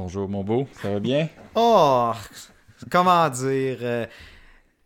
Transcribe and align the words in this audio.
Bonjour 0.00 0.28
mon 0.28 0.44
beau, 0.44 0.68
ça 0.80 0.92
va 0.92 1.00
bien? 1.00 1.28
Oh, 1.56 2.12
comment 2.88 3.28
dire, 3.30 3.78
euh, 3.82 4.06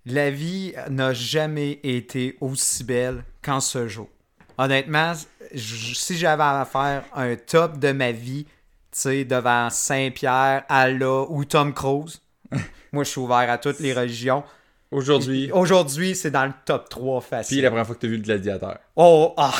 la 0.07 0.31
vie 0.31 0.73
n'a 0.89 1.13
jamais 1.13 1.81
été 1.83 2.39
aussi 2.41 2.83
belle 2.83 3.23
qu'en 3.43 3.61
ce 3.61 3.89
jour. 3.89 4.09
Honnêtement, 4.57 5.13
si 5.55 6.17
j'avais 6.17 6.43
à 6.43 6.65
faire 6.65 7.05
un 7.15 7.37
top 7.37 7.79
de 7.79 7.93
ma 7.93 8.11
vie, 8.11 8.45
tu 8.45 8.51
sais, 8.93 9.25
devant 9.27 9.69
Saint-Pierre, 9.69 10.65
Allah 10.71 11.27
ou 11.29 11.45
Tom 11.45 11.75
Cruise, 11.75 12.23
moi 12.93 13.05
je 13.05 13.11
suis 13.11 13.21
ouvert 13.21 13.51
à 13.51 13.59
toutes 13.59 13.81
les 13.81 13.93
religions. 13.93 14.43
Aujourd'hui, 14.91 15.51
Aujourd'hui, 15.53 16.15
c'est 16.15 16.31
dans 16.31 16.47
le 16.47 16.55
top 16.65 16.89
3 16.89 17.21
puis 17.21 17.29
facile. 17.29 17.63
la 17.63 17.69
première 17.69 17.85
fois 17.85 17.97
que 17.97 18.01
t'as 18.01 18.09
vu 18.09 18.17
le 18.17 18.23
gladiateur. 18.23 18.79
Oh, 18.97 19.35
ah, 19.37 19.53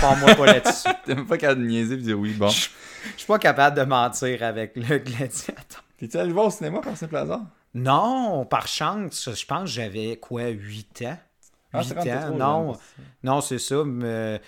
parle-moi 0.00 0.36
pas 0.36 0.46
là-dessus. 0.46 0.88
Même 1.08 1.26
pas 1.26 1.36
qu'à 1.36 1.56
niaiser 1.56 1.94
et 1.94 1.98
dire 1.98 2.16
oui, 2.16 2.32
bon. 2.32 2.48
Je 3.12 3.18
suis 3.18 3.26
pas 3.26 3.38
capable 3.38 3.76
de 3.76 3.82
mentir 3.82 4.42
avec 4.42 4.76
le 4.76 4.98
gladiateur. 4.98 5.84
T'es-tu 5.98 6.16
allé 6.16 6.32
voir 6.32 6.46
au 6.46 6.50
cinéma 6.50 6.80
par 6.80 6.96
simple 6.96 7.16
hasard? 7.16 7.42
Non, 7.74 8.46
par 8.46 8.66
chance, 8.66 9.28
je 9.32 9.46
pense 9.46 9.62
que 9.62 9.66
j'avais 9.66 10.16
quoi, 10.16 10.48
8 10.48 11.02
ans? 11.02 11.18
Ah, 11.72 11.82
8 11.82 11.84
c'est 11.84 11.94
quand 11.94 12.02
t'es 12.02 12.14
ans, 12.14 12.34
non. 12.36 12.76
Non, 13.22 13.40
c'est 13.40 13.58
ça. 13.58 13.84
Mais 13.84 14.40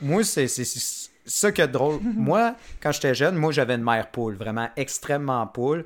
moi, 0.00 0.24
c'est 0.24 0.48
ça 0.48 1.52
qui 1.52 1.60
est 1.60 1.68
drôle. 1.68 2.00
moi, 2.16 2.54
quand 2.80 2.92
j'étais 2.92 3.14
jeune, 3.14 3.36
moi, 3.36 3.52
j'avais 3.52 3.74
une 3.74 3.82
mère 3.82 4.10
poule, 4.10 4.36
vraiment 4.36 4.68
extrêmement 4.76 5.46
poule. 5.46 5.84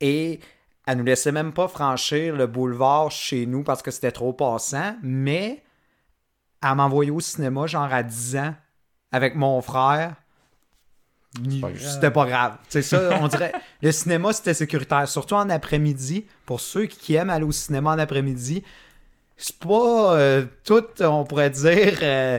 Et 0.00 0.40
elle 0.86 0.98
nous 0.98 1.04
laissait 1.04 1.32
même 1.32 1.52
pas 1.52 1.68
franchir 1.68 2.36
le 2.36 2.46
boulevard 2.46 3.10
chez 3.10 3.46
nous 3.46 3.62
parce 3.62 3.80
que 3.80 3.90
c'était 3.90 4.12
trop 4.12 4.32
passant. 4.34 4.96
Mais 5.02 5.62
elle 6.62 6.74
m'envoyait 6.74 7.10
au 7.10 7.20
cinéma, 7.20 7.66
genre 7.66 7.92
à 7.92 8.02
10 8.02 8.36
ans, 8.36 8.54
avec 9.12 9.36
mon 9.36 9.60
frère. 9.62 10.16
C'était 11.78 12.10
pas 12.10 12.26
grave. 12.26 12.56
C'est 12.68 12.82
ça, 12.82 13.18
on 13.20 13.28
dirait. 13.28 13.52
Le 13.82 13.92
cinéma, 13.92 14.32
c'était 14.32 14.54
sécuritaire. 14.54 15.08
Surtout 15.08 15.34
en 15.34 15.50
après-midi. 15.50 16.26
Pour 16.46 16.60
ceux 16.60 16.86
qui 16.86 17.14
aiment 17.14 17.30
aller 17.30 17.44
au 17.44 17.52
cinéma 17.52 17.90
en 17.92 17.98
après-midi, 17.98 18.62
c'est 19.36 19.58
pas 19.58 20.14
euh, 20.16 20.44
tout, 20.64 20.84
on 21.00 21.24
pourrait 21.24 21.50
dire, 21.50 21.98
euh, 22.02 22.38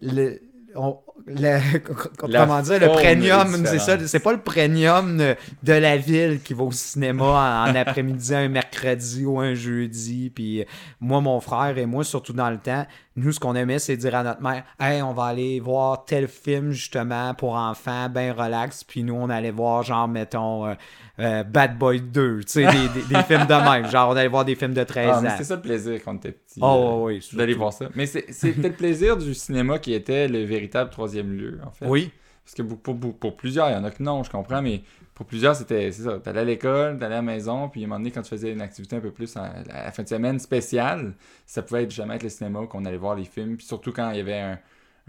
le, 0.00 0.40
on- 0.74 0.98
le- 1.26 1.78
comment 2.18 2.60
dire, 2.62 2.80
le 2.80 2.88
premium, 2.88 3.64
c'est 3.66 3.78
ça, 3.78 3.98
c'est 4.06 4.20
pas 4.20 4.32
le 4.32 4.40
premium 4.40 5.16
de, 5.62 5.72
la 5.72 5.96
ville 5.96 6.40
qui 6.42 6.54
va 6.54 6.64
au 6.64 6.72
cinéma 6.72 7.24
en, 7.66 7.70
en 7.70 7.74
après-midi, 7.76 8.34
un 8.34 8.48
mercredi 8.48 9.24
ou 9.24 9.40
un 9.40 9.54
jeudi. 9.54 10.30
Puis 10.34 10.60
euh, 10.60 10.64
moi, 11.00 11.20
mon 11.20 11.40
frère 11.40 11.76
et 11.78 11.86
moi, 11.86 12.04
surtout 12.04 12.32
dans 12.32 12.50
le 12.50 12.58
temps, 12.58 12.86
nous, 13.16 13.32
ce 13.32 13.40
qu'on 13.40 13.54
aimait, 13.54 13.78
c'est 13.78 13.96
dire 13.96 14.14
à 14.14 14.22
notre 14.22 14.42
mère, 14.42 14.62
hey, 14.78 15.00
on 15.00 15.14
va 15.14 15.24
aller 15.24 15.58
voir 15.58 16.04
tel 16.04 16.28
film 16.28 16.70
justement 16.72 17.32
pour 17.34 17.54
enfants, 17.54 18.08
ben 18.10 18.32
relax. 18.32 18.84
Puis 18.84 19.02
nous, 19.02 19.14
on 19.14 19.30
allait 19.30 19.50
voir, 19.50 19.82
genre, 19.82 20.06
mettons, 20.06 20.66
euh, 20.66 20.74
euh, 21.18 21.42
Bad 21.44 21.78
Boy 21.78 22.02
2, 22.02 22.40
tu 22.40 22.52
sais, 22.52 22.66
des, 22.66 22.88
des- 23.00 23.14
des 23.14 23.22
films 23.22 23.46
de 23.46 23.54
même. 23.70 23.90
Genre, 23.90 24.10
on 24.10 24.16
allait 24.16 24.28
voir 24.28 24.44
des 24.44 24.54
films 24.54 24.74
de 24.74 24.84
13 24.84 25.08
Ah, 25.10 25.18
ans. 25.18 25.30
c'était 25.30 25.44
ça 25.44 25.54
le 25.56 25.62
plaisir 25.62 25.98
quand 26.04 26.14
était 26.16 26.32
petit. 26.32 26.60
Oh, 26.60 26.98
euh, 27.00 27.04
oui, 27.06 27.26
D'aller 27.32 27.54
voir 27.54 27.72
ça. 27.72 27.86
Mais 27.94 28.04
c'est- 28.04 28.26
c'était 28.30 28.68
le 28.68 28.74
plaisir 28.74 29.16
du 29.16 29.32
cinéma 29.32 29.78
qui 29.78 29.94
était 29.94 30.28
le 30.28 30.44
véritable 30.44 30.90
troisième 31.06 31.32
lieu, 31.32 31.60
en 31.66 31.70
fait. 31.70 31.86
Oui. 31.86 32.10
Parce 32.44 32.54
que 32.54 32.62
pour, 32.62 32.96
pour- 32.96 33.16
pour 33.18 33.36
plusieurs, 33.36 33.68
il 33.70 33.72
y 33.72 33.76
en 33.76 33.82
a 33.84 33.90
que 33.90 34.02
non, 34.02 34.22
je 34.22 34.30
comprends, 34.30 34.62
mais 34.62 34.82
pour 35.14 35.26
plusieurs, 35.26 35.56
c'était 35.56 35.90
c'est 35.90 36.02
ça. 36.04 36.20
T'allais 36.20 36.40
à 36.40 36.44
l'école, 36.44 36.96
t'allais 36.98 37.14
à 37.14 37.18
la 37.18 37.22
maison, 37.22 37.68
puis 37.68 37.82
à 37.82 37.84
un 37.84 37.88
moment 37.88 37.98
donné, 37.98 38.12
quand 38.12 38.22
tu 38.22 38.28
faisais 38.30 38.52
une 38.52 38.60
activité 38.60 38.94
un 38.96 39.00
peu 39.00 39.10
plus 39.10 39.36
à 39.36 39.52
la 39.66 39.90
fin 39.90 40.04
de 40.04 40.08
semaine 40.08 40.38
spéciale, 40.38 41.14
ça 41.44 41.62
pouvait 41.62 41.82
être 41.84 41.90
jamais 41.90 42.14
être 42.14 42.22
le 42.22 42.28
cinéma, 42.28 42.64
qu'on 42.68 42.84
allait 42.84 42.96
voir 42.98 43.16
les 43.16 43.24
films, 43.24 43.56
puis 43.56 43.66
surtout 43.66 43.92
quand 43.92 44.10
il 44.12 44.18
y 44.18 44.20
avait 44.20 44.38
un, 44.38 44.58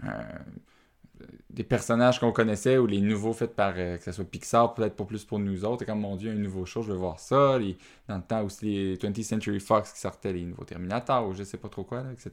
un- 0.02 0.24
des 1.50 1.64
personnages 1.64 2.20
qu'on 2.20 2.30
connaissait 2.32 2.78
ou 2.78 2.86
les 2.86 3.00
nouveaux 3.00 3.32
faits 3.32 3.54
par, 3.56 3.74
euh, 3.76 3.96
que 3.96 4.04
ce 4.04 4.12
soit 4.12 4.24
Pixar, 4.24 4.74
peut-être 4.74 4.94
pas 4.94 5.04
plus 5.04 5.24
pour 5.24 5.38
nous 5.38 5.64
autres, 5.64 5.82
et 5.82 5.86
comme 5.86 6.00
mon 6.00 6.14
Dieu, 6.16 6.30
un 6.30 6.34
nouveau 6.34 6.64
show, 6.64 6.82
je 6.82 6.92
veux 6.92 6.98
voir 6.98 7.18
ça. 7.18 7.58
Les- 7.58 7.76
dans 8.08 8.16
le 8.16 8.22
temps 8.22 8.42
aussi, 8.44 8.66
les 8.66 8.96
20th 8.96 9.22
Century 9.24 9.58
Fox 9.60 9.92
qui 9.92 10.00
sortaient 10.00 10.32
les 10.32 10.44
nouveaux 10.44 10.64
Terminator 10.64 11.26
ou 11.28 11.34
je 11.34 11.42
sais 11.42 11.56
pas 11.56 11.68
trop 11.68 11.82
quoi, 11.84 12.02
là, 12.02 12.12
etc. 12.12 12.30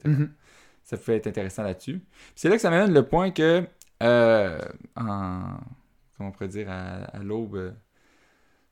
ça 0.86 0.96
pouvait 0.96 1.16
être 1.16 1.26
intéressant 1.26 1.62
là-dessus. 1.64 2.00
C'est 2.34 2.48
là 2.48 2.54
que 2.54 2.60
ça 2.62 2.70
m'amène 2.70 2.94
le 2.94 3.02
point 3.02 3.30
que, 3.32 3.64
euh, 4.02 4.58
en, 4.96 5.40
comment 6.16 6.28
on 6.28 6.32
pourrait 6.32 6.48
dire, 6.48 6.70
à, 6.70 7.04
à 7.14 7.18
l'aube 7.18 7.56
euh, 7.56 7.70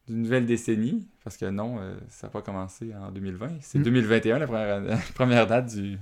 d'une 0.07 0.23
nouvelle 0.23 0.47
décennie, 0.47 1.09
parce 1.25 1.37
que 1.37 1.47
non, 1.47 1.77
euh, 1.81 1.97
ça 2.09 2.29
n'a 2.29 2.31
pas 2.31 2.41
commencé 2.41 2.93
en 2.95 3.11
2020, 3.11 3.49
c'est 3.61 3.79
Mm. 3.79 3.83
2021 3.83 4.39
la 4.39 4.47
première, 4.47 4.81
la 4.85 4.97
première 5.15 5.47
date 5.49 5.67
du, 5.75 5.93
de 5.93 5.99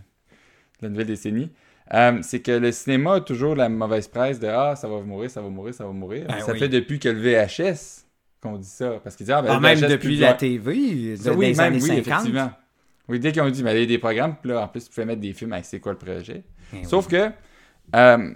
la 0.82 0.88
nouvelle 0.90 1.06
décennie. 1.06 1.50
Euh, 1.94 2.18
c'est 2.22 2.40
que 2.40 2.52
le 2.52 2.72
cinéma 2.72 3.14
a 3.14 3.20
toujours 3.20 3.56
la 3.56 3.68
mauvaise 3.70 4.06
presse 4.06 4.38
de 4.38 4.46
Ah, 4.48 4.76
ça 4.76 4.88
va 4.88 5.00
mourir, 5.00 5.30
ça 5.30 5.40
va 5.40 5.48
mourir, 5.48 5.72
ça 5.74 5.84
va 5.86 5.92
mourir. 5.92 6.26
Ben 6.28 6.40
ça 6.40 6.52
oui. 6.52 6.58
fait 6.58 6.68
depuis 6.68 6.98
que 6.98 7.08
le 7.08 7.18
VHS 7.20 8.04
qu'on 8.42 8.56
dit 8.58 8.68
ça. 8.68 9.00
Parce 9.02 9.16
qu'ils 9.16 9.26
disent 9.26 9.34
Ah, 9.34 9.42
ben, 9.42 9.48
Ah, 9.50 9.54
le 9.54 9.60
même 9.60 9.80
depuis 9.80 10.08
plus 10.08 10.20
la 10.20 10.34
TV, 10.34 11.12
de, 11.12 11.16
ça, 11.16 11.30
des 11.34 11.36
même, 11.36 11.60
années 11.60 11.76
oui, 11.82 11.88
50. 11.88 11.98
effectivement. 11.98 12.52
Oui, 13.08 13.18
dès 13.20 13.32
qu'ils 13.32 13.42
ont 13.42 13.50
dit, 13.50 13.62
mais 13.62 13.74
il 13.76 13.80
y 13.80 13.82
a 13.82 13.86
des 13.86 13.98
programmes, 13.98 14.36
puis 14.40 14.50
là, 14.50 14.62
en 14.62 14.68
plus, 14.68 14.84
tu 14.84 14.90
pouvais 14.90 15.04
mettre 15.06 15.20
des 15.20 15.32
films 15.32 15.52
avec 15.52 15.64
c'est 15.64 15.80
quoi 15.80 15.92
le 15.92 15.98
projet. 15.98 16.44
Ben 16.72 16.84
Sauf 16.84 17.08
que, 17.08 17.30
euh, 17.96 18.34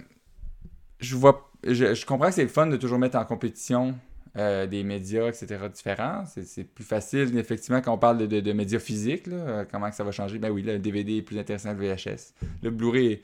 je 0.99 1.15
vois, 1.15 1.49
je, 1.65 1.93
je 1.93 2.05
comprends 2.05 2.27
que 2.27 2.33
c'est 2.33 2.43
le 2.43 2.49
fun 2.49 2.67
de 2.67 2.77
toujours 2.77 2.99
mettre 2.99 3.17
en 3.17 3.25
compétition 3.25 3.97
euh, 4.37 4.67
des 4.67 4.83
médias, 4.83 5.27
etc., 5.29 5.57
différents. 5.73 6.23
C'est, 6.25 6.63
plus 6.63 6.83
facile, 6.83 7.35
effectivement, 7.37 7.81
quand 7.81 7.93
on 7.93 7.97
parle 7.97 8.17
de, 8.19 8.25
de- 8.27 8.39
de 8.41 8.53
médias 8.53 8.79
physiques, 8.79 9.27
là, 9.27 9.35
euh, 9.35 9.65
comment 9.71 9.89
que 9.89 9.95
ça 9.95 10.03
va 10.03 10.11
changer? 10.11 10.37
Ben 10.37 10.51
oui, 10.51 10.61
là, 10.63 10.73
le 10.73 10.79
DVD 10.79 11.17
est 11.17 11.21
plus 11.23 11.39
intéressant 11.39 11.73
que 11.75 11.81
le 11.81 11.87
VHS. 11.93 12.33
Le 12.61 12.69
Blu-ray 12.69 13.21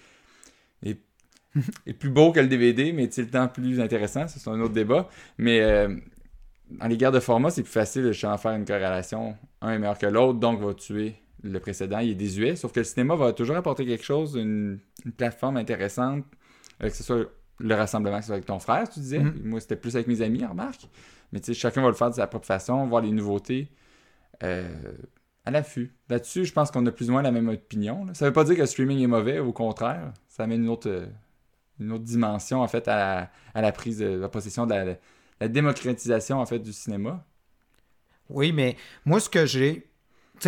est, 0.84 0.90
est- 0.90 1.02
est 1.88 1.94
plus 1.94 2.10
beau 2.10 2.32
que 2.32 2.40
le 2.40 2.48
DVD, 2.48 2.94
mais 2.94 3.04
est-il 3.04 3.26
le 3.26 3.30
temps 3.30 3.48
plus 3.48 3.80
intéressant? 3.80 4.28
C'est 4.28 4.50
un 4.50 4.60
autre 4.62 4.74
débat. 4.74 5.08
Mais 5.38 5.60
euh, 5.62 5.96
dans 6.72 6.88
les 6.88 6.98
guerres 6.98 7.12
de 7.12 7.20
format, 7.20 7.52
c'est 7.52 7.64
plus 7.64 7.72
facile 7.72 8.04
de 8.04 8.14
faire 8.14 8.52
une 8.52 8.66
corrélation. 8.66 9.36
Un 9.62 9.74
est 9.74 9.80
meilleur 9.80 9.98
que 10.00 10.08
l'autre, 10.08 10.40
donc 10.40 10.62
va 10.62 10.74
tuer 10.74 11.16
le 11.44 11.60
précédent. 11.60 12.00
Il 12.00 12.12
est 12.12 12.16
désuet. 12.16 12.56
Sauf 12.56 12.72
que 12.72 12.80
le 12.80 12.84
cinéma 12.86 13.16
va 13.16 13.34
toujours 13.34 13.56
apporter 13.56 13.86
quelque 13.86 14.04
chose, 14.04 14.36
une, 14.36 14.80
une 15.06 15.12
plateforme 15.12 15.58
intéressante, 15.58 16.26
euh, 16.82 16.90
que 16.90 16.96
ce 16.96 17.04
soit 17.04 17.26
le 17.60 17.76
rassemblement, 17.76 18.18
que 18.18 18.24
ce 18.24 18.28
soit 18.28 18.36
avec 18.36 18.46
ton 18.46 18.60
frère, 18.60 18.90
tu 18.90 19.00
disais. 19.00 19.20
Mhm. 19.20 19.42
Moi, 19.44 19.60
c'était 19.60 19.76
plus 19.76 19.96
avec 19.96 20.08
mes 20.08 20.22
amis, 20.22 20.44
remarque. 20.46 20.88
Mais 21.32 21.40
tu 21.40 21.48
sais, 21.48 21.54
chacun 21.54 21.82
va 21.82 21.88
le 21.90 21.94
faire 21.96 22.10
de 22.10 22.16
sa 22.16 22.28
propre 22.28 22.46
façon, 22.48 22.86
voir 22.88 23.02
les 23.02 23.12
nouveautés. 23.12 23.70
euh, 24.44 24.68
à 25.46 25.52
l'affût. 25.52 25.94
Là-dessus, 26.10 26.46
je 26.46 26.54
pense 26.54 26.72
qu'on 26.72 26.86
a 26.86 26.92
plus 26.92 27.10
ou 27.10 27.14
moins 27.14 27.22
la 27.22 27.32
même 27.32 27.50
opinion. 27.50 28.06
là. 28.06 28.14
Ça 28.14 28.26
veut 28.26 28.34
pas 28.34 28.46
dire 28.46 28.56
que 28.56 28.62
le 28.62 28.66
streaming 28.66 29.00
est 29.02 29.08
mauvais, 29.08 29.40
au 29.40 29.52
contraire. 29.52 30.14
Ça 30.30 30.44
amène 30.44 30.64
une 30.64 30.70
autre, 30.70 30.90
euh, 30.90 31.06
une 31.82 31.92
autre 31.92 32.04
dimension, 32.06 32.62
en 32.62 32.68
fait, 32.70 32.88
à 32.88 32.96
la, 32.96 33.32
à 33.54 33.62
la 33.62 33.72
prise 33.74 33.98
de 34.00 34.06
la 34.08 34.30
possession 34.30 34.66
de 34.66 34.74
la, 34.74 34.98
la 35.42 35.48
démocratisation, 35.50 36.40
en 36.40 36.46
fait, 36.46 36.60
du 36.60 36.72
cinéma. 36.74 37.26
Oui, 38.30 38.52
mais 38.54 38.78
moi, 39.06 39.20
ce 39.20 39.30
que 39.30 39.46
j'ai. 39.46 39.90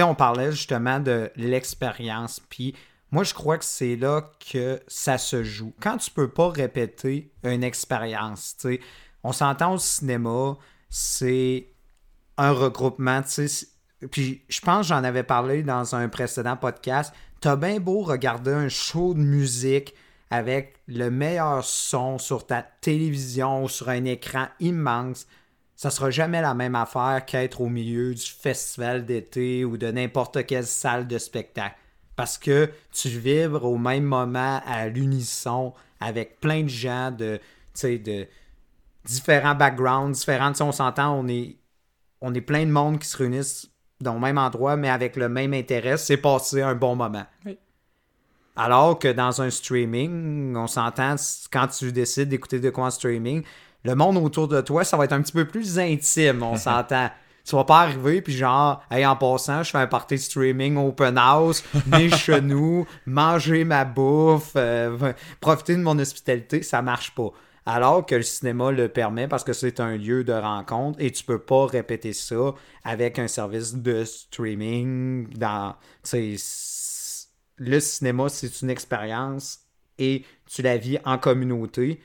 On 0.04 0.16
parlait 0.16 0.52
justement 0.52 1.00
de 1.00 1.32
l'expérience. 1.36 2.40
Puis 2.40 2.76
moi, 3.12 3.24
je 3.24 3.34
crois 3.34 3.58
que 3.58 3.66
c'est 3.66 3.96
là 3.96 4.30
que 4.52 4.82
ça 4.88 5.18
se 5.18 5.44
joue. 5.44 5.74
Quand 5.80 5.98
tu 5.98 6.12
peux 6.12 6.30
pas 6.30 6.50
répéter 6.50 7.32
une 7.44 7.64
expérience, 7.64 8.56
tu 8.60 8.76
sais, 8.76 8.80
on 9.24 9.32
s'entend 9.32 9.74
au 9.74 9.78
cinéma, 9.78 10.58
c'est 10.90 11.68
un 12.38 12.52
regroupement, 12.52 13.22
tu 13.22 13.48
sais. 13.48 13.68
Puis 14.12 14.44
je 14.50 14.60
pense 14.60 14.88
j'en 14.88 15.04
avais 15.04 15.24
parlé 15.24 15.64
dans 15.64 15.96
un 15.96 16.10
précédent 16.10 16.58
podcast. 16.58 17.14
T'as 17.42 17.56
bien 17.56 17.80
beau 17.80 18.02
regarder 18.02 18.52
un 18.52 18.70
show 18.70 19.14
de 19.14 19.20
musique 19.20 19.94
avec 20.30 20.76
le 20.88 21.10
meilleur 21.10 21.64
son 21.64 22.18
sur 22.18 22.46
ta 22.46 22.62
télévision 22.62 23.64
ou 23.64 23.70
sur 23.70 23.90
un 23.90 24.06
écran 24.06 24.48
immense 24.60 25.28
ça 25.86 25.92
sera 25.92 26.10
jamais 26.10 26.42
la 26.42 26.56
même 26.56 26.74
affaire 26.74 27.24
qu'être 27.28 27.62
au 27.62 27.70
milieu 27.70 28.16
du 28.16 28.26
festival 28.26 29.06
d'été 29.06 29.64
ou 29.64 29.78
de 29.78 29.92
n'importe 29.92 30.44
quelle 30.48 30.66
salle 30.66 31.08
de 31.08 31.20
spectacle. 31.20 31.76
Parce 32.16 32.40
que 32.40 32.72
tu 32.92 33.08
vibres 33.10 33.66
au 33.66 33.78
même 33.78 34.06
moment 34.06 34.64
à 34.66 34.88
l'unisson 34.88 35.76
avec 36.00 36.40
plein 36.40 36.64
de 36.64 36.70
gens 36.70 37.12
de, 37.12 37.40
de 37.84 38.28
différents 39.04 39.54
backgrounds, 39.54 40.18
sais, 40.18 40.62
on 40.62 40.72
s'entend, 40.72 41.14
on 41.14 41.28
est, 41.28 41.58
on 42.20 42.34
est 42.34 42.42
plein 42.42 42.66
de 42.66 42.72
monde 42.72 42.98
qui 42.98 43.08
se 43.08 43.18
réunissent 43.18 43.70
dans 44.02 44.16
le 44.16 44.20
même 44.20 44.40
endroit, 44.40 44.78
mais 44.78 44.90
avec 44.90 45.16
le 45.16 45.30
même 45.30 45.54
intérêt, 45.54 45.98
c'est 45.98 46.18
passer 46.18 46.64
un 46.64 46.74
bon 46.74 46.96
moment. 46.96 47.28
Oui. 47.46 47.60
Alors 48.56 48.98
que 48.98 49.10
dans 49.10 49.40
un 49.40 49.52
streaming, 49.52 50.56
on 50.56 50.66
s'entend, 50.66 51.16
quand 51.52 51.68
tu 51.68 51.92
décides 51.92 52.30
d'écouter 52.30 52.60
de 52.60 52.72
quoi 52.72 52.86
en 52.86 52.90
streaming, 52.90 53.44
le 53.86 53.96
monde 53.96 54.18
autour 54.18 54.48
de 54.48 54.60
toi, 54.62 54.84
ça 54.84 54.98
va 54.98 55.06
être 55.06 55.14
un 55.14 55.22
petit 55.22 55.32
peu 55.32 55.46
plus 55.46 55.80
intime, 55.80 56.44
on 56.44 56.58
s'entend. 56.58 57.10
Tu 57.46 57.56
vas 57.56 57.64
pas 57.64 57.82
arriver, 57.82 58.24
puis 58.24 58.34
genre, 58.34 58.82
hey, 58.90 59.06
en 59.06 59.16
passant, 59.16 59.62
je 59.62 59.70
fais 59.70 59.78
un 59.78 59.86
party 59.86 60.18
streaming 60.18 60.78
open 60.78 61.16
house, 61.16 61.64
chez 62.18 62.42
nous, 62.42 62.88
manger 63.06 63.64
ma 63.64 63.86
bouffe, 63.86 64.54
euh, 64.56 65.14
profiter 65.40 65.76
de 65.76 65.82
mon 65.82 66.00
hospitalité, 66.00 66.64
ça 66.64 66.82
marche 66.82 67.14
pas. 67.14 67.30
Alors 67.68 68.06
que 68.06 68.16
le 68.16 68.24
cinéma 68.24 68.72
le 68.72 68.90
permet 68.90 69.28
parce 69.28 69.44
que 69.44 69.54
c'est 69.54 69.80
un 69.80 69.98
lieu 69.98 70.24
de 70.24 70.34
rencontre 70.34 71.00
et 71.00 71.12
tu 71.12 71.24
peux 71.24 71.40
pas 71.40 71.66
répéter 71.66 72.14
ça 72.14 72.54
avec 72.84 73.18
un 73.18 73.28
service 73.28 73.76
de 73.76 74.04
streaming 74.06 75.28
dans. 75.36 75.76
le 77.58 77.80
cinéma, 77.80 78.30
c'est 78.30 78.62
une 78.62 78.70
expérience 78.70 79.60
et 79.98 80.26
tu 80.46 80.62
la 80.62 80.78
vis 80.78 81.00
en 81.06 81.18
communauté. 81.18 82.02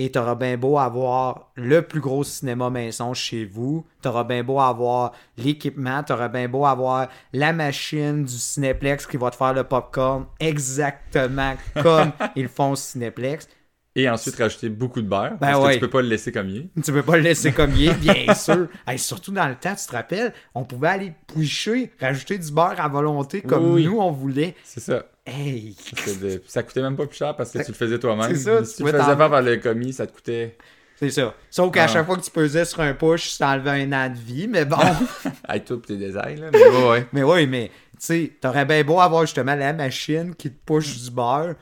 Et 0.00 0.12
t'auras 0.12 0.36
bien 0.36 0.56
beau 0.56 0.78
avoir 0.78 1.50
le 1.56 1.82
plus 1.82 2.00
gros 2.00 2.22
cinéma 2.22 2.70
maison 2.70 3.14
chez 3.14 3.44
vous, 3.44 3.84
t'auras 4.00 4.22
bien 4.22 4.44
beau 4.44 4.60
avoir 4.60 5.12
l'équipement, 5.36 6.04
t'auras 6.04 6.28
bien 6.28 6.48
beau 6.48 6.64
avoir 6.66 7.08
la 7.32 7.52
machine 7.52 8.24
du 8.24 8.32
Cinéplex 8.38 9.06
qui 9.06 9.16
va 9.16 9.30
te 9.30 9.36
faire 9.36 9.54
le 9.54 9.64
popcorn 9.64 10.26
exactement 10.38 11.54
comme 11.82 12.12
ils 12.36 12.48
font 12.48 12.72
au 12.72 12.76
Cinéplex. 12.76 13.48
Et 13.96 14.08
ensuite 14.08 14.36
rajouter 14.36 14.68
beaucoup 14.68 15.02
de 15.02 15.08
beurre. 15.08 15.32
Ben 15.32 15.38
parce 15.40 15.58
que 15.58 15.64
ouais. 15.64 15.74
tu 15.74 15.80
peux 15.80 15.90
pas 15.90 16.02
le 16.02 16.08
laisser 16.08 16.30
comme 16.30 16.48
il 16.48 16.56
est. 16.58 16.82
Tu 16.84 16.92
peux 16.92 17.02
pas 17.02 17.16
le 17.16 17.22
laisser 17.22 17.50
comme 17.50 17.72
il 17.74 17.88
est, 17.88 17.94
bien 18.00 18.32
sûr. 18.34 18.68
Hey, 18.86 18.96
surtout 18.96 19.32
dans 19.32 19.48
le 19.48 19.56
temps, 19.56 19.74
tu 19.74 19.84
te 19.86 19.92
rappelles, 19.92 20.32
on 20.54 20.62
pouvait 20.62 20.88
aller 20.88 21.12
pouicher, 21.26 21.90
rajouter 22.00 22.38
du 22.38 22.52
beurre 22.52 22.76
à 22.78 22.86
volonté 22.86 23.42
comme 23.42 23.72
Oui. 23.74 23.86
nous 23.86 23.98
on 23.98 24.12
voulait. 24.12 24.54
C'est 24.62 24.78
ça. 24.78 25.02
Hey! 25.28 25.76
De- 26.20 26.42
Ça 26.46 26.62
coûtait 26.62 26.82
même 26.82 26.96
pas 26.96 27.06
plus 27.06 27.16
cher 27.16 27.36
parce 27.36 27.50
que 27.50 27.58
tu 27.58 27.68
le 27.68 27.74
faisais 27.76 27.98
toi-même. 27.98 28.28
C'est 28.34 28.36
ça, 28.42 28.64
Si 28.64 28.76
tu 28.76 28.82
tu 28.84 28.92
le 28.92 28.98
faisais 28.98 29.16
pas 29.16 29.28
par 29.28 29.42
le 29.42 29.56
commis, 29.58 29.92
ça 29.92 30.06
te 30.06 30.12
coûtait. 30.14 30.56
C'est 30.96 31.10
ça. 31.10 31.34
Sauf 31.50 31.72
qu'à 31.72 31.84
Ah. 31.84 31.86
chaque 31.88 32.06
fois 32.06 32.16
que 32.16 32.22
tu 32.22 32.30
pesais 32.30 32.64
sur 32.64 32.80
un 32.80 32.92
push, 32.94 33.32
tu 33.32 33.38
t'enlevais 33.38 33.82
un 33.84 33.92
an 33.92 34.10
de 34.10 34.18
vie, 34.18 34.48
mais 34.48 34.64
bon. 34.64 34.76
Avec 35.44 35.66
pis 35.66 35.80
tes 35.82 35.96
désailles, 35.96 36.36
là. 36.36 36.50
Mais 36.52 36.58
ouais, 36.66 36.88
ouais. 36.88 37.06
mais 37.12 37.22
oui, 37.22 37.46
mais 37.46 37.68
tu 37.68 37.96
sais, 38.00 38.32
t'aurais 38.40 38.64
bien 38.64 38.82
beau 38.82 38.98
avoir 39.00 39.22
justement 39.22 39.54
la 39.54 39.72
machine 39.72 40.34
qui 40.34 40.50
te 40.50 40.58
push 40.66 40.98
du 41.04 41.10
beurre. 41.10 41.54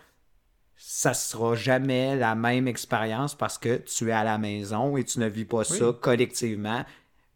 Ça 0.78 1.12
sera 1.14 1.54
jamais 1.54 2.16
la 2.16 2.34
même 2.34 2.68
expérience 2.68 3.34
parce 3.34 3.58
que 3.58 3.76
tu 3.78 4.08
es 4.08 4.12
à 4.12 4.24
la 4.24 4.38
maison 4.38 4.96
et 4.96 5.04
tu 5.04 5.18
ne 5.20 5.26
vis 5.26 5.44
pas 5.44 5.64
ça 5.64 5.86
collectivement. 6.00 6.84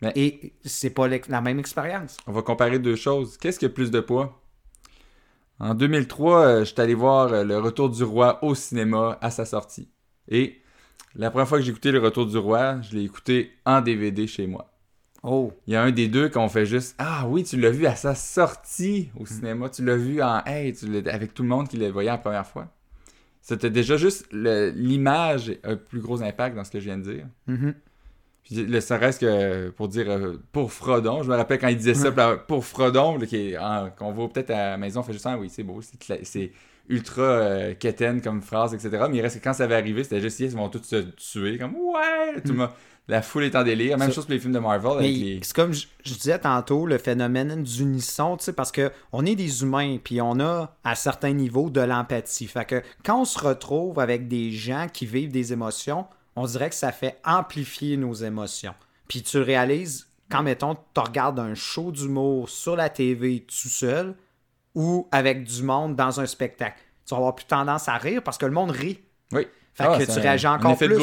Mais- 0.03 0.13
Et 0.17 0.53
c'est 0.65 0.91
pas 0.91 1.09
la 1.09 1.41
même 1.43 1.59
expérience. 1.59 2.17
On 2.27 2.33
va 2.33 2.41
comparer 2.43 2.79
deux 2.79 2.97
choses. 2.97 3.37
Qu'est-ce 3.37 3.59
qui 3.59 3.67
a 3.67 3.69
plus 3.69 3.91
de 3.91 4.01
poids? 4.01 4.40
En 5.61 5.75
2003, 5.75 6.47
euh, 6.47 6.65
j'étais 6.65 6.83
allé 6.83 6.95
voir 6.95 7.33
euh, 7.33 7.45
Le 7.45 7.59
Retour 7.59 7.91
du 7.91 8.03
Roi 8.03 8.43
au 8.45 8.55
cinéma 8.55 9.19
à 9.21 9.31
sa 9.31 9.45
sortie. 9.45 9.89
Et 10.29 10.61
la 11.15 11.31
première 11.31 11.47
fois 11.49 11.59
que 11.59 11.65
j'ai 11.65 11.71
écouté 11.71 11.93
Le 11.93 11.99
Retour 11.99 12.27
du 12.27 12.39
Roi, 12.39 12.81
je 12.83 12.97
l'ai 12.97 13.05
écouté 13.05 13.53
en 13.67 13.81
DVD 13.83 14.27
chez 14.27 14.47
moi. 14.47 14.73
Oh! 15.23 15.53
Il 15.67 15.75
y 15.75 15.77
a 15.77 15.83
un 15.83 15.91
des 15.91 16.09
deux 16.09 16.31
qu'on 16.31 16.49
fait 16.49 16.65
juste 16.65 16.95
Ah 16.99 17.27
oui, 17.29 17.45
tu 17.45 17.61
l'as 17.61 17.71
vu 17.71 17.85
à 17.87 17.95
sa 17.95 18.15
sortie 18.15 19.11
au 19.19 19.27
cinéma. 19.27 19.69
Tu 19.69 19.85
l'as 19.85 19.97
vu 19.97 20.23
en 20.23 20.43
Hey, 20.47 20.73
tu 20.73 20.87
l'as- 20.87 21.13
avec 21.13 21.35
tout 21.35 21.43
le 21.43 21.49
monde 21.51 21.69
qui 21.69 21.77
le 21.77 21.89
voyait 21.91 22.09
la 22.11 22.17
première 22.17 22.47
fois. 22.47 22.69
C'était 23.43 23.69
déjà 23.71 23.97
juste 23.99 24.27
l'image 24.33 25.51
a 25.63 25.71
un 25.73 25.77
plus 25.77 26.01
gros 26.01 26.23
impact 26.23 26.57
dans 26.57 26.65
ce 26.65 26.71
que 26.71 26.81
je 26.81 26.85
viens 26.87 26.99
de 26.99 27.13
dire. 27.13 27.27
Mhm. 27.47 27.75
Puis 28.51 28.65
le 28.67 28.81
serait-ce 28.81 29.21
que 29.21 29.69
pour 29.71 29.87
dire 29.89 30.11
euh, 30.11 30.37
pour 30.51 30.73
Frodon, 30.73 31.23
je 31.23 31.31
me 31.31 31.37
rappelle 31.37 31.59
quand 31.61 31.69
il 31.69 31.77
disait 31.77 31.95
ça 31.95 32.11
pour- 32.49 32.65
Frodon, 32.65 33.19
qu'on 33.97 34.13
voit 34.13 34.29
peut-être 34.29 34.51
à 34.51 34.71
la 34.71 34.77
maison, 34.77 35.01
on 35.01 35.03
fait 35.05 35.13
juste 35.13 35.27
ah 35.27 35.39
oui, 35.39 35.49
c'est 35.51 35.63
beau, 35.63 35.81
c'est 36.25 36.53
ultra 36.89 37.23
euh, 37.23 37.75
quétaine 37.75 38.21
comme 38.21 38.43
phrase, 38.43 38.75
etc. 38.75 39.05
Mais 39.09 39.19
il 39.19 39.21
reste 39.21 39.39
que 39.39 39.45
quand 39.45 39.53
ça 39.55 39.67
va 39.69 39.77
arriver, 39.77 40.03
c'était 40.03 40.21
juste 40.21 40.41
ils 40.41 40.51
vont 40.51 40.69
tous 40.69 40.83
se 40.83 40.97
tuer, 40.97 41.59
comme 41.59 41.75
ouais, 41.77 42.41
tout 42.45 42.53
le 42.53 42.59
monde- 42.59 42.71
la 43.09 43.23
foule 43.23 43.45
est 43.45 43.57
en 43.57 43.65
délire. 43.65 43.99
Même 43.99 44.09
Ça- 44.09 44.15
chose 44.15 44.25
pour 44.27 44.35
les 44.35 44.39
films 44.41 44.53
de 44.53 44.59
Marvel 44.61 45.01
les. 45.01 45.41
c'est 45.43 45.55
comme 45.55 45.73
je, 45.73 45.87
je 46.05 46.15
disais 46.15 46.39
tantôt, 46.39 46.87
le 46.87 46.97
phénomène 46.99 47.63
d'unisson, 47.63 48.37
tu 48.37 48.45
sais, 48.45 48.53
parce 48.53 48.71
que 48.73 48.91
on 49.13 49.27
est 49.27 49.35
des 49.35 49.63
humains, 49.63 49.99
puis 50.03 50.21
on 50.21 50.39
a 50.41 50.77
à 50.85 50.95
certains 50.95 51.33
niveaux 51.33 51.71
de 51.71 51.81
l'empathie. 51.81 52.47
Fait 52.47 52.65
que 52.65 52.83
quand 53.05 53.21
on 53.23 53.25
se 53.25 53.39
retrouve 53.39 53.99
avec 53.99 54.29
des 54.29 54.51
gens 54.53 54.87
qui 54.93 55.07
vivent 55.07 55.33
des 55.33 55.53
émotions, 55.53 56.07
on 56.41 56.47
dirait 56.47 56.71
que 56.71 56.75
ça 56.75 56.93
fait 56.93 57.19
amplifier 57.25 57.97
nos 57.97 58.15
émotions. 58.15 58.75
Puis 59.09 59.23
tu 59.23 59.39
réalises, 59.39 60.09
quand 60.31 60.43
mettons, 60.43 60.75
tu 60.75 61.01
regardes 61.01 61.39
un 61.39 61.55
show 61.55 61.93
d'humour 61.93 62.49
sur 62.49 62.77
la 62.77 62.89
TV 62.89 63.41
tout 63.41 63.69
seul 63.69 64.15
ou 64.75 65.09
avec 65.13 65.45
du 65.45 65.63
monde 65.63 65.97
dans 65.97 66.21
un 66.21 66.27
spectacle, 66.27 66.79
tu 67.05 67.11
vas 67.11 67.19
avoir 67.19 67.35
plus 67.35 67.47
tendance 67.47 67.89
à 67.89 67.97
rire 67.97 68.23
parce 68.23 68.39
que 68.39 68.47
le 68.47 68.53
monde 68.53 68.71
rit. 68.71 69.01
Oui. 69.33 69.47
Fait 69.75 69.85
Ah, 69.85 69.99
que 69.99 70.05
c'est 70.05 70.15
tu 70.15 70.21
réagis 70.21 70.47
encore 70.47 70.77
plus. 70.77 70.97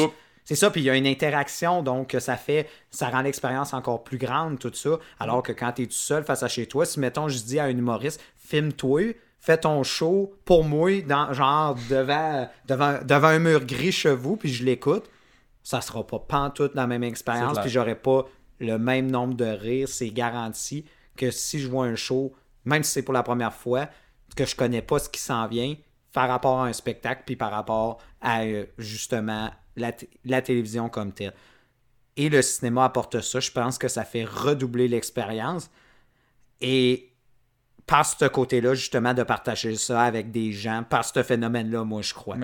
C'est 0.44 0.54
ça, 0.54 0.70
puis 0.70 0.80
il 0.80 0.84
y 0.84 0.90
a 0.90 0.96
une 0.96 1.06
interaction, 1.06 1.82
donc 1.82 2.16
ça 2.20 2.38
fait, 2.38 2.66
ça 2.90 3.10
rend 3.10 3.20
l'expérience 3.20 3.74
encore 3.74 4.02
plus 4.02 4.16
grande, 4.16 4.58
tout 4.58 4.72
ça. 4.72 4.98
Alors 5.20 5.42
que 5.42 5.52
quand 5.52 5.72
tu 5.72 5.82
es 5.82 5.86
tout 5.86 5.92
seul 5.92 6.24
face 6.24 6.42
à 6.42 6.48
chez 6.48 6.64
toi, 6.66 6.86
si 6.86 6.98
mettons, 7.00 7.28
je 7.28 7.38
dis 7.40 7.58
à 7.58 7.64
un 7.64 7.68
humoriste, 7.76 8.18
filme-toi, 8.38 9.14
fais 9.40 9.58
ton 9.58 9.82
show 9.82 10.32
pour 10.46 10.64
moi, 10.64 11.02
dans, 11.02 11.34
genre 11.34 11.76
devant, 11.90 12.48
devant, 12.66 12.98
devant 13.04 13.28
un 13.28 13.38
mur 13.38 13.66
gris 13.66 13.92
chez 13.92 14.14
vous, 14.14 14.36
puis 14.36 14.50
je 14.50 14.64
l'écoute, 14.64 15.10
ça 15.68 15.82
sera 15.82 16.06
pas 16.06 16.18
pantoute 16.18 16.74
la 16.74 16.86
même 16.86 17.02
expérience, 17.02 17.58
puis 17.58 17.68
j'aurai 17.68 17.94
pas 17.94 18.24
le 18.58 18.78
même 18.78 19.10
nombre 19.10 19.34
de 19.34 19.44
rires, 19.44 19.86
c'est 19.86 20.08
garanti 20.08 20.86
que 21.14 21.30
si 21.30 21.58
je 21.58 21.68
vois 21.68 21.84
un 21.84 21.94
show, 21.94 22.32
même 22.64 22.82
si 22.82 22.92
c'est 22.92 23.02
pour 23.02 23.12
la 23.12 23.22
première 23.22 23.52
fois, 23.52 23.90
que 24.34 24.46
je 24.46 24.56
connais 24.56 24.80
pas 24.80 24.98
ce 24.98 25.10
qui 25.10 25.20
s'en 25.20 25.46
vient, 25.46 25.74
par 26.14 26.26
rapport 26.26 26.60
à 26.60 26.68
un 26.68 26.72
spectacle, 26.72 27.24
puis 27.26 27.36
par 27.36 27.50
rapport 27.50 27.98
à 28.22 28.44
euh, 28.44 28.64
justement 28.78 29.50
la, 29.76 29.92
la 30.24 30.40
télévision 30.40 30.88
comme 30.88 31.12
telle. 31.12 31.34
Et 32.16 32.30
le 32.30 32.40
cinéma 32.40 32.86
apporte 32.86 33.20
ça. 33.20 33.38
Je 33.38 33.50
pense 33.50 33.76
que 33.76 33.88
ça 33.88 34.06
fait 34.06 34.24
redoubler 34.24 34.88
l'expérience. 34.88 35.68
Et 36.62 37.12
par 37.84 38.06
ce 38.06 38.24
côté-là, 38.24 38.72
justement, 38.72 39.12
de 39.12 39.22
partager 39.22 39.76
ça 39.76 40.00
avec 40.00 40.30
des 40.30 40.50
gens, 40.50 40.82
par 40.88 41.04
ce 41.04 41.22
phénomène-là, 41.22 41.84
moi, 41.84 42.00
je 42.00 42.14
crois. 42.14 42.38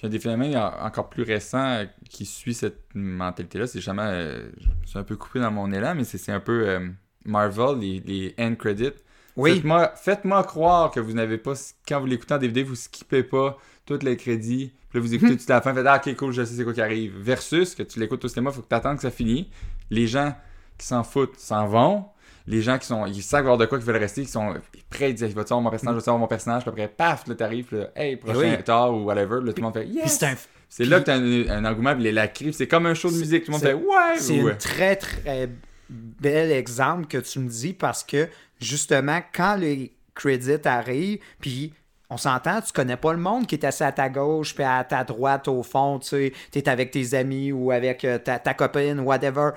Puis 0.00 0.06
il 0.08 0.12
y 0.14 0.16
a 0.16 0.16
des 0.16 0.18
phénomènes 0.18 0.56
en- 0.56 0.86
encore 0.86 1.10
plus 1.10 1.24
récents 1.24 1.58
euh, 1.62 1.84
qui 2.08 2.24
suivent 2.24 2.54
cette 2.56 2.80
mentalité-là. 2.94 3.66
C'est 3.66 3.82
jamais. 3.82 4.00
euh, 4.02 4.48
je 4.84 4.88
suis 4.88 4.98
un 4.98 5.02
peu 5.02 5.14
coupé 5.16 5.40
dans 5.40 5.50
mon 5.50 5.70
élan, 5.70 5.94
mais 5.94 6.04
c'est 6.04 6.32
un 6.32 6.40
peu 6.40 6.66
euh, 6.66 6.88
Marvel, 7.26 7.78
les, 7.78 8.00
les 8.00 8.34
end 8.38 8.54
credits. 8.54 8.92
Oui. 9.36 9.50
Faites-moi 9.96 10.42
croire 10.44 10.90
que 10.90 11.00
vous 11.00 11.12
n'avez 11.12 11.36
pas. 11.36 11.52
Quand 11.86 12.00
vous 12.00 12.06
l'écoutez 12.06 12.32
en 12.32 12.38
DVD, 12.38 12.62
vous 12.62 12.76
skippez 12.76 13.22
pas 13.22 13.58
tous 13.84 13.98
les 14.02 14.16
crédits. 14.16 14.72
Puis 14.88 14.98
là, 14.98 15.02
vous 15.02 15.12
écoutez 15.14 15.36
tout 15.36 15.52
à 15.52 15.56
la 15.56 15.60
fin, 15.60 15.74
faites 15.74 15.86
Ah, 15.86 16.00
ok, 16.04 16.16
cool, 16.16 16.32
je 16.32 16.44
sais 16.44 16.54
c'est 16.54 16.64
quoi 16.64 16.72
qui 16.72 16.80
arrive. 16.80 17.12
Versus 17.18 17.74
que 17.74 17.82
tu 17.82 18.00
l'écoutes 18.00 18.24
au 18.24 18.28
cinéma, 18.28 18.50
il 18.50 18.54
faut 18.56 18.62
que 18.62 18.68
tu 18.68 18.74
attendes 18.74 18.96
que 18.96 19.02
ça 19.02 19.10
finisse. 19.10 19.46
Les 19.90 20.06
gens 20.06 20.34
qui 20.78 20.86
s'en 20.86 21.04
foutent 21.04 21.36
s'en 21.38 21.66
vont. 21.66 22.06
Les 22.50 22.62
gens 22.62 22.78
qui 22.78 22.86
sont. 22.86 23.06
Ils 23.06 23.22
savent 23.22 23.44
voir 23.44 23.56
de 23.58 23.64
quoi 23.66 23.78
qu'ils 23.78 23.86
veulent 23.86 23.96
rester, 23.96 24.22
qui 24.22 24.28
sont 24.30 24.54
prêts, 24.90 25.10
ils 25.10 25.14
disent 25.14 25.34
Va-tu 25.34 25.52
avoir 25.52 25.60
mon 25.60 25.70
personnage, 25.70 25.94
va-tu 25.94 26.08
avoir 26.08 26.18
mon 26.20 26.26
personnage, 26.26 26.62
puis 26.62 26.70
après, 26.70 26.88
paf, 26.88 27.26
là, 27.28 27.34
t'arrives, 27.36 27.68
là, 27.72 27.88
hey, 27.94 28.16
prochain 28.16 28.38
Oui. 28.38 28.62
tard 28.64 28.92
ou 28.92 29.04
whatever, 29.04 29.36
là, 29.42 29.52
tout 29.52 29.60
le 29.60 29.62
monde 29.62 29.74
fait 29.74 29.86
Yes! 29.86 30.18
c'est 30.18 30.26
un, 30.26 30.34
C'est 30.68 30.84
là 30.84 31.00
que 31.00 31.04
t'as 31.04 31.16
un, 31.16 31.48
un 31.48 31.64
engouement, 31.64 31.94
puis 31.94 32.02
les 32.02 32.12
lacrimes, 32.12 32.52
c'est 32.52 32.66
comme 32.68 32.86
un 32.86 32.94
show 32.94 33.10
de 33.10 33.16
musique, 33.16 33.44
tout 33.44 33.52
le 33.52 33.58
monde 33.58 33.66
fait 33.66 33.74
Ouais! 33.74 34.18
C'est 34.18 34.42
ouais. 34.42 34.52
un 34.52 34.56
très, 34.56 34.96
très 34.96 35.48
bel 35.88 36.52
exemple 36.52 37.06
que 37.06 37.18
tu 37.18 37.38
me 37.38 37.48
dis 37.48 37.72
parce 37.72 38.02
que, 38.04 38.28
justement, 38.60 39.20
quand 39.34 39.56
les 39.56 39.92
crédits 40.14 40.56
arrivent, 40.64 41.20
puis 41.40 41.72
on 42.12 42.16
s'entend, 42.16 42.60
tu 42.60 42.72
connais 42.72 42.96
pas 42.96 43.12
le 43.12 43.18
monde 43.20 43.46
qui 43.46 43.54
est 43.54 43.64
assis 43.64 43.84
à 43.84 43.92
ta 43.92 44.08
gauche 44.08 44.54
puis 44.54 44.64
à 44.64 44.82
ta 44.82 45.04
droite 45.04 45.46
au 45.46 45.62
fond, 45.62 46.00
tu 46.00 46.08
sais, 46.08 46.32
t'es 46.50 46.68
avec 46.68 46.90
tes 46.90 47.14
amis 47.14 47.52
ou 47.52 47.70
avec 47.70 48.04
euh, 48.04 48.18
ta, 48.18 48.38
ta 48.40 48.52
copine, 48.54 48.98
whatever. 49.00 49.50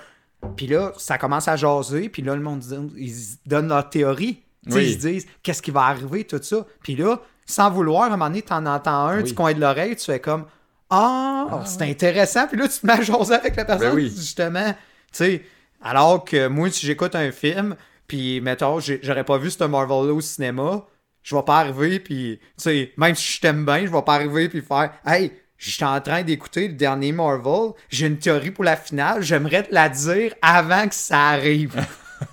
Puis 0.56 0.68
là, 0.68 0.92
ça 0.98 1.18
commence 1.18 1.48
à 1.48 1.56
jaser, 1.56 2.10
puis 2.10 2.22
là, 2.22 2.36
le 2.36 2.42
monde, 2.42 2.64
ils 2.98 3.14
donnent 3.46 3.70
leur 3.70 3.90
théorie. 3.90 4.44
Oui. 4.68 4.86
Ils 4.88 4.94
se 4.94 5.08
disent, 5.08 5.26
qu'est-ce 5.42 5.62
qui 5.62 5.72
va 5.72 5.82
arriver, 5.84 6.24
tout 6.24 6.40
ça. 6.42 6.66
Puis 6.82 6.96
là, 6.96 7.20
sans 7.46 7.70
vouloir, 7.70 8.04
à 8.04 8.08
un 8.08 8.10
moment 8.12 8.28
donné, 8.30 8.42
t'en 8.42 8.66
entends 8.66 9.08
un 9.08 9.18
Oui. 9.18 9.24
du 9.24 9.34
coin 9.34 9.54
de 9.54 9.60
l'oreille, 9.60 9.96
tu 9.96 10.06
fais 10.06 10.20
comme, 10.20 10.46
ah, 10.90 11.64
c'est 11.66 11.82
intéressant. 11.82 12.48
Puis 12.48 12.58
là, 12.58 12.68
tu 12.68 12.80
te 12.80 12.86
mets 12.86 12.94
à 12.94 13.02
jaser 13.02 13.34
avec 13.34 13.56
la 13.56 13.66
personne, 13.66 13.90
Ben 13.90 13.96
oui. 13.96 14.14
justement. 14.16 14.72
Tu 14.72 14.78
sais, 15.12 15.44
alors 15.82 16.24
que 16.24 16.48
moi, 16.48 16.70
si 16.70 16.86
j'écoute 16.86 17.16
un 17.16 17.32
film, 17.32 17.76
puis 18.08 18.40
mettons, 18.42 18.80
j'aurais 18.80 19.24
pas 19.26 19.38
vu 19.38 19.52
ce 19.52 19.64
Marvel-là 19.64 20.14
au 20.14 20.22
cinéma, 20.22 20.86
je 21.24 21.36
vais 21.36 21.44
pas 21.44 21.60
arriver, 21.60 22.00
puis, 22.00 22.40
tu 22.40 22.64
sais, 22.64 22.94
même 22.98 23.16
si 23.16 23.34
je 23.34 23.42
t'aime 23.42 23.66
bien, 23.66 23.86
je 23.86 23.92
vais 23.92 24.02
pas 24.02 24.16
arriver, 24.16 24.50
puis 24.50 24.62
faire, 24.62 24.92
hey, 25.06 25.32
j'étais 25.72 25.86
en 25.86 26.00
train 26.02 26.24
d'écouter 26.24 26.68
le 26.68 26.74
dernier 26.74 27.12
Marvel, 27.12 27.72
j'ai 27.90 28.08
une 28.08 28.18
théorie 28.18 28.52
pour 28.52 28.64
la 28.64 28.76
finale, 28.76 29.22
j'aimerais 29.22 29.64
te 29.64 29.74
la 29.74 29.90
dire 29.90 30.34
avant 30.42 30.88
que 30.88 30.96
ça 30.96 31.30
arrive. 31.30 31.76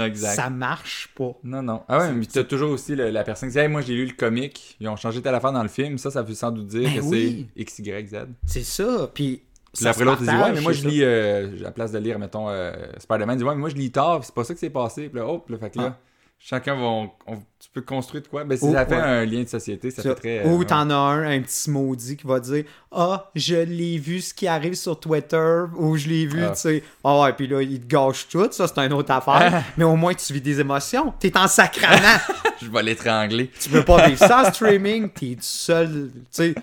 Exact. 0.00 0.34
ça 0.36 0.48
marche 0.48 1.08
pas. 1.16 1.32
Non, 1.42 1.60
non. 1.60 1.82
Ah 1.88 1.98
ouais, 1.98 2.12
mais 2.12 2.24
t'as 2.26 2.44
toujours 2.44 2.70
aussi 2.70 2.94
le- 2.94 3.10
la 3.10 3.24
personne 3.24 3.48
qui 3.48 3.54
dit 3.54 3.58
Hey, 3.58 3.68
moi 3.68 3.80
j'ai 3.80 3.94
lu 3.94 4.06
le 4.06 4.12
comic, 4.12 4.76
ils 4.78 4.88
ont 4.88 4.94
changé 4.96 5.20
telle 5.20 5.34
affaire 5.34 5.50
dans 5.52 5.62
le 5.62 5.68
film, 5.68 5.98
ça, 5.98 6.10
ça 6.12 6.22
veut 6.22 6.34
sans 6.34 6.52
doute 6.52 6.68
dire 6.68 6.88
Ben 6.88 7.00
que 7.00 7.04
oui. 7.06 7.48
c'est 7.56 7.62
X, 7.62 7.78
Y, 7.80 8.08
Z. 8.08 8.16
C'est 8.46 8.62
ça, 8.64 9.10
puis. 9.12 9.42
Puis 9.74 9.86
après 9.86 10.04
l'autre, 10.04 10.20
il 10.20 10.28
dit 10.28 10.34
Ouais, 10.36 10.52
mais 10.52 10.60
moi 10.60 10.72
je 10.72 10.86
lis, 10.86 11.02
euh, 11.02 11.48
à 11.60 11.62
la 11.62 11.70
place 11.72 11.90
de 11.92 11.98
lire, 11.98 12.18
mettons, 12.18 12.48
euh, 12.50 12.72
Spider-Man, 12.98 13.36
il 13.36 13.38
dit 13.38 13.44
Ouais, 13.44 13.54
mais 13.54 13.60
moi 13.60 13.70
je 13.70 13.74
lis 13.74 13.90
tard, 13.90 14.20
c'est 14.22 14.34
pas 14.34 14.44
ça 14.44 14.52
que 14.54 14.60
c'est 14.60 14.70
passé. 14.70 15.08
Puis 15.08 15.18
là, 15.18 15.26
hop, 15.26 15.48
là, 15.48 15.56
fait 15.58 15.70
que 15.70 15.78
là, 15.78 15.96
Ah. 15.98 15.98
Chacun 16.44 16.74
va. 16.74 16.82
on- 16.82 17.10
on- 17.26 17.36
tu 17.62 17.68
peux 17.72 17.80
construire 17.82 18.22
de 18.24 18.28
quoi? 18.28 18.42
Ben, 18.42 18.58
si 18.58 18.64
Oh, 18.68 18.72
ça 18.72 18.84
fait 18.84 18.96
ouais. 18.96 19.00
un 19.00 19.24
lien 19.24 19.42
de 19.44 19.48
société, 19.48 19.90
ça, 19.92 20.02
Ça. 20.02 20.08
fait 20.10 20.14
très. 20.16 20.38
euh, 20.40 20.48
Ou 20.50 20.58
ouais. 20.58 20.64
t'en 20.66 20.90
as 20.90 20.94
un, 20.94 21.30
un 21.30 21.40
petit 21.40 21.70
maudit 21.70 22.16
qui 22.16 22.26
va 22.26 22.40
dire 22.40 22.64
Ah, 22.90 23.30
je 23.36 23.54
l'ai 23.54 23.98
vu 23.98 24.20
ce 24.20 24.34
qui 24.34 24.48
arrive 24.48 24.74
sur 24.74 24.98
Twitter, 24.98 25.62
ou 25.76 25.96
je 25.96 26.08
l'ai 26.08 26.26
vu, 26.26 26.42
Ah. 26.44 26.50
tu 26.50 26.60
sais. 26.60 26.82
Ah 27.04 27.20
ouais, 27.20 27.32
puis 27.34 27.46
là, 27.46 27.62
il 27.62 27.80
te 27.80 27.86
gâche 27.86 28.26
tout, 28.28 28.48
ça 28.50 28.66
c'est 28.66 28.78
une 28.80 28.92
autre 28.92 29.12
affaire. 29.12 29.62
Mais 29.76 29.84
au 29.84 29.94
moins, 29.96 30.12
tu 30.14 30.32
vis 30.32 30.40
des 30.40 30.58
émotions. 30.60 31.14
T'es 31.20 31.36
en 31.38 31.46
sacrament. 31.46 32.18
Je 32.60 32.68
vais 32.70 32.82
l'étrangler. 32.82 33.50
tu 33.60 33.70
peux 33.70 33.84
pas 33.84 34.06
vivre 34.08 34.18
ça 34.18 34.42
en 34.42 34.52
streaming, 34.52 35.08
t'es 35.10 35.36
seul. 35.40 36.10
Tu 36.14 36.20
sais, 36.30 36.54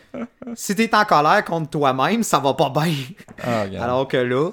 si 0.56 0.76
t'es 0.76 0.94
en 0.94 1.06
colère 1.06 1.44
contre 1.46 1.70
toi-même, 1.70 2.24
ça 2.24 2.40
va 2.40 2.54
pas 2.54 2.70
bien. 2.70 2.94
Ah. 3.42 3.64
Alors 3.82 4.08
que 4.08 4.18
là, 4.18 4.52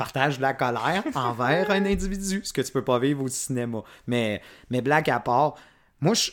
partages 0.00 0.38
de 0.38 0.42
la 0.42 0.54
colère 0.54 1.04
envers 1.14 1.70
un 1.70 1.84
individu, 1.84 2.40
ce 2.42 2.54
que 2.54 2.62
tu 2.62 2.72
peux 2.72 2.82
pas 2.82 2.98
vivre 2.98 3.22
au 3.22 3.28
cinéma. 3.28 3.82
Mais, 4.06 4.40
mais 4.70 4.80
blague 4.80 5.10
à 5.10 5.20
part, 5.20 5.56
moi, 6.00 6.14
je, 6.14 6.30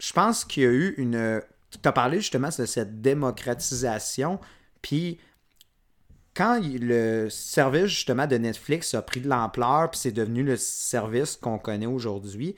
je 0.00 0.12
pense 0.12 0.44
qu'il 0.44 0.62
y 0.64 0.66
a 0.66 0.70
eu 0.70 0.94
une. 0.98 1.40
Tu 1.70 1.88
as 1.88 1.92
parlé 1.92 2.18
justement 2.18 2.48
de 2.48 2.66
cette 2.66 3.00
démocratisation, 3.00 4.40
Puis 4.82 5.18
quand 6.34 6.60
le 6.60 7.28
service 7.30 7.86
justement 7.86 8.26
de 8.26 8.36
Netflix 8.36 8.94
a 8.94 9.02
pris 9.02 9.20
de 9.20 9.28
l'ampleur, 9.28 9.90
puis 9.90 10.00
c'est 10.00 10.12
devenu 10.12 10.42
le 10.42 10.56
service 10.56 11.36
qu'on 11.36 11.58
connaît 11.58 11.86
aujourd'hui, 11.86 12.56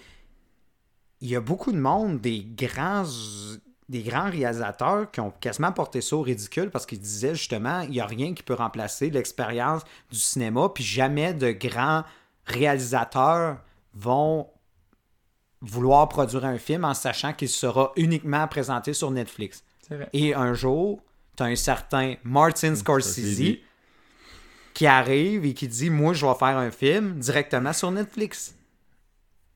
il 1.20 1.28
y 1.28 1.36
a 1.36 1.40
beaucoup 1.40 1.72
de 1.72 1.78
monde, 1.78 2.20
des 2.20 2.42
grands, 2.42 3.04
des 3.88 4.02
grands 4.02 4.30
réalisateurs 4.30 5.10
qui 5.10 5.20
ont 5.20 5.30
quasiment 5.30 5.72
porté 5.72 6.00
ça 6.00 6.16
au 6.16 6.22
ridicule 6.22 6.70
parce 6.70 6.86
qu'ils 6.86 7.00
disaient 7.00 7.34
justement, 7.34 7.80
il 7.82 7.90
n'y 7.90 8.00
a 8.00 8.06
rien 8.06 8.34
qui 8.34 8.42
peut 8.42 8.54
remplacer 8.54 9.10
l'expérience 9.10 9.82
du 10.10 10.18
cinéma, 10.18 10.68
puis 10.74 10.82
jamais 10.82 11.34
de 11.34 11.52
grands 11.52 12.02
réalisateurs 12.46 13.58
vont 13.94 14.48
vouloir 15.60 16.08
produire 16.08 16.44
un 16.44 16.58
film 16.58 16.84
en 16.84 16.94
sachant 16.94 17.32
qu'il 17.32 17.48
sera 17.48 17.92
uniquement 17.96 18.46
présenté 18.48 18.92
sur 18.92 19.10
Netflix. 19.10 19.64
Vrai. 19.88 20.08
Et 20.12 20.34
un 20.34 20.52
jour, 20.52 21.00
tu 21.36 21.42
as 21.42 21.46
un 21.46 21.56
certain 21.56 22.16
Martin 22.24 22.74
Scorsese 22.74 23.12
Scorsese. 23.12 23.58
qui 24.74 24.86
arrive 24.86 25.44
et 25.44 25.54
qui 25.54 25.68
dit 25.68 25.90
Moi, 25.90 26.12
je 26.12 26.26
vais 26.26 26.34
faire 26.34 26.56
un 26.56 26.70
film 26.70 27.18
directement 27.18 27.72
sur 27.72 27.90
Netflix. 27.90 28.54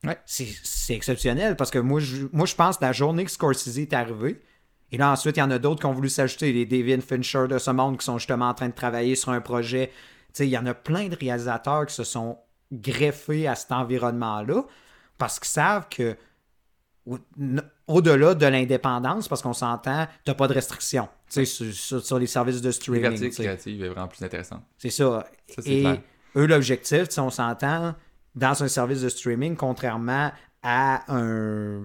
Ouais. 0.05 0.19
C'est 0.25 0.95
exceptionnel 0.95 1.57
parce 1.57 1.71
que 1.71 1.79
moi 1.79 2.01
je, 2.01 2.27
moi, 2.33 2.47
je 2.47 2.55
pense 2.55 2.79
que 2.79 2.85
la 2.85 2.93
journée 2.93 3.25
que 3.25 3.31
Scorsese 3.31 3.79
est 3.79 3.93
arrivé, 3.93 4.41
et 4.93 4.97
là, 4.97 5.13
ensuite, 5.13 5.37
il 5.37 5.41
y 5.41 5.43
en 5.43 5.51
a 5.51 5.59
d'autres 5.59 5.81
qui 5.81 5.87
ont 5.87 5.93
voulu 5.93 6.09
s'ajouter, 6.09 6.53
les 6.53 6.67
David 6.67 7.03
Fincher 7.03 7.47
de 7.49 7.59
ce 7.59 7.71
monde 7.71 7.99
qui 7.99 8.05
sont 8.05 8.19
justement 8.19 8.49
en 8.49 8.55
train 8.55 8.69
de 8.69 8.75
travailler 8.75 9.15
sur 9.15 9.31
un 9.31 9.41
projet. 9.41 9.89
Tu 9.89 10.31
sais, 10.33 10.47
il 10.47 10.51
y 10.51 10.59
en 10.59 10.67
a 10.67 10.75
plein 10.75 11.09
de 11.09 11.17
réalisateurs 11.17 11.87
qui 11.87 11.95
se 11.95 12.03
sont 12.03 12.39
greffés 12.73 13.47
à 13.47 13.55
cet 13.55 13.73
environnement-là 13.73 14.65
parce 15.19 15.39
qu'ils 15.39 15.49
savent 15.49 15.89
que 15.89 16.17
au-delà 17.87 18.35
de 18.35 18.47
l'indépendance, 18.47 19.29
parce 19.29 19.43
qu'on 19.43 19.53
s'entend, 19.53 20.07
tu 20.25 20.35
pas 20.35 20.49
de 20.49 20.53
restrictions 20.53 21.09
tu 21.29 21.35
sais, 21.35 21.45
sur, 21.45 21.73
sur- 21.73 22.05
sur 22.05 22.19
les 22.19 22.27
services 22.27 22.61
de 22.61 22.71
streaming. 22.71 23.17
Sais. 23.17 23.31
créative 23.31 23.85
est 23.85 23.89
vraiment 23.89 24.09
plus 24.09 24.25
intéressante. 24.25 24.63
C'est 24.79 24.91
ça. 24.91 25.27
Et 25.65 25.81
clair. 25.81 26.01
eux, 26.37 26.47
l'objectif, 26.47 27.07
on 27.19 27.31
s'entend, 27.31 27.95
dans 28.35 28.63
un 28.63 28.69
service 28.69 29.03
de 29.03 29.09
streaming, 29.09 29.57
contrairement 29.57 30.31
à 30.63 31.05
un, 31.09 31.85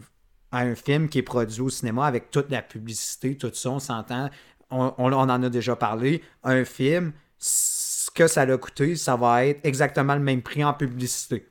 film 0.75 1.10
qui 1.10 1.20
est 1.20 1.24
produit 1.24 1.62
au 1.62 1.70
cinéma 1.70 2.06
avec 2.06 2.32
toute 2.32 2.50
la 2.50 2.62
publicité, 2.62 3.38
tout 3.38 3.52
ça, 3.54 3.72
on 3.72 3.80
s'entend, 3.80 4.30
on, 4.72 4.94
en 4.98 5.30
a 5.30 5.50
déjà 5.50 5.75
parlé, 5.75 6.22
un 6.44 6.64
film, 6.64 7.12
ce 7.38 8.10
que 8.12 8.28
ça 8.28 8.46
l'a 8.46 8.58
coûté, 8.58 8.96
ça 8.96 9.16
va 9.16 9.46
être 9.46 9.60
exactement 9.66 10.16
le 10.16 10.22
même 10.22 10.42
prix 10.42 10.64
en 10.64 10.74
publicité. 10.74 11.48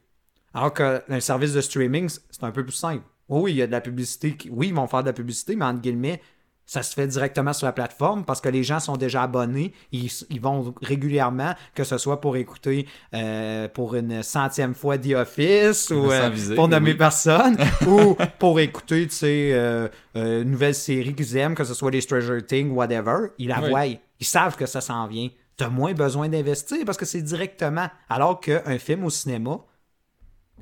Alors 0.55 0.73
qu'un 0.73 1.21
service 1.21 1.53
de 1.53 1.61
streaming, 1.61 2.09
c'est 2.09 2.45
un 2.45 2.51
peu 2.51 2.65
plus 2.65 2.73
simple. 2.73 3.05
Oui, 3.29 3.53
il 3.53 3.57
y 3.57 3.63
a 3.63 3.67
de 3.67 3.73
la 3.73 3.81
publicité. 3.81 4.37
Oui, 4.51 4.69
ils 4.69 4.75
vont 4.75 4.87
faire 4.87 5.03
de 5.03 5.09
la 5.09 5.13
publicité, 5.13 5.57
mais 5.57 5.65
entre 5.65 5.81
guillemets, 5.81 6.21
ça 6.66 6.83
se 6.83 6.94
fait 6.94 7.06
directement 7.06 7.52
sur 7.52 7.66
la 7.66 7.73
plateforme 7.73 8.25
parce 8.25 8.40
que 8.40 8.49
les 8.49 8.62
gens 8.62 8.80
sont 8.80 8.97
déjà 8.97 9.23
abonnés. 9.23 9.75
Ils, 9.92 10.11
ils 10.30 10.40
vont 10.40 10.75
régulièrement, 10.80 11.54
que 11.75 11.85
ce 11.85 11.99
soit 11.99 12.21
pour 12.21 12.37
écouter 12.37 12.87
euh, 13.14 13.68
pour 13.68 13.94
une 13.94 14.23
centième 14.23 14.75
fois 14.75 14.97
The 14.97 15.12
Office 15.12 15.90
ou 15.90 16.11
euh, 16.11 16.30
viser, 16.30 16.54
pour 16.54 16.68
nommer 16.68 16.92
oui. 16.92 16.97
personne 16.97 17.59
ou 17.87 18.16
pour 18.38 18.61
écouter, 18.61 19.06
tu 19.06 19.14
sais, 19.14 19.50
euh, 19.52 19.88
une 20.14 20.50
nouvelle 20.52 20.75
série 20.75 21.14
qu'ils 21.14 21.37
aiment, 21.37 21.54
que 21.54 21.64
ce 21.64 21.75
soit 21.75 21.90
les 21.90 22.00
Stranger 22.00 22.42
Things, 22.47 22.71
whatever. 22.71 23.28
Ils 23.38 23.49
la 23.49 23.61
Oui. 23.61 23.68
voient. 23.68 23.87
Ils 24.21 24.26
savent 24.26 24.56
que 24.56 24.66
ça 24.66 24.80
s'en 24.80 25.06
vient. 25.06 25.28
T'as 25.56 25.68
moins 25.68 25.92
besoin 25.92 26.28
d'investir 26.28 26.78
parce 26.87 26.97
que 26.99 27.04
c'est 27.04 27.23
directement. 27.23 27.88
Alors 28.09 28.40
qu'un 28.40 28.78
film 28.78 29.04
au 29.04 29.11
cinéma, 29.11 29.59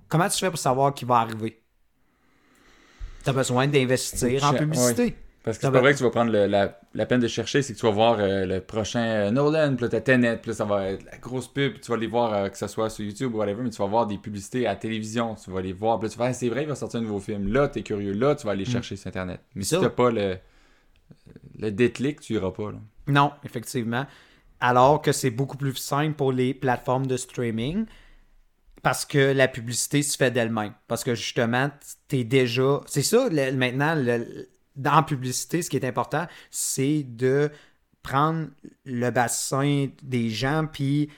comment 0.09 0.29
tu 0.29 0.39
fais 0.39 0.51
pour 0.51 0.59
savoir 0.59 0.93
qui 0.93 1.05
va 1.05 1.19
arriver? 1.19 1.63
T'as 3.23 3.33
besoin 3.33 3.69
d'investir 3.69 4.43
en 4.45 4.53
publicité. 4.53 5.17
Parce 5.45 5.59
que 5.59 5.63
c'est 5.67 5.73
pas 5.73 5.81
vrai 5.81 5.93
que 5.93 5.99
tu 5.99 6.05
vas 6.05 6.11
prendre 6.11 6.31
le- 6.31 6.47
la, 6.47 6.81
la 6.95 7.05
peine 7.07 7.21
de 7.21 7.27
chercher, 7.27 7.63
c'est 7.63 7.73
que 7.75 7.79
tu 7.79 7.85
vas 7.87 7.91
voir 7.93 8.19
euh, 8.21 8.47
le 8.47 8.61
prochain 8.61 9.05
euh, 9.05 9.31
Nolan, 9.33 9.75
puis 9.75 9.83
là 9.85 9.89
t'as 9.89 10.01
Tenet, 10.01 10.37
puis 10.37 10.51
là 10.51 10.55
ça 10.55 10.65
va 10.65 10.87
être 10.91 11.05
la 11.05 11.19
grosse 11.19 11.49
pub, 11.49 11.73
puis 11.73 11.81
tu 11.81 11.91
vas 11.91 11.97
les 11.97 12.07
voir 12.07 12.33
euh, 12.33 12.49
que 12.49 12.57
ce 12.57 12.69
soit 12.69 12.89
sur 12.91 13.05
YouTube 13.05 13.35
ou 13.35 13.39
whatever, 13.39 13.63
mais 13.63 13.71
tu 13.71 13.79
vas 13.79 13.87
voir 13.89 14.07
des 14.07 14.19
publicités 14.19 14.67
à 14.67 14.71
la 14.71 14.77
télévision, 14.77 15.35
tu 15.35 15.51
vas 15.51 15.61
les 15.61 15.73
voir, 15.73 15.99
puis 15.99 16.09
là 16.09 16.13
tu 16.13 16.19
vas 16.19 16.27
Ah, 16.27 16.33
c'est 16.33 16.49
vrai, 16.49 16.63
il 16.63 16.69
va 16.69 16.77
sortir 16.77 17.01
un 17.01 17.03
nouveau 17.03 17.19
film. 17.21 17.53
Là, 17.53 17.67
t'es 17.69 17.83
curieux, 17.83 18.13
là, 18.13 18.35
tu 18.37 18.47
vas 18.47 18.53
aller 18.53 18.65
chercher 18.65 18.95
sur 18.97 19.09
Internet. 19.09 19.41
Mais 19.57 19.65
si 19.65 19.75
t'as 19.81 19.91
pas 19.91 20.11
le, 20.13 20.39
le 21.59 21.71
déclic, 21.71 22.21
tu 22.21 22.35
iras 22.35 22.51
pas. 22.53 22.71
Là. 22.71 22.79
Non, 23.09 23.33
effectivement. 23.45 24.07
Alors 24.61 25.03
que 25.03 25.11
c'est 25.13 25.31
beaucoup 25.31 25.57
plus 25.57 25.75
simple 25.75 26.15
pour 26.15 26.31
les 26.33 26.55
plateformes 26.55 27.07
de 27.09 27.17
streaming 27.17 27.87
parce 28.83 29.05
que 29.05 29.33
la 29.33 29.49
publicité 29.49 30.03
se 30.03 30.17
fait 30.17 30.31
d'elle-même. 30.31 30.73
Parce 30.89 31.03
que 31.05 31.15
justement, 31.15 31.71
t'es 32.09 32.25
déjà. 32.25 32.81
C'est 32.87 33.03
ça, 33.03 33.29
le- 33.29 33.53
maintenant, 33.53 33.95
le- 33.97 34.49
dans 34.77 34.95
la 34.97 35.03
publicité, 35.03 35.63
ce 35.63 35.71
qui 35.71 35.77
est 35.77 35.85
important, 35.87 36.27
c'est 36.51 37.05
de 37.09 37.51
prendre 38.03 38.49
le 38.85 39.11
bassin 39.11 39.87
des 40.03 40.29
gens, 40.31 40.67
puis 40.71 41.09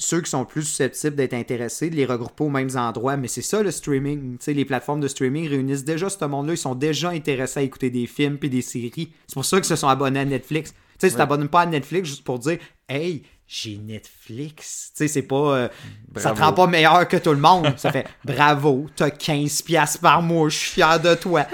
ceux 0.00 0.22
qui 0.22 0.30
sont 0.30 0.44
plus 0.46 0.62
susceptibles 0.62 1.14
d'être 1.14 1.34
intéressés, 1.34 1.90
de 1.90 1.94
les 1.96 2.06
regrouper 2.06 2.42
aux 2.44 2.48
mêmes 2.48 2.74
endroits. 2.76 3.16
Mais 3.18 3.28
c'est 3.28 3.42
ça 3.42 3.62
le 3.62 3.70
streaming. 3.70 4.38
Les 4.46 4.64
plateformes 4.64 5.00
de 5.00 5.08
streaming 5.08 5.46
réunissent 5.48 5.84
déjà 5.84 6.08
ce 6.08 6.24
monde-là. 6.24 6.54
Ils 6.54 6.58
sont 6.58 6.74
déjà 6.74 7.10
intéressés 7.10 7.60
à 7.60 7.62
écouter 7.62 7.90
des 7.90 8.06
films 8.06 8.38
puis 8.38 8.48
des 8.48 8.62
séries. 8.62 9.12
C'est 9.26 9.34
pour 9.34 9.44
ça 9.44 9.58
qu'ils 9.58 9.66
se 9.66 9.76
sont 9.76 9.88
abonnés 9.88 10.20
à 10.20 10.24
Netflix. 10.24 10.70
Tu 10.72 10.78
sais, 11.00 11.08
si 11.10 11.14
Ouais. 11.14 11.18
t'abonnes 11.18 11.48
pas 11.48 11.60
à 11.62 11.66
Netflix 11.66 12.08
juste 12.08 12.24
pour 12.24 12.38
dire 12.38 12.58
Hey, 12.88 13.24
j'ai 13.46 13.76
Netflix. 13.76 14.92
Tu 14.92 14.98
sais, 14.98 15.08
c'est 15.08 15.22
pas. 15.22 15.36
euh, 15.56 15.68
ça 16.16 16.30
te 16.32 16.40
rend 16.40 16.54
pas 16.54 16.66
meilleur 16.66 17.06
que 17.06 17.18
tout 17.18 17.32
le 17.32 17.36
monde. 17.40 17.74
Ça 17.76 17.92
fait 17.92 18.06
bravo, 18.24 18.86
t'as 18.96 19.10
15$ 19.10 19.62
piastres 19.64 20.00
par 20.00 20.22
mois, 20.22 20.48
je 20.48 20.56
suis 20.56 20.70
fier 20.70 20.98
de 20.98 21.14
toi. 21.14 21.46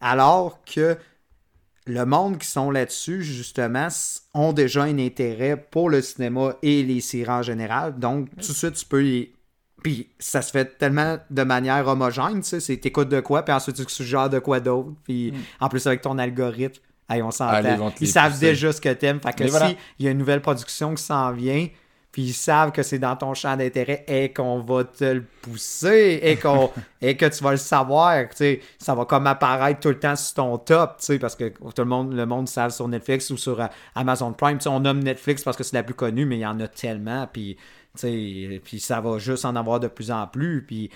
Alors 0.00 0.60
que 0.64 0.96
le 1.86 2.04
monde 2.04 2.38
qui 2.38 2.48
sont 2.48 2.70
là-dessus, 2.70 3.22
justement, 3.22 3.88
ont 4.34 4.52
déjà 4.52 4.82
un 4.82 4.98
intérêt 4.98 5.56
pour 5.56 5.88
le 5.88 6.02
cinéma 6.02 6.56
et 6.62 6.82
les 6.82 7.00
séries 7.00 7.30
en 7.30 7.42
général. 7.42 7.98
Donc, 7.98 8.28
tout 8.30 8.52
de 8.52 8.56
suite, 8.56 8.74
tu 8.74 8.84
peux 8.84 9.00
les. 9.00 9.32
Puis, 9.82 10.08
ça 10.18 10.42
se 10.42 10.50
fait 10.50 10.78
tellement 10.78 11.18
de 11.30 11.42
manière 11.44 11.86
homogène, 11.86 12.40
tu 12.40 12.48
sais. 12.48 12.60
C'est 12.60 12.76
t'écoutes 12.78 13.08
de 13.08 13.20
quoi, 13.20 13.44
puis 13.44 13.54
ensuite, 13.54 13.76
tu 13.76 13.84
suggères 13.88 14.28
de 14.28 14.40
quoi 14.40 14.58
d'autre. 14.58 14.90
Puis, 15.04 15.32
en 15.60 15.68
plus, 15.68 15.86
avec 15.86 16.00
ton 16.00 16.18
algorithme, 16.18 16.82
hey, 17.08 17.22
on 17.22 17.30
s'entend. 17.30 17.92
Ils 18.00 18.08
savent 18.08 18.38
déjà 18.38 18.72
ce 18.72 18.80
que 18.80 18.92
t'aimes. 18.92 19.20
Fait 19.20 19.32
que 19.32 19.44
Mais 19.44 19.50
si 19.50 19.56
voilà. 19.56 19.74
il 19.98 20.04
y 20.04 20.08
a 20.08 20.10
une 20.10 20.18
nouvelle 20.18 20.42
production 20.42 20.94
qui 20.94 21.04
s'en 21.04 21.30
vient, 21.32 21.68
puis 22.16 22.22
ils 22.22 22.32
savent 22.32 22.72
que 22.72 22.82
c'est 22.82 22.98
dans 22.98 23.14
ton 23.14 23.34
champ 23.34 23.58
d'intérêt 23.58 24.02
et 24.08 24.32
qu'on 24.32 24.60
va 24.60 24.84
te 24.84 25.04
le 25.04 25.22
pousser 25.42 26.18
et, 26.22 26.36
qu'on 26.36 26.70
et 27.02 27.14
que 27.14 27.26
tu 27.26 27.44
vas 27.44 27.50
le 27.50 27.58
savoir, 27.58 28.24
ça 28.78 28.94
va 28.94 29.04
comme 29.04 29.26
apparaître 29.26 29.80
tout 29.80 29.90
le 29.90 29.98
temps 29.98 30.16
sur 30.16 30.32
ton 30.32 30.56
top, 30.56 30.98
parce 31.20 31.36
que 31.36 31.50
tout 31.50 31.72
le 31.76 31.84
monde, 31.84 32.14
le 32.14 32.24
monde 32.24 32.48
savent 32.48 32.70
sur 32.70 32.88
Netflix 32.88 33.28
ou 33.28 33.36
sur 33.36 33.60
euh, 33.60 33.66
Amazon 33.94 34.32
Prime, 34.32 34.56
on 34.64 34.80
nomme 34.80 35.00
Netflix 35.00 35.44
parce 35.44 35.58
que 35.58 35.62
c'est 35.62 35.76
la 35.76 35.82
plus 35.82 35.92
connue, 35.92 36.24
mais 36.24 36.38
il 36.38 36.40
y 36.40 36.46
en 36.46 36.58
a 36.58 36.68
tellement, 36.68 37.28
puis, 37.30 37.58
ça 37.94 39.00
va 39.02 39.18
juste 39.18 39.44
en 39.44 39.54
avoir 39.54 39.78
de 39.78 39.88
plus 39.88 40.10
en 40.10 40.26
plus, 40.26 40.64
puis 40.64 40.90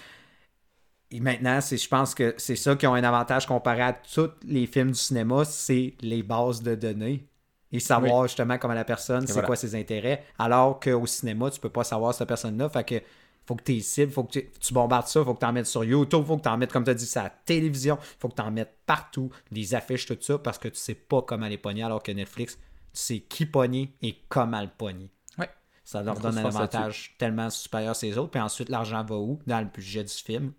et 1.11 1.21
maintenant, 1.21 1.61
c'est, 1.61 1.77
je 1.77 1.89
pense 1.89 2.15
que 2.15 2.35
c'est 2.39 2.57
ça 2.57 2.77
qui 2.77 2.87
ont 2.87 2.95
un 2.95 3.05
avantage 3.05 3.47
comparé 3.47 3.83
à 3.83 3.93
tous 3.93 4.31
les 4.45 4.67
films 4.67 4.93
du 4.93 4.99
cinéma, 4.99 5.45
c'est 5.45 5.93
les 6.01 6.23
bases 6.23 6.63
de 6.63 6.75
données. 6.75 7.30
Et 7.73 7.79
savoir 7.79 8.27
justement 8.27 8.59
comment 8.59 8.75
la 8.75 8.85
personne, 8.85 9.27
c'est 9.27 9.33
voilà. 9.33 9.47
quoi 9.47 9.57
ses 9.57 9.77
intérêts. 9.77 10.25
Alors 10.39 10.81
qu'au 10.81 11.07
cinéma, 11.07 11.51
tu 11.51 11.61
peux 11.61 11.69
pas 11.69 11.85
savoir 11.85 12.13
cette 12.13 12.27
personne-là. 12.27 12.69
Fait 12.69 12.85
que 12.85 13.01
faut 13.47 13.57
que 13.57 13.65
tu 13.65 13.81
cibles, 13.81 14.13
faut 14.13 14.25
que 14.25 14.39
tu, 14.39 14.75
bombardes 14.75 15.07
ça, 15.07 15.25
faut 15.25 15.35
que 15.35 15.41
tu 15.41 15.47
en 15.47 15.53
mettes 15.53 15.67
sur 15.67 15.83
YouTube, 15.83 16.25
faut 16.25 16.37
que 16.37 16.43
tu 16.43 16.49
en 16.49 16.57
mettes, 16.57 16.73
comme 16.73 16.85
tu 16.85 16.91
as 16.91 16.95
dit, 16.95 17.07
sur 17.07 17.23
la 17.23 17.31
télévision, 17.31 17.99
faut 18.19 18.29
que 18.29 18.35
tu 18.35 18.43
en 18.43 18.51
mettes 18.51 18.77
partout, 18.87 19.31
des 19.51 19.75
affiches, 19.75 20.07
tout 20.07 20.17
ça, 20.21 20.39
parce 20.39 20.59
que 20.59 20.69
tu 20.69 20.77
sais 20.77 20.95
pas 20.95 21.23
comment 21.23 21.49
les 21.49 21.59
pogner, 21.59 21.83
alors 21.83 22.03
que 22.03 22.13
Netflix, 22.13 22.57
tu 22.57 22.63
sais 22.93 23.21
qui 23.21 23.47
pogner 23.47 23.95
et 24.03 24.17
comment 24.29 24.61
le 24.61 24.69
pogner. 24.69 25.11
Ouais. 25.39 25.51
Ça 25.85 26.03
leur 26.03 26.21
donne 26.21 26.39
un 26.39 26.45
avantage 26.45 27.17
tellement 27.19 27.51
supérieur 27.51 27.91
à 27.91 27.95
ces 27.95 28.17
autres. 28.19 28.31
Puis 28.31 28.41
ensuite, 28.41 28.69
l'argent 28.69 29.03
va 29.05 29.17
où? 29.17 29.41
Dans 29.47 29.59
le 29.59 29.67
budget 29.67 30.05
du 30.05 30.13
film. 30.13 30.53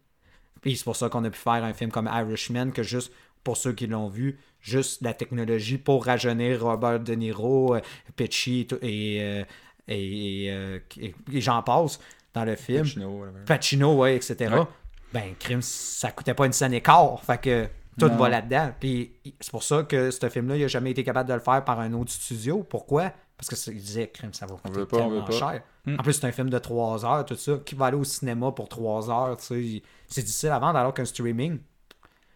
Puis 0.61 0.77
c'est 0.77 0.83
pour 0.83 0.95
ça 0.95 1.09
qu'on 1.09 1.23
a 1.23 1.29
pu 1.29 1.39
faire 1.39 1.63
un 1.63 1.73
film 1.73 1.91
comme 1.91 2.09
Irishman, 2.11 2.71
que 2.71 2.83
juste, 2.83 3.11
pour 3.43 3.57
ceux 3.57 3.73
qui 3.73 3.87
l'ont 3.87 4.07
vu, 4.09 4.39
juste 4.61 5.01
la 5.01 5.13
technologie 5.13 5.77
pour 5.77 6.05
rajeunir 6.05 6.61
Robert 6.63 6.99
De 6.99 7.13
Niro, 7.13 7.75
euh, 7.75 7.79
Pesci 8.15 8.67
et, 8.81 9.19
euh, 9.21 9.43
et, 9.87 10.45
et, 10.45 10.51
euh, 10.51 10.79
et- 10.99 11.15
et 11.33 11.41
j'en 11.41 11.61
passe 11.63 11.99
dans 12.33 12.45
le 12.45 12.55
film. 12.55 12.83
Pacino. 12.83 13.25
Pacino, 13.45 13.95
ouais, 13.97 14.15
etc. 14.15 14.53
Ouais. 14.53 14.61
Ben, 15.13 15.33
crime, 15.39 15.61
ça 15.61 16.11
coûtait 16.11 16.33
pas 16.33 16.45
une 16.45 16.53
scène 16.53 16.73
et 16.73 16.81
quart. 16.81 17.21
Fait 17.23 17.39
que 17.41 17.67
tout 17.99 18.07
Non. 18.07 18.15
va 18.15 18.29
là-dedans. 18.29 18.71
Puis 18.79 19.11
c'est 19.39 19.51
pour 19.51 19.63
ça 19.63 19.83
que 19.83 20.11
ce 20.11 20.29
film-là, 20.29 20.55
il 20.57 20.63
a 20.63 20.67
jamais 20.67 20.91
été 20.91 21.03
capable 21.03 21.27
de 21.27 21.33
le 21.33 21.41
faire 21.41 21.63
par 21.65 21.79
un 21.79 21.91
autre 21.93 22.11
studio. 22.11 22.63
Pourquoi? 22.63 23.11
Parce 23.37 23.49
que 23.49 23.71
il 23.71 23.77
disait, 23.81 24.07
crime, 24.07 24.33
ça 24.33 24.45
va 24.45 24.55
coûter 24.55 24.71
veut 24.71 24.85
pas, 24.85 24.97
on 24.97 24.99
tellement 25.09 25.19
veut 25.25 25.25
pas. 25.25 25.51
cher. 25.53 25.61
Hmm. 25.85 25.95
En 25.99 26.03
plus, 26.03 26.13
c'est 26.13 26.27
un 26.27 26.31
film 26.31 26.49
de 26.51 26.59
3 26.59 27.03
heures, 27.05 27.25
tout 27.25 27.35
ça. 27.35 27.53
Qui 27.65 27.73
va 27.73 27.87
aller 27.87 27.97
au 27.97 28.03
cinéma 28.03 28.51
pour 28.51 28.69
3 28.69 29.09
heures, 29.09 29.35
tu 29.37 29.45
sais? 29.45 29.83
C'est 30.07 30.21
difficile 30.21 30.49
à 30.49 30.59
vendre 30.59 30.77
alors 30.77 30.93
qu'un 30.93 31.05
streaming, 31.05 31.57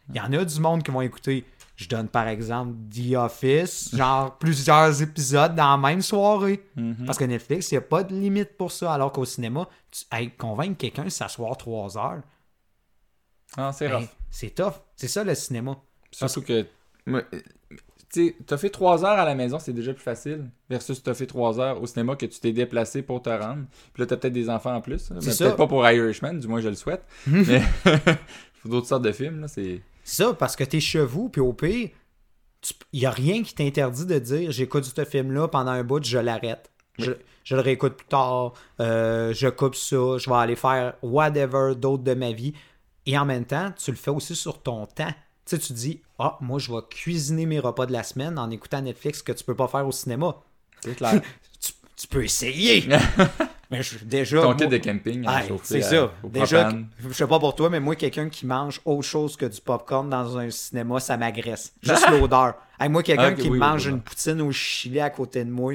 il 0.09 0.15
y 0.15 0.19
en 0.19 0.31
a 0.33 0.45
du 0.45 0.59
monde 0.59 0.83
qui 0.83 0.91
vont 0.91 1.01
écouter. 1.01 1.45
Je 1.77 1.89
donne 1.89 2.07
par 2.07 2.27
exemple 2.29 2.73
The 2.89 3.15
Office, 3.15 3.93
genre 3.93 4.37
plusieurs 4.39 5.01
épisodes 5.01 5.55
dans 5.55 5.71
la 5.71 5.77
même 5.77 6.01
soirée. 6.01 6.63
Mhm. 6.77 7.05
Parce 7.05 7.17
que 7.17 7.25
Netflix, 7.25 7.69
il 7.71 7.73
n'y 7.73 7.79
a 7.79 7.81
pas 7.81 8.03
de 8.03 8.13
limite 8.15 8.57
pour 8.57 8.71
ça. 8.71 8.93
Alors 8.93 9.11
qu'au 9.11 9.25
cinéma, 9.25 9.67
tu, 9.91 10.03
hey, 10.11 10.29
convaincre 10.31 10.77
quelqu'un 10.77 11.03
de 11.03 11.09
s'asseoir 11.09 11.57
trois 11.57 11.97
heures, 11.97 12.21
Ah, 13.57 13.71
c'est 13.73 13.87
ben, 13.89 13.97
rough. 13.97 14.07
c'est 14.31 14.55
tough. 14.55 14.73
C'est 14.95 15.07
ça 15.09 15.23
le 15.23 15.35
cinéma. 15.35 15.75
Surtout 16.11 16.41
que. 16.43 16.65
euh, 17.09 17.21
tu 18.13 18.33
t'as 18.45 18.55
fait 18.55 18.69
3 18.69 19.03
heures 19.03 19.19
à 19.19 19.25
la 19.25 19.35
maison, 19.35 19.59
c'est 19.59 19.73
déjà 19.73 19.93
plus 19.93 20.03
facile. 20.03 20.49
Versus 20.69 21.03
t'as 21.03 21.13
fait 21.13 21.25
3 21.27 21.59
heures 21.59 21.81
au 21.81 21.85
cinéma 21.87 22.15
que 22.15 22.25
tu 22.25 22.39
t'es 22.39 22.53
déplacé 22.53 23.01
pour 23.01 23.21
te 23.21 23.29
rendre. 23.29 23.65
Puis 23.93 24.01
là, 24.01 24.07
t'as 24.07 24.15
peut-être 24.15 24.31
des 24.33 24.49
enfants 24.49 24.73
en 24.75 24.79
plus. 24.79 25.09
peut-être 25.09 25.57
pas 25.57 25.67
pour 25.67 25.85
Irishman, 25.89 26.35
du 26.39 26.47
moins 26.47 26.61
je 26.61 26.69
le 26.69 26.75
souhaite. 26.75 27.03
Mais 27.27 27.61
pour 28.61 28.71
d'autres 28.71 28.87
sortes 28.87 29.03
de 29.03 29.11
films, 29.11 29.41
là, 29.41 29.47
c'est. 29.49 29.81
Ça, 30.05 30.35
parce 30.35 30.55
que 30.55 30.63
t'es 30.63 30.79
chez 30.79 31.03
vous, 31.03 31.29
puis 31.29 31.41
au 31.41 31.51
pire, 31.51 31.89
il 32.93 32.99
n'y 32.99 33.05
a 33.07 33.11
rien 33.11 33.41
qui 33.41 33.55
t'interdit 33.55 34.05
de 34.05 34.19
dire 34.19 34.51
j'écoute 34.51 34.85
ce 34.85 35.03
film-là 35.03 35.47
pendant 35.47 35.71
un 35.71 35.83
bout, 35.83 36.03
je 36.03 36.19
l'arrête. 36.19 36.71
Je, 36.99 37.11
je 37.43 37.55
le 37.55 37.61
réécoute 37.61 37.95
plus 37.95 38.07
tard, 38.07 38.53
euh, 38.79 39.33
je 39.33 39.47
coupe 39.47 39.75
ça, 39.75 40.17
je 40.17 40.29
vais 40.29 40.35
aller 40.35 40.55
faire 40.55 40.93
whatever 41.01 41.73
d'autre 41.75 42.03
de 42.03 42.13
ma 42.13 42.31
vie. 42.31 42.53
Et 43.07 43.17
en 43.17 43.25
même 43.25 43.45
temps, 43.45 43.73
tu 43.75 43.89
le 43.89 43.97
fais 43.97 44.11
aussi 44.11 44.35
sur 44.35 44.61
ton 44.61 44.85
temps. 44.85 45.13
Tu 45.45 45.57
sais, 45.57 45.59
tu 45.59 45.73
dis, 45.73 46.01
ah, 46.19 46.37
moi, 46.39 46.59
je 46.59 46.71
vais 46.71 46.81
cuisiner 46.87 47.47
mes 47.47 47.59
repas 47.59 47.87
de 47.87 47.91
la 47.91 48.03
semaine 48.03 48.37
en 48.37 48.51
écoutant 48.51 48.81
Netflix, 48.81 49.23
que 49.23 49.31
tu 49.31 49.43
peux 49.43 49.55
pas 49.55 49.67
faire 49.67 49.87
au 49.87 49.91
cinéma. 49.91 50.35
C'est 50.81 50.95
clair. 50.95 51.19
Tu, 51.59 51.71
tu 51.95 52.07
peux 52.07 52.23
essayer. 52.23 52.87
Mais 53.71 53.81
je- 53.81 54.03
déjà. 54.03 54.37
Ton 54.41 54.45
moi- 54.47 54.55
kit 54.55 54.67
de 54.67 54.77
camping 54.77 55.25
c'est 55.63 55.81
ça. 55.81 56.11
au 56.23 56.29
Déjà, 56.29 56.69
je 57.07 57.13
sais 57.13 57.27
pas 57.27 57.39
pour 57.39 57.55
toi, 57.55 57.69
mais 57.69 57.79
moi, 57.79 57.95
quelqu'un 57.95 58.29
qui 58.29 58.45
mange 58.45 58.79
autre 58.85 59.03
chose 59.07 59.35
que 59.35 59.45
du 59.45 59.59
popcorn 59.61 60.09
dans 60.09 60.37
un 60.37 60.49
cinéma, 60.49 60.99
ça 60.99 61.17
m'agresse. 61.17 61.73
Juste 61.81 62.09
l'odeur. 62.09 62.55
Hey, 62.79 62.89
moi, 62.89 63.01
quelqu'un 63.03 63.33
qui 63.33 63.49
oui, 63.49 63.57
mange 63.57 63.85
oui, 63.85 63.91
oui. 63.91 63.93
une 63.97 64.01
poutine 64.01 64.41
au 64.41 64.51
chili 64.51 64.99
à 64.99 65.09
côté 65.09 65.43
de 65.43 65.49
moi, 65.51 65.73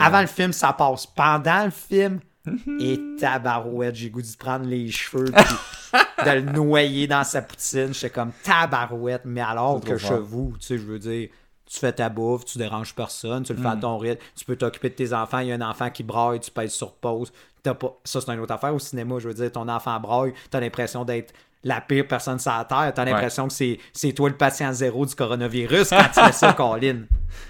avant 0.00 0.20
le 0.20 0.26
film, 0.26 0.52
ça 0.52 0.72
passe. 0.72 1.06
Pendant 1.06 1.64
le 1.64 1.70
film, 1.70 2.20
et 2.80 2.98
tabarouette, 3.18 3.94
j'ai 3.96 4.10
goût 4.10 4.22
d'y 4.22 4.36
prendre 4.36 4.64
les 4.66 4.90
cheveux 4.90 5.26
puis 5.26 5.44
de 6.24 6.30
le 6.30 6.40
noyer 6.42 7.06
dans 7.06 7.24
sa 7.24 7.42
poutine. 7.42 7.92
J'étais 7.92 8.10
comme 8.10 8.32
tabarouette, 8.42 9.22
mais 9.24 9.40
alors 9.42 9.80
que 9.80 9.98
chez 9.98 10.18
vous, 10.18 10.54
tu 10.58 10.66
sais, 10.66 10.78
je 10.78 10.84
veux 10.84 10.98
dire, 10.98 11.28
tu 11.72 11.78
fais 11.78 11.92
ta 11.92 12.08
bouffe, 12.08 12.44
tu 12.44 12.58
déranges 12.58 12.94
personne, 12.94 13.44
tu 13.44 13.52
le 13.52 13.58
fais 13.58 13.68
Mm. 13.68 13.72
à 13.72 13.76
ton 13.76 13.96
rythme, 13.98 14.20
tu 14.34 14.44
peux 14.44 14.56
t'occuper 14.56 14.90
de 14.90 14.94
tes 14.94 15.12
enfants, 15.12 15.38
il 15.38 15.48
y 15.48 15.52
a 15.52 15.54
un 15.54 15.60
enfant 15.60 15.88
qui 15.90 16.02
braille, 16.02 16.40
tu 16.40 16.50
pèses 16.50 16.72
sur 16.72 16.92
pause. 16.94 17.32
Pas... 17.62 17.76
Ça, 18.04 18.20
c'est 18.20 18.32
une 18.32 18.40
autre 18.40 18.52
affaire 18.54 18.74
au 18.74 18.78
cinéma, 18.78 19.16
je 19.18 19.28
veux 19.28 19.34
dire, 19.34 19.52
ton 19.52 19.68
enfant 19.68 19.98
braille, 20.00 20.32
t'as 20.50 20.58
l'impression 20.60 21.04
d'être 21.04 21.32
la 21.62 21.80
pire 21.80 22.08
personne 22.08 22.38
sur 22.38 22.50
la 22.52 22.64
Terre, 22.64 22.92
t'as 22.94 23.04
l'impression 23.04 23.46
que 23.46 23.52
c'est, 23.52 23.78
c'est 23.92 24.12
toi 24.12 24.30
le 24.30 24.36
patient 24.36 24.72
zéro 24.72 25.04
du 25.06 25.14
coronavirus 25.14 25.90
quand 25.90 26.08
tu 26.12 26.20
fais 26.20 26.32
ça, 26.32 26.52
Colin. 26.56 27.02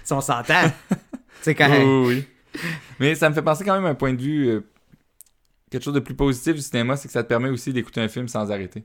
Si 0.03 0.13
on 0.13 0.21
s'entend. 0.21 0.69
tu 0.89 0.95
sais, 1.41 1.55
quand... 1.55 1.69
Oui, 1.71 1.83
oui, 1.83 2.25
oui. 2.53 2.61
Mais 2.99 3.15
ça 3.15 3.29
me 3.29 3.33
fait 3.33 3.41
penser 3.41 3.63
quand 3.63 3.73
même 3.73 3.85
à 3.85 3.89
un 3.89 3.95
point 3.95 4.13
de 4.13 4.21
vue. 4.21 4.47
euh, 4.49 4.61
quelque 5.71 5.83
chose 5.83 5.93
de 5.93 5.99
plus 6.01 6.13
positif 6.15 6.55
du 6.55 6.61
cinéma, 6.61 6.97
c'est 6.97 7.07
que 7.07 7.13
ça 7.13 7.23
te 7.23 7.29
permet 7.29 7.49
aussi 7.49 7.71
d'écouter 7.71 8.01
un 8.01 8.09
film 8.09 8.27
sans 8.27 8.51
arrêter. 8.51 8.83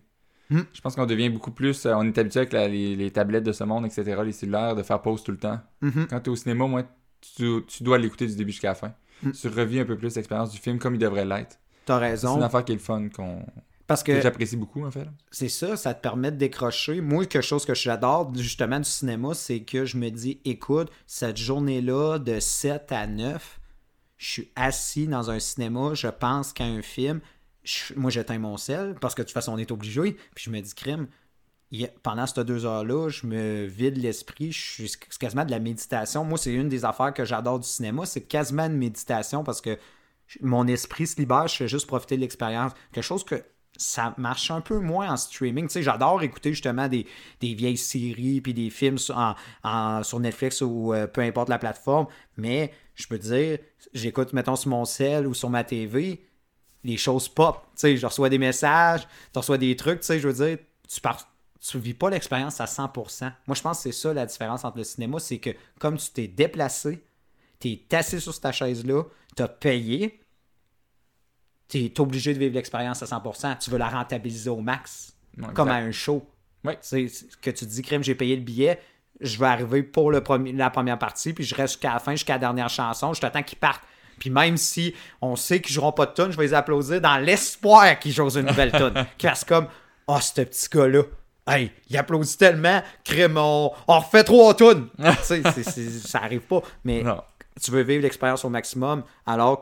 Hmm. 0.50 0.61
Je 0.73 0.81
pense 0.81 0.95
qu'on 0.95 1.07
devient 1.07 1.29
beaucoup 1.29 1.50
plus. 1.50 1.87
euh, 1.87 1.95
on 1.97 2.05
est 2.05 2.17
habitué 2.19 2.41
avec 2.41 2.53
la- 2.53 2.69
les, 2.69 2.95
les 2.97 3.11
tablettes 3.11 3.45
de 3.45 3.53
ce 3.53 3.65
monde, 3.65 3.85
etc., 3.87 4.21
les 4.25 4.33
cellulaires, 4.33 4.75
de 4.76 4.83
faire 4.83 5.03
pause 5.03 5.23
tout 5.25 5.33
le 5.33 5.38
temps. 5.38 5.59
Mhm. 5.81 6.07
Quand 6.09 6.21
tu 6.21 6.31
es 6.31 6.33
au 6.33 6.37
cinéma, 6.37 6.67
moi, 6.67 6.85
tu, 7.37 7.61
tu 7.67 7.83
dois 7.83 7.99
l'écouter 7.99 8.26
du 8.26 8.37
début 8.37 8.53
jusqu'à 8.53 8.69
la 8.69 8.75
fin. 8.75 8.95
Hmm. 9.23 9.33
Tu 9.33 9.49
revis 9.49 9.81
un 9.81 9.85
peu 9.85 9.97
plus 9.97 10.15
l'expérience 10.15 10.50
du 10.53 10.59
film 10.59 10.79
comme 10.79 10.95
il 10.95 10.99
devrait 10.99 11.25
l'être. 11.25 11.59
T'as 11.85 11.99
C'est 11.99 12.05
raison. 12.07 12.37
une 12.37 12.43
affaire 12.43 12.65
qui 12.65 12.73
est 12.73 12.76
le 12.76 12.81
fun, 12.81 13.09
qu'on, 13.09 13.45
Parce 13.87 14.03
que 14.03 14.12
que 14.12 14.21
j'apprécie 14.21 14.57
beaucoup, 14.57 14.85
en 14.85 14.91
fait. 14.91 15.07
c'est 15.31 15.49
ça, 15.49 15.76
ça 15.76 15.95
te 15.95 16.00
permet 16.03 16.31
de 16.33 16.37
décrocher. 16.37 17.00
Moi, 17.00 17.26
quelque 17.26 17.43
chose 17.45 17.65
que 17.65 17.75
j'adore 17.75 18.33
justement 18.37 18.79
du 18.79 18.88
cinéma, 18.88 19.35
c'est 19.35 19.61
que 19.62 19.85
je 19.85 19.97
me 19.97 20.11
dis, 20.11 20.41
écoute, 20.45 20.91
cette 21.07 21.37
journée-là 21.38 22.19
de 22.19 22.38
7 22.41 22.93
à 22.93 23.07
9, 23.07 23.61
je 24.19 24.26
suis 24.29 24.50
assis 24.57 25.07
dans 25.07 25.31
un 25.31 25.38
cinéma, 25.38 25.95
je 25.95 26.09
pense 26.09 26.53
qu'à 26.53 26.65
un 26.65 26.83
film. 26.83 27.21
Moi, 27.96 28.11
j'éteins 28.11 28.38
mon 28.38 28.56
sel 28.56 28.94
parce 29.00 29.14
que 29.14 29.23
de 29.23 29.26
toute 29.26 29.35
façon, 29.35 29.52
on 29.52 29.58
est 29.58 29.70
obligé. 29.70 30.12
Puis 30.35 30.44
je 30.44 30.50
me 30.50 30.61
dis, 30.61 30.75
crime, 30.75 31.08
pendant 32.02 32.26
ces 32.26 32.44
deux 32.44 32.64
heures-là, 32.64 33.08
je 33.08 33.26
me 33.26 33.64
vide 33.66 33.96
l'esprit. 33.96 34.52
Je 34.52 34.85
suis 34.87 34.90
quasiment 35.18 35.44
de 35.44 35.50
la 35.50 35.58
méditation. 35.58 36.25
Moi, 36.25 36.38
c'est 36.38 36.52
une 36.52 36.68
des 36.68 36.85
affaires 36.85 37.12
que 37.12 37.25
j'adore 37.25 37.58
du 37.61 37.68
cinéma. 37.68 38.06
C'est 38.06 38.23
quasiment 38.23 38.66
une 38.66 38.76
méditation 38.76 39.42
parce 39.42 39.61
que 39.61 39.78
mon 40.40 40.66
esprit 40.68 41.06
se 41.06 41.16
libère. 41.16 41.49
Je 41.49 41.56
fais 41.56 41.68
juste 41.68 41.87
profiter 41.87 42.16
de 42.16 42.20
l'expérience. 42.20 42.73
Quelque 42.92 43.04
chose 43.04 43.25
que 43.25 43.42
ça 43.76 44.14
marche 44.16 44.50
un 44.50 44.61
peu 44.61 44.78
moins 44.78 45.11
en 45.12 45.16
streaming. 45.16 45.66
Tu 45.66 45.75
sais, 45.75 45.82
j'adore 45.82 46.22
écouter 46.22 46.52
justement 46.52 46.88
des, 46.88 47.07
des 47.40 47.55
vieilles 47.55 47.76
séries 47.76 48.40
puis 48.40 48.55
des 48.55 48.70
films 48.70 48.96
sur, 48.98 49.16
en- 49.18 49.35
en- 49.64 50.02
sur 50.02 50.18
Netflix 50.20 50.62
ou 50.62 50.94
euh, 50.94 51.07
peu 51.07 51.20
importe 51.20 51.48
la 51.48 51.59
plateforme. 51.59 52.07
Mais 52.37 52.72
je 52.94 53.07
peux 53.07 53.18
dire, 53.18 53.59
j'écoute, 53.92 54.33
mettons, 54.33 54.57
sur 54.57 54.70
mon 54.70 54.85
cell 54.85 55.26
ou 55.26 55.35
sur 55.35 55.50
ma 55.50 55.62
TV, 55.64 56.22
les 56.87 56.96
choses 56.96 57.29
pop. 57.29 57.61
Tu 57.75 57.81
sais, 57.81 57.96
je 57.96 58.07
reçois 58.07 58.29
des 58.29 58.38
messages, 58.38 59.07
tu 59.33 59.38
reçois 59.38 59.59
des 59.59 59.75
trucs, 59.77 60.01
tu 60.01 60.07
sais, 60.07 60.20
je 60.20 60.29
veux 60.29 60.46
dire, 60.46 60.59
tu 60.88 61.01
pars. 61.01 61.29
Tu 61.61 61.79
vis 61.79 61.94
pas 61.94 62.11
l'expérience 62.11 62.61
à 62.61 62.66
100%. 62.66 63.33
Moi, 63.46 63.55
je 63.55 63.62
pense 63.62 63.79
que 63.79 63.83
c'est 63.83 63.92
ça 63.92 64.14
la 64.14 64.25
différence 64.25 64.64
entre 64.64 64.79
le 64.79 64.85
cinéma, 64.85 65.18
c'est 65.18 65.38
que 65.38 65.51
comme 65.81 65.96
tu 65.96 66.11
t'es 66.11 66.29
déplacé, 66.29 67.03
tu 67.59 67.68
es 67.68 67.94
assis 67.94 68.20
sur 68.20 68.38
ta 68.38 68.53
chaise-là, 68.53 69.03
tu 69.37 69.42
as 69.42 69.49
payé, 69.49 70.20
tu 71.68 71.79
es 71.79 72.01
obligé 72.01 72.35
de 72.35 72.38
vivre 72.38 72.55
l'expérience 72.55 73.03
à 73.03 73.07
100%. 73.07 73.59
Tu 73.59 73.70
veux 73.70 73.79
la 73.79 73.88
rentabiliser 73.88 74.51
au 74.51 74.61
max, 74.61 75.16
Ouais, 75.38 75.53
comme 75.53 75.68
à 75.68 75.75
un 75.75 75.90
show. 75.90 76.27
C'est 76.81 77.09
c'est 77.09 77.29
que 77.40 77.51
tu 77.51 77.64
te 77.66 77.70
dis, 77.70 77.83
crème, 77.83 78.03
j'ai 78.03 78.14
payé 78.14 78.37
le 78.37 78.42
billet, 78.42 78.81
je 79.20 79.38
vais 79.38 79.46
arriver 79.46 79.83
pour 79.83 80.11
le 80.11 80.22
premier, 80.22 80.53
la 80.53 80.70
première 80.70 80.99
partie, 80.99 81.33
puis 81.33 81.44
je 81.44 81.55
reste 81.55 81.75
jusqu'à 81.75 81.92
la 81.92 81.99
fin, 81.99 82.12
jusqu'à 82.12 82.35
la 82.35 82.38
dernière 82.40 82.68
chanson, 82.68 83.12
je 83.12 83.20
t'attends 83.20 83.42
qu'ils 83.42 83.59
partent. 83.59 83.85
Puis 84.18 84.31
même 84.31 84.57
si 84.57 84.94
on 85.20 85.37
sait 85.37 85.61
qu'ils 85.61 85.74
joueront 85.74 85.92
pas 85.92 86.07
de 86.07 86.12
tune, 86.14 86.31
je 86.33 86.37
vais 86.37 86.44
les 86.44 86.55
applaudir 86.55 87.00
dans 87.00 87.18
l'espoir 87.18 87.98
qu'ils 87.98 88.12
jouent 88.12 88.31
une 88.38 88.46
nouvelle 88.46 88.72
tune. 88.76 89.07
Qu'ils 89.18 89.29
fassent 89.29 89.44
comme, 89.44 89.68
oh, 90.07 90.18
ce 90.20 90.40
petit 90.42 90.68
gars-là, 90.70 91.02
hey, 91.46 91.70
il 91.90 91.96
applaudit 91.96 92.37
tellement, 92.37 92.83
crème, 93.05 93.37
on, 93.38 93.70
on 93.87 93.98
refait 94.00 94.24
trois 94.24 94.55
c'est- 95.62 95.90
ça 96.07 96.18
arrive 96.20 96.40
pas. 96.40 96.62
Mais 96.85 97.02
Non. 97.02 97.22
tu 97.62 97.70
veux 97.70 97.83
vivre 97.83 98.02
l'expérience 98.02 98.44
au 98.44 98.48
maximum, 98.48 99.02
alors 99.26 99.61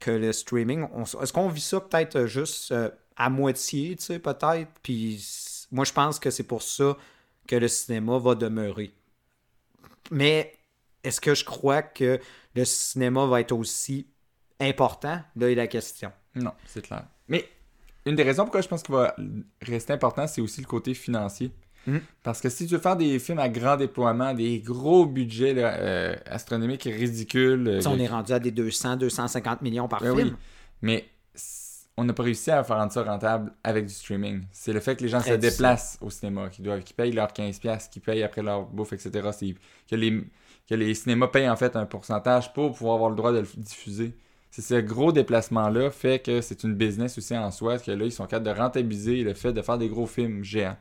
que 0.00 0.10
le 0.10 0.32
streaming, 0.32 0.86
est-ce 1.22 1.32
qu'on 1.32 1.48
vit 1.48 1.60
ça 1.62 1.80
peut-être 1.80 2.16
euh, 2.16 2.26
juste 2.26 2.72
euh, 2.72 2.90
à 3.16 3.30
moitié, 3.30 3.96
tu 3.96 4.04
sais, 4.04 4.18
peut-être? 4.18 4.68
Puis 4.82 5.24
moi, 5.72 5.84
je 5.86 5.92
pense 5.92 6.18
que 6.18 6.30
c'est 6.30 6.42
pour 6.42 6.62
ça 6.62 6.96
que 7.48 7.56
le 7.56 7.68
cinéma 7.68 8.18
va 8.18 8.34
demeurer. 8.34 8.92
Mais 10.10 10.52
est-ce 11.04 11.20
que 11.20 11.34
je 11.34 11.44
crois 11.44 11.82
que 11.82 12.18
le 12.54 12.64
cinéma 12.64 13.26
va 13.26 13.40
être 13.40 13.52
aussi 13.52 14.06
important? 14.60 15.20
Là 15.36 15.50
est 15.50 15.54
la 15.54 15.66
question. 15.66 16.10
Non, 16.34 16.52
c'est 16.66 16.82
clair. 16.82 17.04
Mais 17.28 17.48
une 18.06 18.16
des 18.16 18.22
raisons 18.22 18.42
pourquoi 18.44 18.60
je 18.60 18.68
pense 18.68 18.82
qu'il 18.82 18.94
va 18.94 19.14
rester 19.62 19.92
important, 19.92 20.26
c'est 20.26 20.40
aussi 20.40 20.60
le 20.60 20.66
côté 20.66 20.94
financier. 20.94 21.52
Mhm. 21.86 22.00
Parce 22.22 22.40
que 22.40 22.48
si 22.48 22.66
tu 22.66 22.74
veux 22.74 22.80
faire 22.80 22.96
des 22.96 23.18
films 23.18 23.38
à 23.38 23.48
grand 23.48 23.76
déploiement, 23.76 24.32
des 24.32 24.60
gros 24.60 25.04
budgets 25.06 25.52
là, 25.52 25.74
euh, 25.74 26.16
astronomiques 26.26 26.84
ridicules, 26.84 27.68
euh, 27.68 27.80
on 27.86 27.96
que- 27.96 28.00
est 28.00 28.06
rendu 28.06 28.32
à 28.32 28.38
des 28.38 28.50
200, 28.50 28.96
250 28.96 29.60
millions 29.62 29.86
par 29.86 30.00
Ben 30.00 30.14
film. 30.16 30.28
oui, 30.28 30.34
mais 30.80 31.04
on 31.96 32.04
n'a 32.04 32.12
pas 32.14 32.22
réussi 32.24 32.50
à 32.50 32.64
faire 32.64 32.76
rendre 32.78 32.90
ça 32.92 33.02
rentable 33.04 33.52
avec 33.62 33.86
du 33.86 33.92
streaming. 33.92 34.44
C'est 34.50 34.72
le 34.72 34.80
fait 34.80 34.96
que 34.96 35.02
les 35.02 35.08
gens 35.08 35.20
Très 35.20 35.32
se 35.32 35.36
déplacent 35.36 35.98
au 36.00 36.08
cinéma, 36.10 36.48
qui 36.48 36.62
doivent, 36.62 36.82
qui 36.82 36.94
payent 36.94 37.12
leurs 37.12 37.32
15$, 37.32 37.88
qui 37.90 38.00
payent 38.00 38.22
après 38.22 38.42
leur 38.42 38.64
bouffe, 38.64 38.94
etc. 38.94 39.28
C'est 39.38 39.54
que 39.88 39.94
les, 39.94 40.24
que 40.68 40.74
les 40.74 40.94
cinémas 40.94 41.28
payent 41.28 41.48
en 41.48 41.56
fait 41.56 41.76
un 41.76 41.86
pourcentage 41.86 42.52
pour 42.52 42.72
pouvoir 42.74 42.94
avoir 42.96 43.10
le 43.10 43.16
droit 43.16 43.32
de 43.32 43.38
le 43.40 43.46
diffuser. 43.56 44.14
C'est 44.50 44.62
ce 44.62 44.74
gros 44.80 45.10
déplacement-là 45.12 45.90
fait 45.90 46.20
que 46.20 46.40
c'est 46.40 46.62
une 46.62 46.74
business 46.74 47.18
aussi 47.18 47.36
en 47.36 47.50
soi, 47.50 47.78
que 47.78 47.90
là, 47.90 48.04
ils 48.04 48.12
sont 48.12 48.24
capables 48.26 48.46
de 48.46 48.50
rentabiliser 48.60 49.22
le 49.24 49.34
fait 49.34 49.52
de 49.52 49.60
faire 49.62 49.78
des 49.78 49.88
gros 49.88 50.06
films 50.06 50.44
géants. 50.44 50.76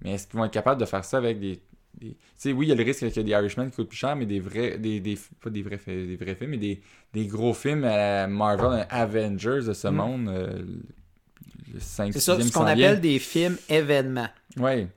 Mais 0.00 0.12
est-ce 0.14 0.26
qu'ils 0.26 0.36
vont 0.38 0.44
être 0.44 0.52
capables 0.52 0.80
de 0.80 0.86
faire 0.86 1.04
ça 1.04 1.18
avec 1.18 1.38
des. 1.38 1.60
des- 1.94 2.10
Tu 2.10 2.16
sais, 2.36 2.52
oui, 2.52 2.66
il 2.66 2.68
y 2.70 2.72
a 2.72 2.74
le 2.74 2.82
risque 2.82 2.98
qu'il 3.06 3.16
y 3.16 3.20
ait 3.20 3.22
des 3.24 3.30
Irishmen 3.30 3.70
qui 3.70 3.76
coûtent 3.76 3.88
plus 3.88 3.96
cher, 3.96 4.16
mais 4.16 4.26
des 4.26 4.40
vrais. 4.40 4.78
Des, 4.78 4.98
des, 4.98 5.16
pas 5.40 5.48
des 5.48 5.62
vrais, 5.62 5.78
des 5.86 6.16
vrais 6.16 6.34
films, 6.34 6.50
mais 6.50 6.56
des, 6.58 6.82
des 7.12 7.26
gros 7.28 7.54
films 7.54 7.84
à 7.84 8.26
Marvel, 8.26 8.84
Avengers 8.90 9.60
de 9.64 9.72
ce 9.72 9.86
Mm. 9.88 9.94
monde. 9.94 10.28
euh, 10.28 10.62
le 11.72 11.80
5 11.80 12.12
C'est 12.12 12.20
ça, 12.20 12.40
ce 12.40 12.52
qu'on 12.52 12.66
appelle 12.66 13.00
des 13.00 13.18
films 13.20 13.56
événements. 13.68 14.28
Ouais. 14.56 14.88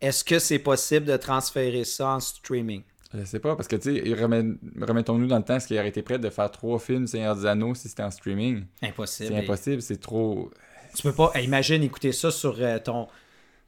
Est-ce 0.00 0.22
que 0.22 0.38
c'est 0.38 0.60
possible 0.60 1.06
de 1.06 1.16
transférer 1.16 1.84
ça 1.84 2.10
en 2.10 2.20
streaming? 2.20 2.82
Je 3.14 3.24
sais 3.24 3.40
pas, 3.40 3.56
parce 3.56 3.68
que, 3.68 3.76
tu 3.76 3.94
sais, 3.94 4.02
remet- 4.14 4.56
remettons-nous 4.80 5.26
dans 5.28 5.38
le 5.38 5.42
temps, 5.42 5.56
est-ce 5.56 5.66
qu'il 5.66 5.78
aurait 5.78 5.88
été 5.88 6.02
prêt 6.02 6.18
de 6.18 6.28
faire 6.28 6.50
trois 6.50 6.78
films 6.78 7.06
Seigneur 7.06 7.34
des 7.36 7.46
Anneaux 7.46 7.74
si 7.74 7.88
c'était 7.88 8.02
en 8.02 8.10
streaming? 8.10 8.64
Impossible. 8.82 9.28
C'est 9.30 9.38
impossible, 9.38 9.82
c'est 9.82 10.00
trop. 10.00 10.50
Tu 10.94 11.02
peux 11.02 11.12
pas, 11.12 11.32
imagine 11.40 11.82
écouter 11.82 12.12
ça 12.12 12.30
sur 12.30 12.56
euh, 12.60 12.78
ton 12.78 13.08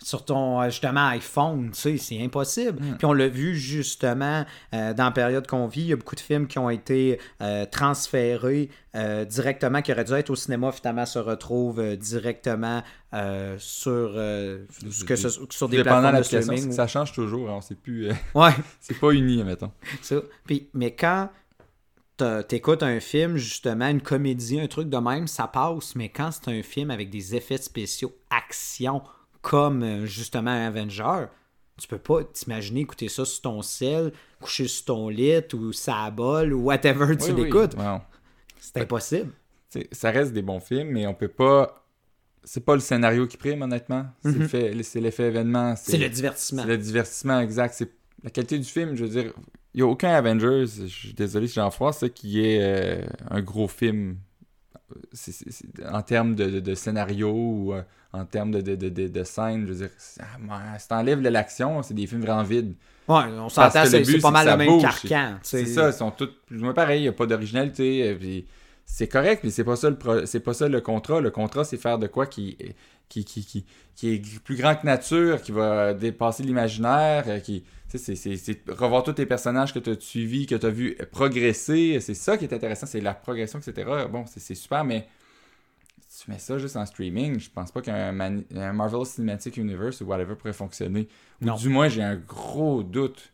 sur 0.02 0.24
ton 0.24 0.60
euh, 0.62 0.70
justement 0.70 1.08
iPhone, 1.08 1.70
tu 1.72 1.78
sais, 1.80 1.96
c'est 1.98 2.22
impossible. 2.22 2.82
Mm. 2.82 2.96
Puis 2.96 3.04
on 3.06 3.12
l'a 3.12 3.28
vu 3.28 3.54
justement 3.54 4.44
euh, 4.74 4.94
dans 4.94 5.04
la 5.04 5.10
période 5.10 5.46
qu'on 5.46 5.66
vit, 5.66 5.82
il 5.82 5.86
y 5.88 5.92
a 5.92 5.96
beaucoup 5.96 6.14
de 6.14 6.20
films 6.20 6.46
qui 6.46 6.58
ont 6.58 6.70
été 6.70 7.20
euh, 7.42 7.66
transférés 7.66 8.70
euh, 8.96 9.24
directement, 9.24 9.82
qui 9.82 9.92
auraient 9.92 10.04
dû 10.04 10.14
être 10.14 10.30
au 10.30 10.36
cinéma, 10.36 10.72
finalement 10.72 11.04
se 11.06 11.18
retrouvent 11.18 11.96
directement 11.96 12.82
sur, 13.58 14.12
que 15.06 15.16
ce- 15.16 15.28
sur 15.50 15.68
des 15.68 15.82
plateformes 15.82 16.18
de 16.18 16.22
c'est 16.22 16.42
streaming. 16.42 16.68
que 16.68 16.74
ça 16.74 16.86
change 16.86 17.12
toujours, 17.12 17.50
hein, 17.50 17.54
on 17.56 17.60
sait 17.60 17.74
plus. 17.74 18.08
Ouais, 18.34 18.50
c'est 18.80 18.98
pas 18.98 19.10
uni, 19.12 19.42
mettons. 19.44 19.70
ça. 20.02 20.16
Puis, 20.46 20.68
mais 20.74 20.94
quand 20.94 21.28
t'écoutes 22.48 22.82
un 22.82 23.00
film, 23.00 23.36
justement, 23.36 23.88
une 23.88 24.02
comédie, 24.02 24.60
un 24.60 24.66
truc 24.66 24.88
de 24.88 24.96
même, 24.98 25.26
ça 25.26 25.46
passe. 25.46 25.94
Mais 25.96 26.08
quand 26.08 26.30
c'est 26.32 26.48
un 26.50 26.62
film 26.62 26.90
avec 26.90 27.10
des 27.10 27.34
effets 27.34 27.58
spéciaux, 27.58 28.14
action, 28.30 29.02
comme 29.42 29.82
euh, 29.82 30.06
justement 30.06 30.66
Avenger, 30.66 31.26
Tu 31.80 31.88
peux 31.88 31.98
pas 31.98 32.24
t'imaginer 32.24 32.80
écouter 32.80 33.08
ça 33.08 33.24
sur 33.24 33.40
ton 33.42 33.62
sel, 33.62 34.12
coucher 34.40 34.68
sur 34.68 34.84
ton 34.86 35.08
lit 35.08 35.42
ou 35.54 35.72
sa 35.72 36.10
bol 36.10 36.52
ou 36.52 36.64
whatever 36.64 37.16
tu 37.16 37.24
Oui, 37.24 37.30
oui. 37.32 37.44
l'écoutes. 37.44 37.74
C'est 38.60 38.76
impossible. 38.82 39.32
T'sais, 39.70 39.88
ça 39.92 40.10
reste 40.10 40.32
des 40.32 40.42
bons 40.42 40.60
films, 40.60 40.88
mais 40.90 41.06
on 41.06 41.14
peut 41.14 41.28
pas. 41.28 41.86
C'est 42.44 42.64
pas 42.64 42.74
le 42.74 42.80
scénario 42.80 43.26
qui 43.26 43.36
prime, 43.36 43.62
honnêtement. 43.62 44.06
C'est 44.22 44.32
le 44.32 44.48
fait- 44.48 44.82
c'est 44.82 45.00
l'effet 45.00 45.24
événement. 45.28 45.74
C'est 45.76 45.96
le 45.98 46.08
divertissement. 46.08 46.62
C'est 46.62 46.68
le 46.68 46.78
divertissement 46.78 47.40
exact. 47.40 47.74
C'est 47.76 47.90
la 48.24 48.30
qualité 48.30 48.58
du 48.58 48.64
film. 48.64 48.94
Je 48.96 49.04
veux 49.04 49.10
dire, 49.10 49.32
il 49.74 49.76
n'y 49.76 49.82
a 49.82 49.86
aucun 49.86 50.10
Avengers, 50.12 50.64
je 50.66 50.86
suis 50.86 51.12
désolé 51.14 51.46
si 51.46 51.54
j'en 51.54 51.70
froisse, 51.70 51.98
ça, 52.00 52.08
qui 52.08 52.44
est 52.44 52.58
euh, 52.60 53.06
un 53.30 53.40
gros 53.40 53.68
film 53.68 54.16
En 55.92 56.02
termes 56.02 56.34
de, 56.34 56.46
de- 56.50 56.60
de 56.60 56.74
scénario 56.74 57.30
ou 57.32 57.74
euh, 57.74 57.82
en 58.12 58.24
termes 58.24 58.50
de, 58.50 58.60
de, 58.60 58.74
de, 58.76 58.88
de, 58.88 59.08
de 59.08 59.24
scène. 59.24 59.66
Je 59.66 59.72
veux 59.72 59.78
dire, 59.86 59.90
moi, 60.40 60.60
si 60.78 60.88
t'enlèves 60.88 61.22
de 61.22 61.28
l'action, 61.28 61.82
c'est 61.82 61.94
des 61.94 62.06
films 62.06 62.22
vraiment 62.22 62.42
vides. 62.42 62.74
Ouais, 63.08 63.24
on 63.38 63.48
s'entend, 63.48 63.70
c'est 63.90 64.04
pas 64.20 64.30
mal 64.30 64.46
le 64.46 64.56
même 64.58 64.68
bouge. 64.68 64.82
carcan. 64.82 65.38
C'est 65.42 65.64
ça, 65.66 65.88
ils 65.88 65.92
sont 65.92 66.10
tous 66.12 66.28
plus 66.46 66.60
ou 66.60 66.64
moins 66.64 66.74
pareils, 66.74 67.00
il 67.00 67.02
n'y 67.02 67.08
a 67.08 67.12
pas 67.12 67.26
d'originalité. 67.26 68.08
euh, 68.08 68.16
puis 68.16 68.46
C'est 68.86 69.08
correct, 69.08 69.42
mais 69.44 69.50
c'est 69.50 69.64
pas 69.64 69.76
ça 69.76 69.90
le 69.90 69.96
pro- 69.96 70.26
c'est 70.26 70.40
pas 70.40 70.54
ça 70.54 70.68
le 70.68 70.80
contrat. 70.80 71.20
Le 71.20 71.30
contrat, 71.30 71.64
c'est 71.64 71.76
faire 71.76 71.98
de 71.98 72.06
quoi 72.08 72.26
qui, 72.26 72.56
qui, 73.10 73.24
qui, 73.26 73.44
qui, 73.44 73.66
qui 73.94 74.14
est 74.14 74.40
plus 74.42 74.56
grand 74.56 74.74
que 74.76 74.86
nature, 74.86 75.42
qui 75.42 75.52
va 75.52 75.92
dépasser 75.92 76.42
l'imaginaire, 76.42 77.24
euh, 77.26 77.40
qui. 77.40 77.64
tu 77.90 77.98
sais, 77.98 78.14
C'est, 78.16 78.70
revoir 78.70 79.02
tous 79.02 79.12
tes 79.12 79.26
personnages 79.26 79.74
que 79.74 79.78
tu 79.80 79.90
as 79.90 80.00
suivis, 80.00 80.46
que 80.46 80.54
tu 80.54 80.64
as 80.64 80.70
vu 80.70 80.96
progresser. 81.12 81.98
C'est 82.00 82.14
ça 82.14 82.38
qui 82.38 82.44
est 82.46 82.54
intéressant, 82.54 82.86
c'est 82.86 83.00
la 83.02 83.12
progression, 83.12 83.58
etc. 83.58 84.06
Bon, 84.10 84.24
c'est, 84.26 84.54
super, 84.54 84.84
mais 84.84 85.06
si 86.08 86.24
tu 86.24 86.30
mets 86.30 86.38
ça 86.38 86.56
juste 86.58 86.76
en 86.76 86.86
streaming, 86.86 87.38
je 87.38 87.50
pense 87.50 87.70
pas 87.72 87.82
qu'un 87.82 88.12
Marvel 88.72 89.04
Cinematic 89.04 89.56
Universe 89.56 90.00
ou 90.00 90.04
whatever 90.06 90.34
pourrait 90.36 90.52
fonctionner. 90.52 91.08
Ou 91.42 91.46
Non. 91.46 91.56
du 91.56 91.68
moins, 91.68 91.88
j'ai 91.88 92.02
un 92.02 92.16
gros 92.16 92.82
doute 92.82 93.32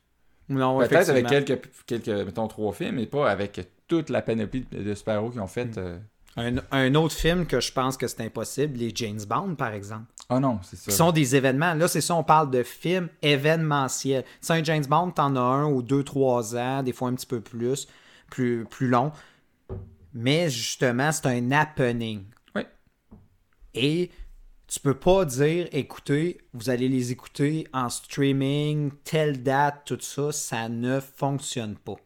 Non, 0.49 0.79
Peut-être 0.79 1.11
avec 1.11 1.27
quelques, 1.27 1.61
quelques, 1.87 2.09
mettons, 2.09 2.49
trois 2.49 2.73
films, 2.73 2.97
mais 2.97 3.07
pas 3.07 3.31
avec 3.31 3.61
toute 3.89 4.11
la 4.11 4.23
panoplie 4.23 4.67
de 4.73 4.95
super-héros 4.95 5.31
qu'ils 5.31 5.41
ont 5.41 5.47
fait. 5.47 5.77
euh. 5.79 5.99
Un, 6.37 6.57
un 6.71 6.95
autre 6.95 7.15
film 7.15 7.47
que 7.47 7.61
je 7.61 7.73
pense 7.73 7.97
que 7.97 8.07
c'est 8.07 8.21
impossible, 8.21 8.79
les 8.79 8.93
James 8.95 9.21
Bond, 9.27 9.55
par 9.55 9.73
exemple. 9.73 10.05
Ah 10.29 10.41
non, 10.41 10.59
c'est 10.63 10.77
ça. 10.77 10.91
Qui 10.91 10.97
sont 10.97 11.13
des 11.13 11.37
événements. 11.37 11.75
Là, 11.75 11.89
c'est 11.89 12.01
ça, 12.01 12.15
on 12.15 12.25
parle 12.25 12.51
de 12.51 12.63
films 12.63 13.09
événementiels. 13.23 14.25
C'est 14.41 14.53
un 14.53 14.63
James 14.65 14.85
Bond, 14.87 15.13
t'en 15.13 15.35
as 15.37 15.41
un 15.41 15.67
ou 15.67 15.83
deux, 15.83 16.03
trois 16.03 16.57
ans, 16.57 16.83
des 16.83 16.93
fois 16.93 17.09
un 17.09 17.15
petit 17.15 17.27
peu 17.27 17.41
plus, 17.41 17.87
plus, 18.31 18.65
plus 18.65 18.89
long. 18.89 19.13
Mais 20.13 20.51
justement, 20.51 21.13
c'est 21.13 21.27
un 21.27 21.51
happening. 21.53 22.25
Oui. 22.55 22.63
Et 23.75 24.11
tu 24.67 24.81
peux 24.81 24.99
pas 24.99 25.25
dire, 25.25 25.69
écoutez, 25.73 26.39
vous 26.53 26.71
allez 26.71 26.89
les 26.89 27.13
écouter 27.13 27.69
en 27.73 27.89
streaming, 27.89 28.91
telle 29.05 29.43
date, 29.43 29.83
tout 29.85 29.99
ça, 30.01 30.33
ça 30.33 30.69
ne 30.69 30.99
fonctionne 31.01 31.77
pas. 31.77 31.97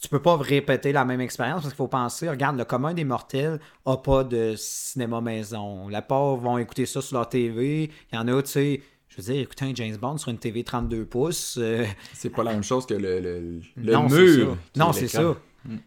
Tu 0.00 0.08
peux 0.08 0.22
pas 0.22 0.36
répéter 0.36 0.92
la 0.92 1.04
même 1.04 1.20
expérience 1.20 1.62
parce 1.62 1.74
qu'il 1.74 1.76
faut 1.76 1.88
penser, 1.88 2.28
regarde, 2.28 2.56
le 2.56 2.64
commun 2.64 2.94
des 2.94 3.04
mortels 3.04 3.60
a 3.84 3.96
pas 3.98 4.24
de 4.24 4.54
cinéma 4.56 5.20
maison. 5.20 5.88
La 5.88 6.00
part 6.02 6.36
vont 6.36 6.56
écouter 6.58 6.86
ça 6.86 7.02
sur 7.02 7.16
leur 7.18 7.28
TV. 7.28 7.90
Il 8.10 8.16
y 8.16 8.18
en 8.18 8.26
a, 8.28 8.42
tu 8.42 8.50
sais, 8.50 8.82
je 9.08 9.16
veux 9.16 9.22
dire, 9.32 9.42
écouter 9.42 9.66
un 9.66 9.74
James 9.74 9.96
Bond 9.98 10.16
sur 10.16 10.30
une 10.30 10.38
TV 10.38 10.64
32 10.64 11.04
pouces. 11.04 11.58
euh, 11.60 11.84
C'est 12.14 12.30
pas 12.30 12.42
la 12.42 12.52
même 12.52 12.62
chose 12.62 12.86
que 12.86 12.94
le, 12.94 13.20
le, 13.20 13.60
le 13.76 13.92
non, 13.92 14.08
c'est 14.08 14.16
mur. 14.22 14.56
Non, 14.76 14.90
est 14.90 14.94
c'est 14.94 15.08
ça. 15.08 15.34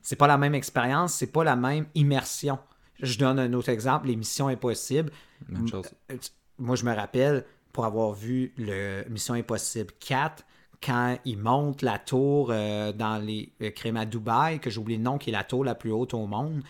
C'est 0.04 0.16
pas 0.16 0.28
la 0.28 0.38
même 0.38 0.54
expérience, 0.54 1.14
c'est 1.16 1.32
pas 1.32 1.44
la 1.44 1.56
même 1.56 1.88
immersion. 1.96 2.60
Je 3.02 3.18
donne 3.18 3.40
un 3.40 3.52
autre 3.54 3.70
exemple, 3.70 4.06
les 4.08 4.16
Missions 4.16 4.48
Impossibles. 4.48 5.12
Même 5.50 5.68
chose. 5.68 5.86
Euh, 6.12 6.18
Moi, 6.60 6.76
je 6.76 6.86
me 6.86 6.94
rappelle, 6.94 7.46
pour 7.72 7.86
avoir 7.86 8.14
vu 8.14 8.54
le 8.58 9.04
Mission 9.10 9.34
Impossible 9.34 9.92
4, 10.00 10.44
quand 10.84 11.18
il 11.26 11.38
monte 11.38 11.82
la 11.82 11.98
tour 12.00 12.50
euh, 12.52 12.92
dans 12.92 13.18
les 13.18 13.52
euh, 13.62 14.06
Dubaï, 14.06 14.60
que 14.60 14.70
j'ai 14.70 14.80
oublié 14.80 14.98
le 14.98 15.04
nom, 15.04 15.18
qui 15.18 15.30
est 15.30 15.34
la 15.34 15.44
tour 15.44 15.64
la 15.64 15.76
plus 15.76 15.92
haute 15.92 16.14
au 16.14 16.28
monde, 16.28 16.62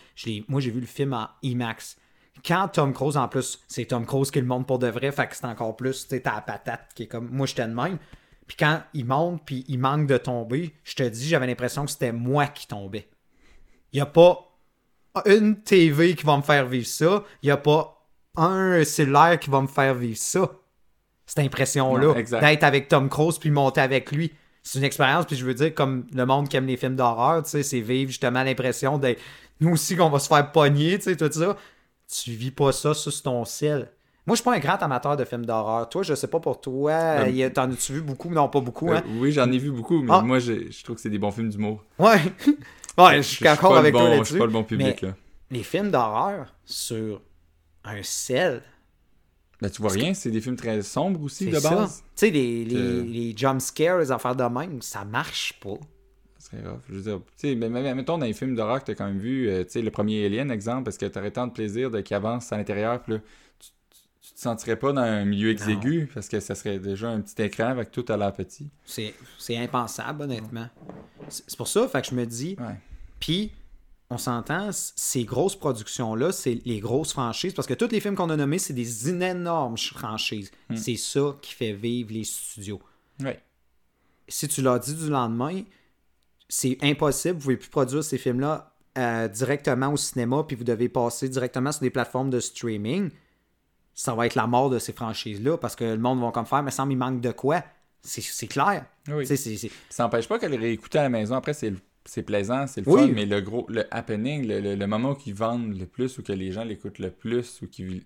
moi, 0.48 0.60
j'ai 0.60 0.70
vu 0.70 0.80
le 0.80 0.86
film 0.86 1.12
en 1.12 1.28
IMAX. 1.42 1.96
Quand 2.44 2.68
Tom 2.68 2.92
Cruise, 2.92 3.16
en 3.16 3.28
plus, 3.28 3.60
c'est 3.68 3.86
Tom 3.86 4.06
Cruise 4.06 4.30
qui 4.30 4.40
le 4.40 4.46
monte 4.46 4.66
pour 4.66 4.78
de 4.78 4.88
vrai, 4.88 5.10
fait 5.12 5.26
que 5.26 5.36
c'est 5.36 5.46
encore 5.46 5.76
plus, 5.76 6.02
tu 6.02 6.16
sais, 6.16 6.20
patate 6.20 6.92
qui 6.94 7.04
est 7.04 7.06
comme, 7.06 7.28
moi, 7.30 7.46
j'étais 7.46 7.66
de 7.66 7.74
même. 7.74 7.98
Puis 8.46 8.56
quand 8.58 8.82
il 8.92 9.06
monte, 9.06 9.42
puis 9.44 9.64
il 9.68 9.78
manque 9.78 10.06
de 10.06 10.18
tomber, 10.18 10.74
je 10.84 10.94
te 10.94 11.02
dis, 11.02 11.28
j'avais 11.28 11.46
l'impression 11.46 11.84
que 11.84 11.90
c'était 11.90 12.12
moi 12.12 12.46
qui 12.46 12.66
tombais. 12.66 13.08
Il 13.92 13.96
n'y 13.96 14.02
a 14.02 14.06
pas 14.06 14.50
une 15.26 15.62
TV 15.62 16.14
qui 16.14 16.26
va 16.26 16.36
me 16.36 16.42
faire 16.42 16.66
vivre 16.66 16.86
ça. 16.86 17.24
Il 17.42 17.46
n'y 17.46 17.52
a 17.52 17.56
pas 17.56 18.06
un 18.36 18.84
cellulaire 18.84 19.38
qui 19.38 19.48
va 19.48 19.60
me 19.60 19.66
faire 19.66 19.94
vivre 19.94 20.18
ça. 20.18 20.50
Cette 21.26 21.38
impression-là. 21.40 22.14
D'être 22.40 22.64
avec 22.64 22.88
Tom 22.88 23.08
Cruise 23.08 23.38
puis 23.38 23.50
monter 23.50 23.80
avec 23.80 24.10
lui. 24.12 24.32
C'est 24.62 24.78
une 24.78 24.84
expérience, 24.84 25.26
puis 25.26 25.36
je 25.36 25.44
veux 25.44 25.54
dire, 25.54 25.74
comme 25.74 26.06
le 26.14 26.24
monde 26.24 26.48
qui 26.48 26.56
aime 26.56 26.66
les 26.66 26.76
films 26.78 26.96
d'horreur, 26.96 27.42
tu 27.42 27.50
sais, 27.50 27.62
c'est 27.62 27.80
vivre 27.80 28.10
justement 28.10 28.42
l'impression 28.42 28.96
d'être 28.98 29.20
nous 29.60 29.72
aussi 29.72 29.94
qu'on 29.96 30.08
va 30.08 30.18
se 30.18 30.28
faire 30.28 30.50
pogner, 30.52 30.96
tu 30.98 31.04
sais, 31.04 31.16
tout 31.16 31.30
ça. 31.30 31.56
Tu 32.10 32.30
vis 32.32 32.50
pas 32.50 32.72
ça 32.72 32.94
sur 32.94 33.22
ton 33.22 33.44
ciel. 33.44 33.90
Moi, 34.26 34.36
je 34.36 34.40
suis 34.40 34.44
pas 34.44 34.54
un 34.56 34.58
grand 34.58 34.82
amateur 34.82 35.18
de 35.18 35.24
films 35.24 35.44
d'horreur. 35.44 35.86
Toi, 35.90 36.02
je 36.02 36.14
sais 36.14 36.28
pas 36.28 36.40
pour 36.40 36.58
toi. 36.60 36.92
Euh, 36.92 37.50
T'en 37.50 37.70
as-tu 37.70 37.92
vu 37.92 38.00
beaucoup? 38.00 38.30
Non, 38.30 38.48
pas 38.48 38.60
beaucoup, 38.60 38.90
Euh, 38.90 38.96
hein? 38.96 39.02
oui, 39.18 39.32
j'en 39.32 39.50
ai 39.52 39.58
vu 39.58 39.70
beaucoup, 39.70 40.00
mais 40.02 40.10
Ah. 40.14 40.22
moi, 40.22 40.38
je 40.38 40.82
trouve 40.82 40.96
que 40.96 41.02
c'est 41.02 41.10
des 41.10 41.18
bons 41.18 41.30
films 41.30 41.50
d'humour. 41.50 41.84
Ouais. 41.98 42.16
ouais, 42.98 43.16
je 43.18 43.22
suis 43.22 43.44
d'accord 43.44 43.76
avec 43.76 43.92
bon- 43.92 43.98
toi 44.00 44.08
Je 44.08 44.14
là-dessus. 44.14 44.30
suis 44.32 44.38
pas 44.38 44.46
le 44.46 44.52
bon 44.52 44.64
public, 44.64 44.98
mais- 45.02 45.08
là. 45.08 45.14
Les 45.50 45.62
films 45.62 45.90
d'horreur 45.90 46.54
sur 46.64 47.20
un 47.84 48.02
sel, 48.02 48.62
Ben, 49.64 49.70
tu 49.70 49.80
vois 49.80 49.92
rien, 49.92 50.12
c'est 50.12 50.30
des 50.30 50.42
films 50.42 50.56
très 50.56 50.82
sombres 50.82 51.22
aussi, 51.22 51.44
c'est 51.46 51.50
de 51.52 51.58
ça. 51.58 51.70
base. 51.74 52.02
Tu 52.14 52.26
sais, 52.26 52.30
les, 52.30 52.64
les, 52.66 53.02
les 53.02 53.34
jump 53.36 53.60
scares, 53.62 53.98
les 53.98 54.12
affaires 54.12 54.36
de 54.36 54.44
même, 54.44 54.82
ça 54.82 55.04
marche 55.06 55.54
pas. 55.60 55.78
Serait 56.38 56.68
rough. 56.68 56.80
Je 56.90 56.94
veux 56.96 57.00
dire, 57.00 57.20
tu 57.38 57.48
sais, 57.48 57.54
mais, 57.54 57.70
mais- 57.70 57.94
mettons 57.94 58.18
dans 58.18 58.26
les 58.26 58.34
films 58.34 58.54
d'horreur 58.54 58.80
que 58.80 58.84
t'as 58.86 58.94
quand 58.94 59.06
même 59.06 59.18
vu, 59.18 59.48
euh, 59.48 59.64
tu 59.64 59.70
sais, 59.70 59.80
le 59.80 59.90
premier 59.90 60.26
Alien, 60.26 60.50
exemple, 60.50 60.84
parce 60.84 60.98
que 60.98 61.06
t'aurais 61.06 61.30
tant 61.30 61.46
de 61.46 61.52
plaisir 61.52 61.90
de 61.90 62.02
qu'il 62.02 62.14
avance 62.14 62.52
à 62.52 62.58
l'intérieur, 62.58 63.02
puis 63.02 63.14
là, 63.14 63.18
tu, 63.58 63.68
tu, 63.90 64.28
tu 64.28 64.34
te 64.34 64.40
sentirais 64.40 64.76
pas 64.76 64.92
dans 64.92 65.00
un 65.00 65.24
milieu 65.24 65.48
exigu, 65.50 66.10
parce 66.12 66.28
que 66.28 66.40
ça 66.40 66.54
serait 66.54 66.78
déjà 66.78 67.08
un 67.08 67.22
petit 67.22 67.40
écran 67.40 67.68
avec 67.68 67.90
tout 67.90 68.04
à 68.10 68.18
l'air 68.18 68.34
petit. 68.34 68.68
C'est 68.84 69.14
c'est 69.38 69.56
impensable, 69.56 70.24
honnêtement. 70.24 70.68
C'est 71.30 71.44
c'est 71.46 71.56
pour 71.56 71.68
ça, 71.68 71.88
fait 71.88 72.02
que 72.02 72.08
je 72.08 72.14
me 72.14 72.26
dis, 72.26 72.56
puis 73.18 73.50
on 74.14 74.18
s'entend, 74.18 74.70
ces 74.72 75.24
grosses 75.24 75.56
productions-là, 75.56 76.32
c'est 76.32 76.60
les 76.64 76.80
grosses 76.80 77.12
franchises, 77.12 77.52
parce 77.52 77.66
que 77.68 77.74
tous 77.74 77.88
les 77.90 78.00
films 78.00 78.14
qu'on 78.14 78.30
a 78.30 78.36
nommés, 78.36 78.58
c'est 78.58 78.72
des 78.72 79.08
énormes 79.10 79.76
franchises. 79.76 80.50
Hmm. 80.70 80.76
C'est 80.76 80.96
ça 80.96 81.36
qui 81.42 81.52
fait 81.54 81.72
vivre 81.72 82.12
les 82.12 82.24
studios. 82.24 82.80
Ouais. 83.20 83.40
si 84.26 84.48
tu 84.48 84.62
l'as 84.62 84.78
dit 84.78 84.94
du 84.94 85.08
lendemain, 85.10 85.62
c'est 86.48 86.78
impossible, 86.82 87.34
vous 87.34 87.42
pouvez 87.42 87.56
plus 87.56 87.68
produire 87.68 88.02
ces 88.02 88.18
films-là 88.18 88.72
euh, 88.96 89.28
directement 89.28 89.92
au 89.92 89.96
cinéma, 89.96 90.44
puis 90.46 90.56
vous 90.56 90.64
devez 90.64 90.88
passer 90.88 91.28
directement 91.28 91.70
sur 91.72 91.80
des 91.82 91.90
plateformes 91.90 92.30
de 92.30 92.40
streaming. 92.40 93.10
Ça 93.94 94.14
va 94.14 94.26
être 94.26 94.34
la 94.34 94.46
mort 94.46 94.70
de 94.70 94.78
ces 94.78 94.92
franchises-là, 94.92 95.58
parce 95.58 95.76
que 95.76 95.84
le 95.84 95.98
monde 95.98 96.20
va 96.20 96.30
comme 96.32 96.46
faire, 96.46 96.62
mais 96.62 96.70
semble 96.70 96.92
il 96.92 96.96
manque 96.96 97.20
de 97.20 97.32
quoi. 97.32 97.62
C'est 98.02 98.46
clair. 98.48 98.84
Oui. 99.08 99.26
Ça 99.90 100.02
n'empêche 100.02 100.28
pas 100.28 100.38
qu'elle 100.38 100.54
réécouter 100.54 100.98
à 100.98 101.04
la 101.04 101.08
maison. 101.08 101.34
Après, 101.36 101.54
c'est 101.54 101.70
le- 101.70 101.78
c'est 102.06 102.22
plaisant, 102.22 102.66
c'est 102.66 102.82
le 102.86 102.90
Oui. 102.92 103.00
fun, 103.08 103.12
mais 103.14 103.26
le 103.26 103.40
gros, 103.40 103.66
le 103.68 103.84
happening, 103.94 104.46
le, 104.46 104.60
le- 104.60 104.74
le 104.74 104.86
moment 104.86 105.12
où 105.12 105.16
ils 105.26 105.34
vendent 105.34 105.76
le 105.78 105.86
plus 105.86 106.18
ou 106.18 106.22
que 106.22 106.32
les 106.32 106.52
gens 106.52 106.64
l'écoutent 106.64 106.98
le 106.98 107.10
plus 107.10 107.60
ou 107.62 107.66
qu'ils 107.66 108.02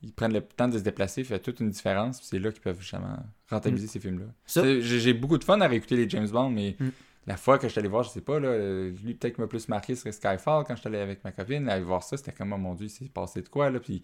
ils 0.00 0.12
prennent 0.12 0.32
le 0.32 0.40
temps 0.42 0.68
de 0.68 0.78
se 0.78 0.84
déplacer 0.84 1.24
fait 1.24 1.40
toute 1.40 1.58
une 1.58 1.70
différence. 1.70 2.20
C'est 2.22 2.38
là 2.38 2.52
qu'ils 2.52 2.62
peuvent 2.62 2.80
justement 2.80 3.16
rentabiliser 3.50 3.88
ces 3.88 3.98
films-là. 4.00 4.26
J'ai 4.80 5.12
beaucoup 5.12 5.38
de 5.38 5.44
fun 5.44 5.60
à 5.60 5.66
réécouter 5.66 5.96
les 5.96 6.08
James 6.08 6.28
Bond, 6.28 6.50
mais 6.50 6.76
Mm. 6.78 6.88
la 7.26 7.36
fois 7.36 7.58
que 7.58 7.66
je 7.66 7.72
suis 7.72 7.80
allé 7.80 7.88
voir, 7.88 8.04
je 8.04 8.10
sais 8.10 8.20
pas, 8.20 8.38
là, 8.38 8.56
lui 8.88 9.14
peut-être 9.14 9.34
qui 9.34 9.40
m'a 9.40 9.48
plus 9.48 9.68
marqué 9.68 9.96
serait 9.96 10.12
Skyfall 10.12 10.64
quand 10.64 10.76
je 10.76 10.80
suis 10.80 10.88
allé 10.88 10.98
avec 10.98 11.24
ma 11.24 11.32
copine. 11.32 11.68
Aller 11.68 11.82
voir 11.84 12.04
ça, 12.04 12.16
c'était 12.16 12.30
comme, 12.32 12.52
oh 12.52 12.58
mon 12.58 12.74
dieu, 12.74 12.86
c'est 12.88 13.10
passé 13.12 13.42
de 13.42 13.48
quoi, 13.48 13.70
là. 13.70 13.80
Puis 13.80 14.02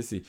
c'est- 0.00 0.22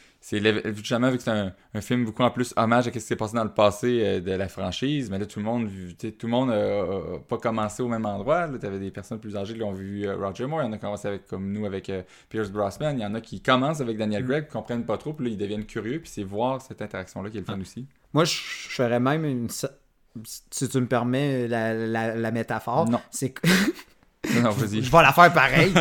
justement 0.75 1.09
vu 1.09 1.17
que 1.17 1.23
c'est 1.23 1.31
un, 1.31 1.53
un 1.73 1.81
film 1.81 2.03
beaucoup 2.03 2.23
en 2.23 2.31
plus 2.31 2.53
hommage 2.57 2.87
à 2.87 2.89
ce 2.89 2.93
qui 2.93 2.99
s'est 2.99 3.15
passé 3.15 3.35
dans 3.35 3.45
le 3.45 3.53
passé 3.53 4.01
euh, 4.03 4.19
de 4.19 4.31
la 4.33 4.49
franchise, 4.49 5.09
mais 5.09 5.19
là 5.19 5.25
tout 5.25 5.39
le 5.39 5.45
monde, 5.45 5.69
tout 5.97 6.27
le 6.27 6.31
monde 6.31 7.23
pas 7.29 7.37
commencé 7.37 7.81
au 7.81 7.87
même 7.87 8.05
endroit. 8.05 8.49
Tu 8.59 8.65
avais 8.65 8.79
des 8.79 8.91
personnes 8.91 9.19
plus 9.19 9.37
âgées 9.37 9.53
qui 9.53 9.63
ont 9.63 9.71
vu 9.73 10.05
euh, 10.05 10.15
Roger 10.17 10.45
Moore, 10.47 10.63
il 10.63 10.65
y 10.65 10.67
en 10.69 10.73
a 10.73 10.77
commencé 10.77 11.07
avec 11.07 11.27
comme 11.27 11.51
nous 11.51 11.65
avec 11.65 11.89
euh, 11.89 12.01
Pierce 12.29 12.49
Brosnan, 12.51 12.91
il 12.97 13.01
y 13.01 13.05
en 13.05 13.15
a 13.15 13.21
qui 13.21 13.41
commencent 13.41 13.79
avec 13.79 13.97
Daniel 13.97 14.23
Mm. 14.23 14.27
Craig, 14.27 14.45
qui 14.47 14.51
comprennent 14.51 14.85
pas 14.85 14.97
trop, 14.97 15.13
puis 15.13 15.25
là 15.27 15.31
ils 15.31 15.37
deviennent 15.37 15.65
curieux, 15.65 15.99
puis 16.01 16.09
c'est 16.13 16.23
voir 16.23 16.61
cette 16.61 16.81
interaction 16.81 17.21
là 17.21 17.29
qui 17.29 17.37
est 17.37 17.41
le 17.41 17.45
fun 17.45 17.55
Ah. 17.57 17.61
aussi. 17.61 17.85
Moi, 18.13 18.25
je 18.25 18.33
ferais 18.33 18.99
même 18.99 19.23
une. 19.25 19.47
Si 19.49 20.69
tu 20.69 20.79
me 20.79 20.85
permets 20.85 21.47
la, 21.47 21.73
la- 21.73 22.15
la 22.15 22.31
métaphore, 22.31 22.87
Non. 22.89 22.99
c'est 23.09 23.31
que- 23.31 23.41
Non, 24.35 24.41
non, 24.43 24.49
vas-y. 24.51 24.81
je 24.83 24.91
vais 24.91 25.01
la 25.01 25.13
faire 25.13 25.33
pareil. 25.33 25.73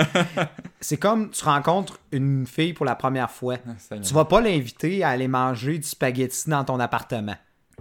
c'est 0.80 0.96
comme 0.96 1.30
tu 1.30 1.44
rencontres 1.44 1.98
une 2.10 2.46
fille 2.46 2.72
pour 2.72 2.86
la 2.86 2.94
première 2.94 3.30
fois. 3.30 3.56
Ah. 3.66 3.96
Tu 3.98 4.14
vas 4.14 4.24
pas 4.24 4.40
l'inviter 4.40 5.02
à 5.04 5.10
aller 5.10 5.28
manger 5.28 5.78
du 5.78 5.86
spaghetti 5.86 6.48
dans 6.50 6.64
ton 6.64 6.80
appartement. 6.80 7.36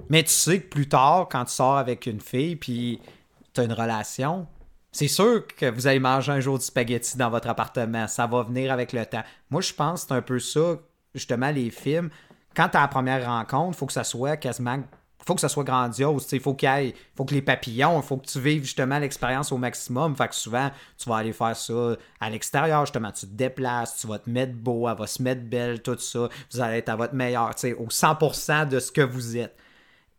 Mais 0.10 0.24
tu 0.24 0.32
sais 0.32 0.62
que 0.62 0.70
plus 0.70 0.88
tard, 0.88 1.28
quand 1.32 1.46
tu 1.46 1.54
sors 1.54 1.78
avec 1.78 2.06
une 2.06 2.22
fille 2.22 2.56
puis 2.56 3.00
tu 3.54 3.62
as 3.62 3.64
une 3.66 3.74
relation, 3.74 4.48
c'est 4.92 5.08
sûr 5.08 5.46
que 5.48 5.70
vous 5.70 5.88
allez 5.88 6.00
manger 6.00 6.32
un 6.34 6.40
jour 6.40 6.58
du 6.58 6.66
spaghetti 6.66 7.18
dans 7.18 7.30
votre 7.30 7.48
appartement. 7.50 8.08
Ça 8.08 8.28
va 8.28 8.44
venir 8.44 8.72
avec 8.72 8.94
le 8.94 9.06
temps. 9.06 9.24
Moi, 9.50 9.62
je 9.62 9.74
pense 9.74 10.02
que 10.04 10.08
c'est 10.10 10.14
un 10.16 10.22
peu 10.22 10.40
ça, 10.40 10.78
justement, 11.16 11.50
les 11.52 11.70
films. 11.70 12.10
quand 12.56 12.70
tu 12.70 12.78
as 12.78 12.82
la 12.82 12.88
première 12.88 13.26
rencontre, 13.26 13.78
il 13.78 13.80
faut 13.80 13.86
que 13.86 13.94
ça 13.94 14.04
soit 14.04 14.36
quasiment 14.38 14.80
faut 15.26 15.36
que 15.36 15.42
ça 15.42 15.50
soit 15.50 15.64
grandiose. 15.64 16.28
Il 16.32 16.40
faut 16.40 16.54
qu'il 16.54 16.94
faut 17.16 17.26
que 17.26 17.34
les 17.34 17.42
papillons, 17.42 18.00
il 18.00 18.04
faut 18.04 18.18
que 18.18 18.26
tu 18.26 18.40
vives 18.40 18.64
justement 18.64 19.00
l'expérience 19.00 19.52
au 19.52 19.58
maximum. 19.58 20.16
Fait 20.16 20.28
que 20.28 20.36
souvent, 20.36 20.72
tu 20.98 21.10
vas 21.10 21.18
aller 21.18 21.34
faire 21.34 21.56
ça 21.56 21.96
à 22.20 22.30
l'extérieur, 22.30 22.86
justement. 22.86 23.12
Tu 23.12 23.28
te 23.28 23.34
déplaces, 23.34 23.98
tu 23.98 24.08
vas 24.08 24.20
te 24.20 24.30
mettre 24.30 24.54
beau, 24.54 24.88
elle 24.88 24.98
va 24.98 25.08
se 25.08 25.22
mettre 25.22 25.42
belle, 25.42 25.82
tout 25.82 25.98
ça. 25.98 26.30
Vous 26.52 26.62
allez 26.62 26.78
être 26.78 26.90
à 26.90 26.96
votre 26.96 27.14
meilleur, 27.14 27.50
au 27.50 27.88
100% 27.88 28.68
de 28.68 28.80
ce 28.80 28.92
que 28.92 29.02
vous 29.02 29.38
êtes. 29.38 29.56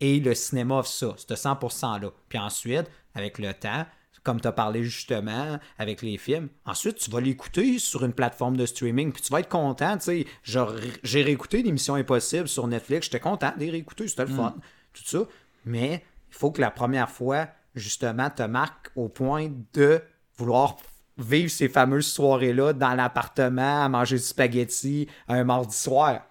Et 0.00 0.20
le 0.20 0.34
cinéma 0.34 0.78
offre 0.78 0.90
ça, 0.90 1.14
ce 1.16 1.34
100%-là. 1.34 2.10
Puis 2.28 2.38
ensuite, 2.38 2.90
avec 3.14 3.38
le 3.38 3.54
temps, 3.54 3.86
comme 4.22 4.40
tu 4.40 4.48
as 4.48 4.52
parlé 4.52 4.84
justement 4.84 5.58
avec 5.78 6.02
les 6.02 6.16
films. 6.16 6.48
Ensuite, 6.64 6.96
tu 6.96 7.10
vas 7.10 7.20
l'écouter 7.20 7.78
sur 7.78 8.04
une 8.04 8.12
plateforme 8.12 8.56
de 8.56 8.66
streaming, 8.66 9.12
puis 9.12 9.22
tu 9.22 9.32
vas 9.32 9.40
être 9.40 9.48
content. 9.48 9.96
Tu 9.98 10.26
sais, 10.44 10.92
j'ai 11.02 11.22
réécouté 11.22 11.62
l'émission 11.62 11.94
Impossible 11.94 12.48
sur 12.48 12.66
Netflix, 12.68 13.06
j'étais 13.06 13.20
content 13.20 13.52
de 13.56 13.64
réécouter, 13.64 14.06
c'était 14.08 14.24
le 14.24 14.32
mm. 14.32 14.36
fun 14.36 14.54
tout 14.92 15.04
ça. 15.04 15.20
Mais 15.64 16.04
il 16.30 16.34
faut 16.34 16.50
que 16.50 16.60
la 16.60 16.70
première 16.70 17.10
fois, 17.10 17.48
justement, 17.74 18.30
te 18.30 18.42
marque 18.42 18.90
au 18.96 19.08
point 19.08 19.50
de 19.72 20.02
vouloir 20.36 20.76
vivre 21.18 21.50
ces 21.50 21.68
fameuses 21.68 22.06
soirées-là 22.06 22.72
dans 22.72 22.94
l'appartement, 22.94 23.84
à 23.84 23.88
manger 23.88 24.16
du 24.16 24.22
spaghetti 24.22 25.08
un 25.28 25.44
mardi 25.44 25.76
soir. 25.76 26.22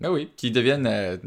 Ben 0.00 0.10
oui, 0.10 0.30
qui 0.36 0.50
deviennent 0.50 0.86
euh, 0.86 1.18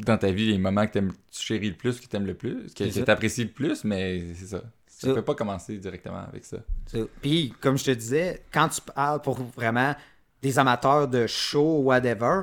dans 0.00 0.18
ta 0.18 0.30
vie 0.30 0.50
les 0.50 0.58
moments 0.58 0.86
que 0.86 0.98
tu 0.98 1.10
chéris 1.30 1.70
le 1.70 1.76
plus, 1.76 2.00
que 2.00 2.06
tu 2.06 2.16
aimes 2.16 2.26
le 2.26 2.34
plus, 2.34 2.74
que 2.74 2.84
tu 2.84 3.10
apprécies 3.10 3.44
le 3.44 3.50
plus, 3.50 3.84
mais 3.84 4.34
c'est 4.34 4.46
ça. 4.46 4.62
Tu 5.00 5.08
ne 5.08 5.14
peux 5.14 5.22
pas 5.22 5.34
commencer 5.34 5.76
directement 5.76 6.24
avec 6.26 6.44
ça. 6.44 6.58
Puis, 7.20 7.52
comme 7.60 7.76
je 7.76 7.84
te 7.84 7.90
disais, 7.90 8.42
quand 8.52 8.68
tu 8.68 8.80
parles 8.80 9.20
pour 9.20 9.42
vraiment 9.42 9.94
des 10.40 10.58
amateurs 10.58 11.08
de 11.08 11.26
show, 11.26 11.80
whatever, 11.80 12.42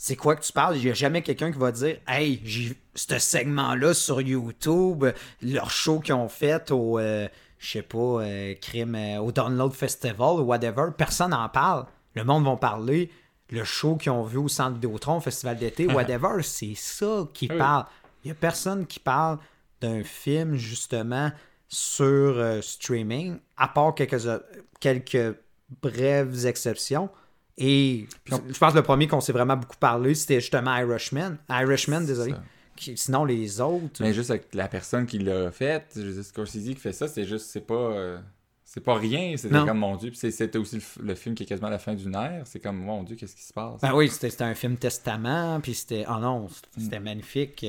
c'est 0.00 0.14
quoi 0.14 0.36
que 0.36 0.44
tu 0.44 0.52
parles? 0.52 0.76
Il 0.76 0.84
n'y 0.84 0.90
a 0.90 0.94
jamais 0.94 1.22
quelqu'un 1.22 1.50
qui 1.50 1.58
va 1.58 1.72
dire 1.72 1.96
Hey, 2.06 2.40
j'ai 2.44 2.76
ce 2.94 3.18
segment-là 3.18 3.92
sur 3.94 4.20
YouTube, 4.20 5.04
leur 5.42 5.70
show 5.72 5.98
qu'ils 5.98 6.14
ont 6.14 6.28
fait 6.28 6.70
au, 6.70 7.00
euh, 7.00 7.26
je 7.58 7.72
sais 7.72 7.82
pas, 7.82 7.98
euh, 7.98 8.54
crime, 8.54 8.94
euh, 8.94 9.18
au 9.18 9.32
Download 9.32 9.72
Festival 9.72 10.38
ou 10.38 10.42
whatever. 10.42 10.90
Personne 10.96 11.32
n'en 11.32 11.48
parle. 11.48 11.86
Le 12.14 12.22
monde 12.22 12.44
va 12.44 12.56
parler. 12.56 13.10
Le 13.50 13.64
show 13.64 13.96
qu'ils 13.96 14.12
ont 14.12 14.22
vu 14.22 14.38
au 14.38 14.46
Centre 14.46 14.74
Vidéotron, 14.74 15.18
Festival 15.18 15.56
d'été, 15.56 15.86
whatever, 15.92 16.44
c'est 16.44 16.76
ça 16.76 17.26
qui 17.34 17.48
parle. 17.48 17.84
Il 18.22 18.28
n'y 18.28 18.32
a 18.32 18.36
personne 18.36 18.86
qui 18.86 19.00
parle 19.00 19.38
d'un 19.80 20.04
film, 20.04 20.54
justement, 20.54 21.32
sur 21.66 22.62
streaming, 22.62 23.38
à 23.56 23.66
part 23.66 23.96
quelques, 23.96 24.42
quelques 24.78 25.36
brèves 25.82 26.46
exceptions. 26.46 27.10
Et 27.60 28.06
je 28.24 28.58
pense 28.58 28.72
que 28.72 28.78
le 28.78 28.84
premier 28.84 29.08
qu'on 29.08 29.20
s'est 29.20 29.32
vraiment 29.32 29.56
beaucoup 29.56 29.76
parlé, 29.76 30.14
c'était 30.14 30.40
justement 30.40 30.76
Irishman. 30.76 31.36
Irishman, 31.50 32.02
désolé. 32.02 32.34
sinon, 32.76 33.24
les 33.24 33.60
autres. 33.60 34.00
Mais 34.00 34.14
juste 34.14 34.30
avec 34.30 34.54
la 34.54 34.68
personne 34.68 35.06
qui 35.06 35.18
l'a 35.18 35.50
fait, 35.50 35.84
Scorsese 36.22 36.68
qui 36.68 36.74
fait 36.76 36.92
ça, 36.92 37.08
c'est 37.08 37.24
juste, 37.24 37.46
c'est 37.46 37.66
pas. 37.66 37.74
Euh, 37.74 38.18
c'est 38.64 38.82
pas 38.82 38.96
rien, 38.96 39.34
c'était 39.36 39.64
comme 39.64 39.78
mon 39.78 39.96
Dieu. 39.96 40.10
Puis 40.10 40.30
c'était 40.30 40.58
aussi 40.58 40.78
le, 41.00 41.14
film 41.14 41.34
qui 41.34 41.42
est 41.42 41.46
quasiment 41.46 41.70
la 41.70 41.78
fin 41.78 41.94
d'une 41.94 42.14
ère. 42.14 42.42
C'est 42.44 42.60
comme, 42.60 42.76
mon 42.76 43.02
Dieu, 43.02 43.16
qu'est-ce 43.16 43.34
qui 43.34 43.42
se 43.42 43.52
passe? 43.52 43.80
Ben 43.80 43.94
oui, 43.94 44.10
c'était 44.10 44.42
un 44.42 44.54
film 44.54 44.76
testament, 44.76 45.58
puis 45.60 45.74
c'était. 45.74 46.04
Oh 46.08 46.18
non, 46.20 46.48
c'était 46.76 47.00
mm. 47.00 47.04
magnifique. 47.04 47.66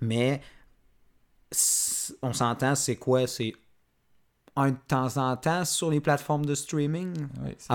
Mais 0.00 0.40
on 2.22 2.32
s'entend, 2.32 2.76
c'est 2.76 2.96
quoi? 2.96 3.26
C'est 3.26 3.52
un 4.56 4.70
de 4.70 4.76
temps 4.86 5.16
en 5.16 5.36
temps 5.36 5.64
sur 5.64 5.90
les 5.90 6.00
plateformes 6.00 6.46
de 6.46 6.54
streaming? 6.54 7.26
Oui, 7.44 7.54
c'est 7.58 7.72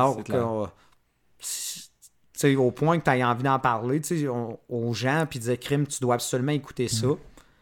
au 2.57 2.71
point 2.71 2.99
que 2.99 3.03
tu 3.03 3.11
aies 3.11 3.23
envie 3.23 3.43
d'en 3.43 3.59
parler 3.59 4.01
aux 4.69 4.93
gens 4.93 5.25
puis 5.29 5.39
dire 5.39 5.59
crime, 5.59 5.87
tu 5.87 5.99
dois 6.01 6.15
absolument 6.15 6.51
écouter 6.51 6.87
ça. 6.87 7.07
Mm. 7.07 7.17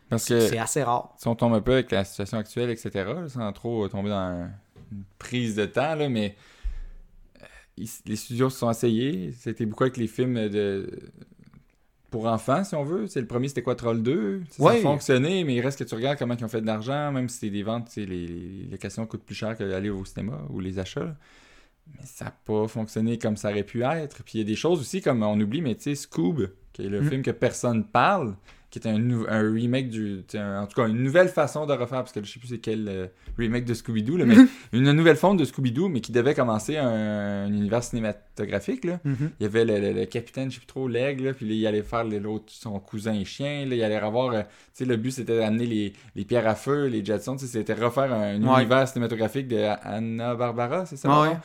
Parce 0.10 0.26
que 0.26 0.42
c'est 0.42 0.58
assez 0.58 0.84
rare. 0.84 1.14
Si 1.18 1.28
on 1.28 1.36
tombe 1.36 1.54
un 1.54 1.62
peu 1.62 1.74
avec 1.74 1.92
la 1.92 2.04
situation 2.04 2.38
actuelle, 2.38 2.70
etc., 2.70 3.10
sans 3.30 3.54
trop 3.54 3.88
tomber 3.88 4.10
dans 4.10 4.50
une 4.92 5.04
prise 5.18 5.56
de 5.56 5.66
temps, 5.66 5.96
là, 5.96 6.10
mais 6.10 6.36
euh, 7.42 7.86
les 8.06 8.16
studios 8.18 8.50
se 8.50 8.58
sont 8.58 8.70
essayés. 8.70 9.32
C'était 9.40 9.66
beaucoup 9.66 9.84
avec 9.84 9.96
les 9.96 10.08
films 10.08 10.50
de 10.50 10.90
pour 12.10 12.26
enfants, 12.26 12.66
si 12.66 12.76
on 12.76 12.84
veut. 12.84 13.08
C'est 13.08 13.22
le 13.22 13.26
premier, 13.26 13.48
c'était 13.48 13.62
quoi, 13.62 13.76
Troll 13.76 14.04
2? 14.04 14.44
Ça, 14.50 14.70
a 14.70 14.76
fonctionné, 14.78 15.46
mais 15.46 15.56
il 15.56 15.62
reste 15.62 15.80
que 15.80 15.86
tu 15.86 15.96
regardes 15.96 16.20
comment 16.20 16.36
ils 16.38 16.44
ont 16.44 16.50
fait 16.50 16.60
de 16.60 16.66
l'argent, 16.66 17.14
même 17.14 17.30
si 17.30 17.38
c'est 17.38 17.50
des 17.50 17.64
ventes, 17.64 17.96
les, 17.96 18.06
les 18.06 18.68
locations 18.70 19.06
coûtent 19.06 19.24
plus 19.24 19.34
cher 19.34 19.58
que 19.58 19.64
d'aller 19.64 19.90
au 19.90 20.04
cinéma 20.04 20.42
ou 20.50 20.60
les 20.60 20.78
achats 20.78 21.16
mais 21.88 22.06
ça 22.06 22.26
n'a 22.26 22.32
pas 22.32 22.68
fonctionné 22.68 23.18
comme 23.18 23.38
ça 23.38 23.50
aurait 23.50 23.64
pu 23.64 23.84
être. 23.84 24.24
Puis 24.24 24.34
il 24.36 24.38
y 24.40 24.42
a 24.42 24.48
des 24.48 24.56
choses 24.56 24.80
aussi 24.80 25.02
comme 25.02 25.24
on 25.24 25.40
oublie, 25.40 25.62
mais 25.62 25.76
tu 25.76 25.84
sais, 25.84 25.96
Scoob, 25.96 26.50
qui 26.74 26.84
est 26.84 26.90
le 26.90 27.02
mm. 27.02 27.10
film 27.10 27.22
que 27.22 27.32
personne 27.32 27.86
parle, 27.86 28.36
qui 28.72 28.80
est 28.80 28.88
un, 28.88 29.26
un 29.28 29.54
remake 29.54 29.90
du. 29.90 30.24
en 30.34 30.66
tout 30.66 30.82
cas, 30.82 30.88
une 30.88 31.04
nouvelle 31.04 31.28
façon 31.28 31.66
de 31.66 31.74
refaire, 31.74 32.00
parce 32.00 32.14
que 32.14 32.24
je 32.24 32.32
sais 32.32 32.40
plus 32.40 32.48
c'est 32.48 32.60
quel 32.60 32.88
euh, 32.88 33.08
remake 33.38 33.66
de 33.66 33.74
Scooby-Doo, 33.74 34.26
mais 34.26 34.36
une 34.72 34.90
nouvelle 34.94 35.18
forme 35.18 35.36
de 35.36 35.44
Scooby-Doo, 35.44 35.90
mais 35.90 36.00
qui 36.00 36.14
devait 36.14 36.34
commencer 36.34 36.78
un, 36.78 37.48
univers 37.48 37.84
cinématographique. 37.84 38.86
Là. 38.86 39.02
Mm-hmm. 39.06 39.30
Il 39.40 39.44
y 39.44 39.46
avait 39.46 39.66
le, 39.66 40.06
capitaine, 40.06 40.50
je 40.50 40.56
sais 40.56 40.60
plus 40.60 40.68
trop, 40.68 40.88
l'aigle, 40.88 41.34
puis 41.34 41.46
là, 41.46 41.54
il 41.54 41.68
allait 41.68 41.84
faire 41.84 42.06
l'autre, 42.06 42.46
son 42.48 42.80
cousin 42.80 43.14
et 43.14 43.26
chien, 43.26 43.66
là, 43.66 43.76
il 43.76 43.84
allait 43.84 43.96
avoir. 43.96 44.32
Euh, 44.32 44.42
tu 44.42 44.48
sais, 44.74 44.86
le 44.86 44.96
but 44.96 45.12
c'était 45.12 45.38
d'amener 45.38 45.66
les, 45.66 45.94
les, 46.16 46.24
pierres 46.24 46.48
à 46.48 46.56
feu, 46.56 46.86
les 46.86 47.04
Jetsons, 47.04 47.38
c'était 47.38 47.74
refaire 47.74 48.14
un, 48.14 48.36
univers 48.36 48.88
cinématographique 48.88 49.50
de 49.50 49.66
Anna 49.84 50.34
Barbara, 50.36 50.86
c'est 50.86 50.96
ça? 50.96 51.42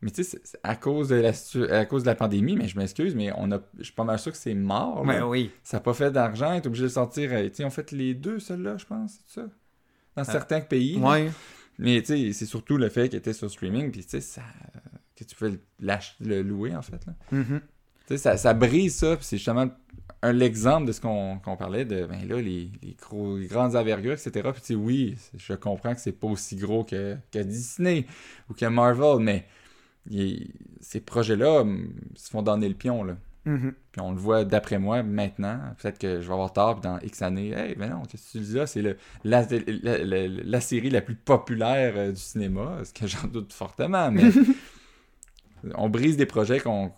Mais 0.00 0.10
tu 0.10 0.22
sais, 0.22 0.40
à 0.62 0.76
cause 0.76 1.08
de 1.08 1.16
la 1.16 1.32
à 1.76 1.84
cause 1.84 2.02
de 2.02 2.06
la 2.06 2.14
pandémie, 2.14 2.56
mais 2.56 2.68
je 2.68 2.78
m'excuse, 2.78 3.16
mais 3.16 3.32
on 3.36 3.50
a 3.50 3.60
je 3.78 3.84
suis 3.84 3.92
pas 3.92 4.04
mal 4.04 4.18
sûr 4.18 4.30
que 4.30 4.38
c'est 4.38 4.54
mort. 4.54 5.04
Mais 5.04 5.20
oui. 5.20 5.50
Ça 5.64 5.78
n'a 5.78 5.80
pas 5.80 5.94
fait 5.94 6.12
d'argent, 6.12 6.52
est 6.52 6.66
obligé 6.66 6.84
de 6.84 6.88
sortir. 6.88 7.32
Euh, 7.32 7.48
tu 7.48 7.56
sais, 7.56 7.64
on 7.64 7.70
fait 7.70 7.90
les 7.90 8.14
deux, 8.14 8.38
ceux-là, 8.38 8.76
je 8.78 8.86
pense, 8.86 9.18
c'est 9.26 9.40
ça? 9.40 9.48
Dans 10.14 10.22
euh, 10.22 10.24
certains 10.24 10.60
pays. 10.60 10.98
Ouais. 10.98 11.30
Mais 11.78 12.00
tu 12.00 12.06
sais, 12.06 12.32
c'est 12.32 12.46
surtout 12.46 12.76
le 12.76 12.88
fait 12.88 13.08
qu'il 13.08 13.18
était 13.18 13.32
sur 13.32 13.50
streaming, 13.50 13.90
puis 13.90 14.02
tu 14.04 14.10
sais, 14.10 14.20
ça. 14.20 14.42
que 15.16 15.24
tu 15.24 15.34
peux 15.34 15.58
le 16.20 16.42
louer, 16.42 16.76
en 16.76 16.82
fait. 16.82 17.04
Là. 17.04 17.14
Mm-hmm. 17.32 17.60
Tu 17.60 17.64
sais, 18.08 18.18
ça, 18.18 18.36
ça, 18.36 18.54
brise 18.54 18.94
ça, 18.94 19.16
puis 19.16 19.24
c'est 19.24 19.36
justement 19.36 19.68
un 20.22 20.32
l'exemple 20.32 20.86
de 20.86 20.92
ce 20.92 21.00
qu'on 21.00 21.56
parlait 21.58 21.84
de 21.84 22.04
ben 22.04 22.26
là 22.26 22.40
les, 22.40 22.70
les, 22.82 22.96
gros, 23.00 23.36
les 23.36 23.46
grandes 23.46 23.76
envergures 23.76 24.12
etc 24.12 24.48
puis 24.52 24.60
tu 24.60 24.66
sais 24.66 24.74
oui 24.74 25.16
je 25.36 25.52
comprends 25.54 25.94
que 25.94 26.00
c'est 26.00 26.12
pas 26.12 26.26
aussi 26.26 26.56
gros 26.56 26.82
que, 26.82 27.16
que 27.30 27.38
Disney 27.38 28.06
ou 28.50 28.54
que 28.54 28.66
Marvel 28.66 29.20
mais 29.20 29.46
ces 30.80 31.00
projets-là 31.00 31.60
hum, 31.60 31.92
se 32.14 32.30
font 32.30 32.42
donner 32.42 32.68
le 32.68 32.74
pion. 32.74 33.04
Là. 33.04 33.16
Mm-hmm. 33.48 33.72
Puis 33.92 34.00
on 34.00 34.12
le 34.12 34.18
voit 34.18 34.44
d'après 34.44 34.78
moi 34.78 35.02
maintenant. 35.02 35.58
Peut-être 35.78 35.98
que 35.98 36.20
je 36.20 36.26
vais 36.26 36.32
avoir 36.32 36.52
tard, 36.52 36.80
puis 36.80 36.82
dans 36.82 36.98
X 37.00 37.22
années, 37.22 37.50
hey, 37.50 37.74
mais 37.78 37.88
non, 37.88 38.02
qu'est-ce 38.02 38.32
que 38.32 38.38
tu 38.38 38.44
dis 38.44 38.54
là? 38.54 38.66
C'est 38.66 38.82
la, 38.82 38.94
la, 39.24 40.60
série 40.60 40.90
la 40.90 41.00
plus 41.00 41.14
populaire 41.14 41.94
euh, 41.96 42.10
du 42.12 42.20
cinéma, 42.20 42.80
ce 42.84 42.92
que 42.92 43.06
j'en 43.06 43.26
doute 43.26 43.52
fortement, 43.52 44.10
mais 44.10 44.24
on 45.76 45.88
brise 45.88 46.16
des 46.16 46.26
projets 46.26 46.60
qu'on. 46.60 46.92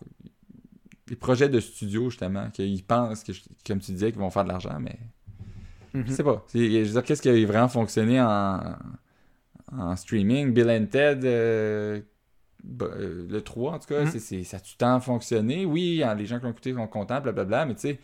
Des 1.06 1.16
projets 1.16 1.48
de 1.48 1.58
studio, 1.58 2.08
justement, 2.08 2.50
qu'ils 2.50 2.84
pensent, 2.84 3.24
que, 3.24 3.32
comme 3.66 3.80
tu 3.80 3.90
disais, 3.92 4.12
qu'ils 4.12 4.20
vont 4.20 4.30
faire 4.30 4.44
de 4.44 4.50
l'argent, 4.50 4.78
mais. 4.80 4.98
Je 5.92 6.00
mm-hmm. 6.00 6.10
sais 6.10 6.22
pas. 6.22 6.46
Je 6.54 6.58
veux 6.58 6.84
dire, 6.84 7.02
qu'est-ce 7.02 7.22
qui 7.22 7.28
a 7.28 7.46
vraiment 7.46 7.68
fonctionné 7.68 8.20
en, 8.20 8.76
en 9.72 9.96
streaming? 9.96 10.52
Bill 10.52 10.70
and 10.70 10.86
Ted, 10.86 11.20
euh, 11.24 12.00
le 12.64 13.40
3, 13.40 13.72
en 13.72 13.78
tout 13.78 13.86
cas, 13.86 14.04
mm-hmm. 14.04 14.44
ça 14.44 14.56
a 14.56 14.60
tout 14.60 14.70
le 14.74 14.78
temps 14.78 15.00
fonctionné. 15.00 15.64
Oui, 15.64 16.02
hein, 16.02 16.14
les 16.14 16.26
gens 16.26 16.38
qui 16.38 16.44
l'ont 16.44 16.50
écouté 16.50 16.74
sont 16.74 16.86
contents, 16.86 17.20
blablabla, 17.20 17.66
mais 17.66 17.74
tu 17.74 17.80
sais, 17.80 18.00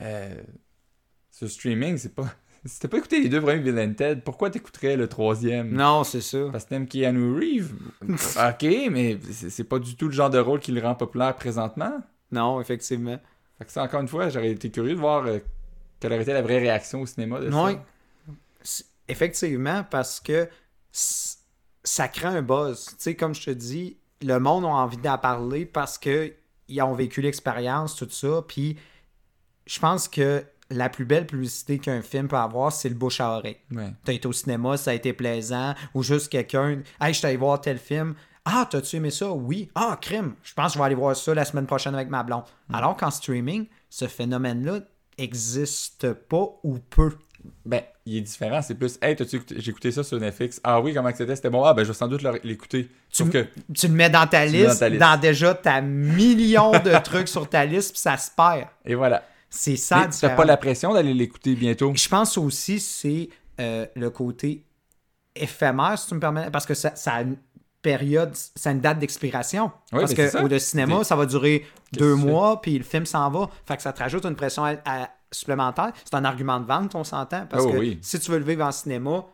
euh, 0.00 0.34
ce 1.30 1.46
streaming, 1.46 1.96
c'est 1.96 2.14
pas. 2.14 2.26
Si 2.66 2.78
t'as 2.78 2.88
pas 2.88 2.98
écouté 2.98 3.22
les 3.22 3.30
deux 3.30 3.40
premiers 3.40 3.60
Villain 3.60 3.90
Ted, 3.94 4.20
pourquoi 4.22 4.50
t'écouterais 4.50 4.94
le 4.94 5.08
troisième? 5.08 5.72
Non, 5.72 6.04
c'est 6.04 6.20
ça. 6.20 6.50
Parce 6.52 6.64
que 6.64 6.68
t'aimes 6.68 6.86
Keanu 6.86 7.32
Reeves? 7.34 7.72
ok, 8.02 8.90
mais 8.90 9.18
c'est 9.30 9.64
pas 9.64 9.78
du 9.78 9.96
tout 9.96 10.08
le 10.08 10.12
genre 10.12 10.28
de 10.28 10.38
rôle 10.38 10.60
qui 10.60 10.70
le 10.70 10.82
rend 10.82 10.94
populaire 10.94 11.34
présentement. 11.36 12.02
Non, 12.30 12.60
effectivement. 12.60 13.18
Fait 13.56 13.64
que 13.64 13.72
ça, 13.72 13.82
encore 13.82 14.02
une 14.02 14.08
fois, 14.08 14.28
j'aurais 14.28 14.50
été 14.50 14.70
curieux 14.70 14.94
de 14.94 15.00
voir 15.00 15.24
euh, 15.24 15.38
quelle 16.00 16.12
aurait 16.12 16.20
été 16.20 16.34
la 16.34 16.42
vraie 16.42 16.58
réaction 16.58 17.00
au 17.00 17.06
cinéma 17.06 17.40
de 17.40 17.48
oui. 17.48 17.78
Effectivement, 19.08 19.82
parce 19.90 20.20
que 20.20 20.46
ça 21.84 22.08
crée 22.08 22.28
un 22.28 22.42
buzz. 22.42 22.86
Tu 22.90 22.94
sais, 22.98 23.16
comme 23.16 23.34
je 23.34 23.44
te 23.44 23.50
dis, 23.50 23.96
le 24.22 24.38
monde 24.38 24.64
a 24.64 24.68
envie 24.68 24.98
d'en 24.98 25.18
parler 25.18 25.66
parce 25.66 25.98
qu'ils 25.98 26.32
ont 26.82 26.94
vécu 26.94 27.22
l'expérience, 27.22 27.96
tout 27.96 28.08
ça. 28.10 28.42
Puis 28.46 28.76
je 29.66 29.78
pense 29.78 30.08
que 30.08 30.44
la 30.70 30.88
plus 30.88 31.04
belle 31.04 31.26
publicité 31.26 31.78
qu'un 31.78 32.02
film 32.02 32.28
peut 32.28 32.36
avoir, 32.36 32.72
c'est 32.72 32.88
le 32.88 32.94
bouche 32.94 33.20
à 33.20 33.30
oreille. 33.36 33.58
Ouais. 33.72 33.92
T'as 34.04 34.12
été 34.12 34.28
au 34.28 34.32
cinéma, 34.32 34.76
ça 34.76 34.92
a 34.92 34.94
été 34.94 35.12
plaisant, 35.12 35.74
ou 35.94 36.02
juste 36.02 36.28
quelqu'un, 36.28 36.82
hey, 37.00 37.12
je 37.12 37.26
allé 37.26 37.36
voir 37.36 37.60
tel 37.60 37.78
film. 37.78 38.14
Ah, 38.44 38.66
t'as-tu 38.70 38.96
aimé 38.96 39.10
ça? 39.10 39.30
Oui. 39.32 39.70
Ah, 39.74 39.98
crime. 40.00 40.34
Je 40.42 40.54
pense 40.54 40.68
que 40.68 40.74
je 40.74 40.78
vais 40.78 40.84
aller 40.86 40.94
voir 40.94 41.14
ça 41.16 41.34
la 41.34 41.44
semaine 41.44 41.66
prochaine 41.66 41.94
avec 41.94 42.08
ma 42.08 42.22
blonde. 42.22 42.44
Alors 42.72 42.96
qu'en 42.96 43.10
streaming, 43.10 43.66
ce 43.88 44.06
phénomène-là 44.06 44.80
n'existe 45.18 46.12
pas 46.12 46.46
ou 46.62 46.78
peu. 46.78 47.12
Ben, 47.64 47.82
il 48.06 48.16
est 48.18 48.20
différent. 48.22 48.60
C'est 48.62 48.74
plus, 48.74 48.98
hey, 49.02 49.16
j'ai 49.56 49.70
écouté 49.70 49.92
ça 49.92 50.02
sur 50.02 50.18
Netflix. 50.20 50.60
Ah 50.64 50.80
oui, 50.80 50.92
comment 50.94 51.10
c'était? 51.14 51.36
C'était 51.36 51.50
bon. 51.50 51.64
Ah, 51.64 51.72
ben, 51.74 51.82
je 51.84 51.88
vais 51.88 51.94
sans 51.94 52.08
doute 52.08 52.22
l'écouter. 52.44 52.88
tu, 53.10 53.28
que- 53.28 53.46
tu 53.74 53.88
le 53.88 53.94
mets 53.94 54.10
dans 54.10 54.26
ta 54.26 54.44
mets 54.46 54.52
dans 54.62 54.68
liste, 54.68 54.80
ta 54.80 54.88
liste. 54.88 55.00
dans 55.00 55.20
déjà 55.20 55.54
ta 55.54 55.80
million 55.80 56.72
de 56.72 56.98
trucs 57.04 57.28
sur 57.28 57.48
ta 57.48 57.64
liste, 57.64 57.92
puis 57.92 58.00
ça 58.00 58.16
se 58.16 58.30
perd. 58.36 58.66
Et 58.84 58.94
voilà. 58.94 59.22
C'est 59.48 59.76
ça. 59.76 60.00
Mais 60.06 60.08
t'as 60.20 60.30
pas 60.30 60.44
la 60.44 60.56
pression 60.56 60.92
d'aller 60.94 61.14
l'écouter 61.14 61.54
bientôt? 61.54 61.92
Je 61.94 62.08
pense 62.08 62.36
aussi 62.38 62.78
c'est 62.80 63.28
euh, 63.60 63.86
le 63.96 64.10
côté 64.10 64.64
éphémère, 65.34 65.98
si 65.98 66.08
tu 66.08 66.14
me 66.14 66.20
permets, 66.20 66.50
parce 66.50 66.66
que 66.66 66.74
ça, 66.74 66.94
ça 66.96 67.14
a 67.14 67.22
une 67.22 67.36
période, 67.82 68.32
ça 68.34 68.70
a 68.70 68.72
une 68.72 68.80
date 68.80 68.98
d'expiration. 68.98 69.70
Oui, 69.92 70.00
parce 70.00 70.14
que 70.14 70.42
au 70.44 70.48
de 70.48 70.58
cinéma, 70.58 71.02
ça 71.04 71.16
va 71.16 71.24
durer 71.26 71.64
deux 71.92 72.14
mois, 72.14 72.60
puis 72.60 72.76
le 72.76 72.84
film 72.84 73.06
s'en 73.06 73.30
va. 73.30 73.48
Fait 73.66 73.76
que 73.76 73.82
ça 73.82 73.92
te 73.92 74.00
rajoute 74.00 74.24
une 74.26 74.36
pression 74.36 74.64
à- 74.64 74.74
à- 74.84 75.08
supplémentaire. 75.32 75.92
C'est 76.04 76.14
un 76.14 76.24
argument 76.24 76.60
de 76.60 76.66
vente, 76.66 76.94
on 76.94 77.04
s'entend. 77.04 77.46
Parce 77.46 77.64
Oh 77.66 77.72
que 77.72 77.76
oui. 77.78 77.98
si 78.02 78.18
tu 78.20 78.30
veux 78.30 78.38
le 78.38 78.44
vivre 78.44 78.64
en 78.64 78.72
cinéma, 78.72 79.24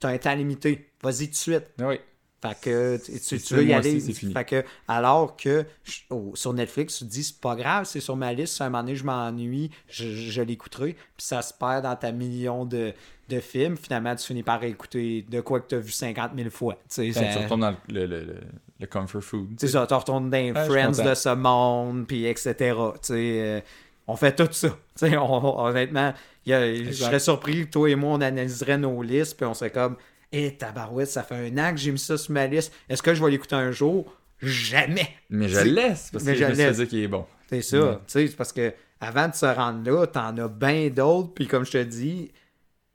tu 0.00 0.06
as 0.06 0.10
un 0.10 0.18
temps 0.18 0.34
limité. 0.34 0.90
Vas-y 1.02 1.26
tout 1.26 1.30
de 1.32 1.36
suite. 1.36 1.64
Ah 1.80 1.88
Oui. 1.88 2.00
Fait 2.40 2.56
que 2.60 3.00
tu, 3.26 3.54
veux 3.56 3.64
y 3.64 3.72
aller. 3.72 3.96
aussi, 3.96 4.00
c'est 4.00 4.12
fini. 4.12 4.32
Fait 4.32 4.44
que, 4.44 4.64
alors 4.86 5.36
que 5.36 5.64
oh, 6.10 6.30
sur 6.34 6.52
Netflix, 6.52 6.98
tu 6.98 7.04
te 7.04 7.10
dis 7.10 7.24
c'est 7.24 7.40
pas 7.40 7.56
grave, 7.56 7.84
c'est 7.84 7.98
sur 7.98 8.14
ma 8.14 8.32
liste, 8.32 8.54
si 8.54 8.62
à 8.62 8.66
un 8.66 8.68
moment 8.70 8.84
donné 8.84 8.94
je 8.94 9.02
m'ennuie, 9.02 9.72
je, 9.88 10.08
je 10.08 10.40
l'écouterai. 10.42 10.92
Puis 10.92 11.26
ça 11.26 11.42
se 11.42 11.52
perd 11.52 11.82
dans 11.82 11.96
ta 11.96 12.12
million 12.12 12.64
de, 12.64 12.92
de 13.28 13.40
films. 13.40 13.76
Finalement, 13.76 14.14
tu 14.14 14.24
finis 14.24 14.44
par 14.44 14.62
écouter 14.62 15.26
de 15.28 15.40
quoi 15.40 15.58
que 15.58 15.66
tu 15.70 15.74
as 15.74 15.80
vu 15.80 15.90
50 15.90 16.30
000 16.36 16.50
fois. 16.50 16.74
Tu 16.88 17.12
sais, 17.12 17.20
Ben, 17.20 17.32
ça- 17.32 17.38
tu 17.38 17.42
retournes 17.42 17.60
dans 17.62 17.70
le, 17.88 18.06
le, 18.06 18.24
le, 18.24 18.36
le 18.78 18.86
comfort 18.86 19.20
food. 19.20 19.56
c'est 19.58 19.66
ça, 19.66 19.84
tu 19.88 19.94
retournes 19.94 20.30
dans 20.30 20.36
les 20.38 20.52
Ouais, 20.52 20.60
je 20.60 20.62
suis 20.62 20.80
Friends 20.80 21.10
de 21.10 21.14
ce 21.16 21.34
monde, 21.34 22.06
puis 22.06 22.24
etc. 22.24 22.54
Tu 22.54 22.98
sais, 23.02 23.12
euh, 23.16 23.60
on 24.08 24.16
fait 24.16 24.34
tout 24.34 24.48
ça. 24.50 24.76
On- 25.02 25.66
honnêtement, 25.66 26.12
il 26.44 26.50
y 26.50 26.54
a- 26.54 26.74
je 26.74 26.90
serais 26.92 27.20
surpris 27.20 27.66
que 27.66 27.70
toi 27.70 27.88
et 27.90 27.94
moi, 27.94 28.10
on 28.14 28.20
analyserait 28.20 28.78
nos 28.78 29.00
listes, 29.02 29.36
puis 29.36 29.46
on 29.46 29.54
serait 29.54 29.70
comme, 29.70 29.96
hé, 30.32 30.56
tabarouette, 30.56 31.08
ça 31.08 31.22
fait 31.22 31.50
un 31.52 31.58
an 31.58 31.70
que 31.72 31.76
j'ai 31.78 31.92
mis 31.92 31.98
ça 31.98 32.16
sur 32.18 32.32
ma 32.32 32.46
liste. 32.46 32.72
Est-ce 32.88 33.02
que 33.02 33.14
je 33.14 33.22
vais 33.24 33.30
l'écouter 33.30 33.54
un 33.54 33.70
jour? 33.70 34.12
Jamais. 34.40 35.08
Mais 35.30 35.48
je 35.48 35.60
laisse 35.60 36.10
parce 36.12 36.24
Mais 36.24 36.32
que 36.32 36.38
je 36.38 36.44
je 36.54 36.62
me 36.68 36.72
suis 36.74 36.86
qu'il 36.88 36.98
est 37.00 37.08
bon. 37.08 37.26
C'est 37.48 37.62
ça. 37.62 37.78
Ouais. 37.80 37.94
Tu 37.96 38.02
sais, 38.06 38.26
c'est 38.26 38.36
parce 38.36 38.52
que 38.52 38.72
avant 39.00 39.28
de 39.28 39.34
se 39.34 39.46
rendre 39.46 39.88
là, 39.90 40.06
t'en 40.06 40.36
as 40.38 40.48
bien 40.48 40.88
d'autres, 40.90 41.32
puis 41.34 41.46
comme 41.46 41.64
je 41.64 41.72
te 41.72 41.82
dis, 41.82 42.30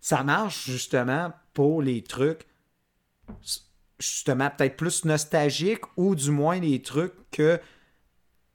ça 0.02 0.24
marche 0.24 0.66
justement 0.70 1.32
pour 1.54 1.82
les 1.82 2.02
trucs 2.02 2.46
justement 4.00 4.50
peut-être 4.50 4.76
plus 4.76 5.06
nostalgiques 5.06 5.84
ou 5.96 6.16
du 6.16 6.32
moins 6.32 6.60
les 6.60 6.82
trucs 6.82 7.14
que 7.32 7.60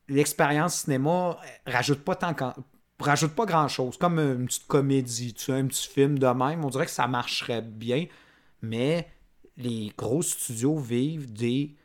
l'expérience 0.09 0.83
cinéma 0.83 1.39
euh, 1.43 1.71
rajoute 1.71 2.05
pas 2.05 2.17
tant 2.17 2.35
rajoute 3.01 3.35
pas 3.35 3.47
grand 3.47 3.69
chose 3.69 3.97
comme 3.97 4.19
une 4.19 4.47
petite 4.47 4.67
comédie 4.67 5.35
tu 5.35 5.45
sais, 5.45 5.53
un 5.53 5.67
petit 5.67 5.89
film 5.89 6.19
de 6.19 6.27
même. 6.27 6.65
On 6.65 6.71
dirait 6.71 6.87
que 6.87 6.91
ça 6.91 7.07
marcherait 7.07 7.63
bien. 7.63 8.07
Mais 8.61 9.09
les 9.57 9.93
gros 9.97 10.23
studios 10.23 10.79
vivent 10.79 11.33
des 11.33 11.77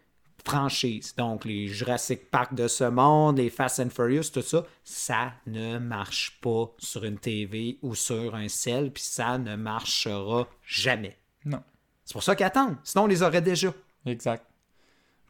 franchises. 0.44 1.16
Donc 1.16 1.46
les 1.46 1.68
Jurassic 1.68 2.30
Park 2.30 2.54
de 2.54 2.68
ce 2.68 2.84
monde 2.84 3.38
les 3.38 3.50
Fast 3.50 3.80
and 3.80 3.90
Furious 3.90 4.30
tout 4.34 4.42
ça 4.42 4.66
ça 4.84 5.34
ne 5.46 5.78
marche 5.78 6.40
pas 6.42 6.74
sur 6.80 7.06
une 7.06 7.18
TV 7.18 7.78
ou 7.82 7.96
sur 7.96 8.36
un 8.36 8.50
cell 8.50 8.92
puis 8.92 9.04
ça 9.04 9.38
ne 9.38 9.56
marchera 9.56 10.48
jamais. 10.66 11.18
Non. 11.46 11.62
c'est 12.04 12.14
pour 12.14 12.24
ça 12.24 12.36
qu'ils 12.36 12.46
attendent. 12.46 12.78
Sinon 12.84 13.06
on 13.06 13.08
les 13.08 13.22
aurait 13.24 13.42
déjà. 13.42 13.74
Exact. 14.06 14.46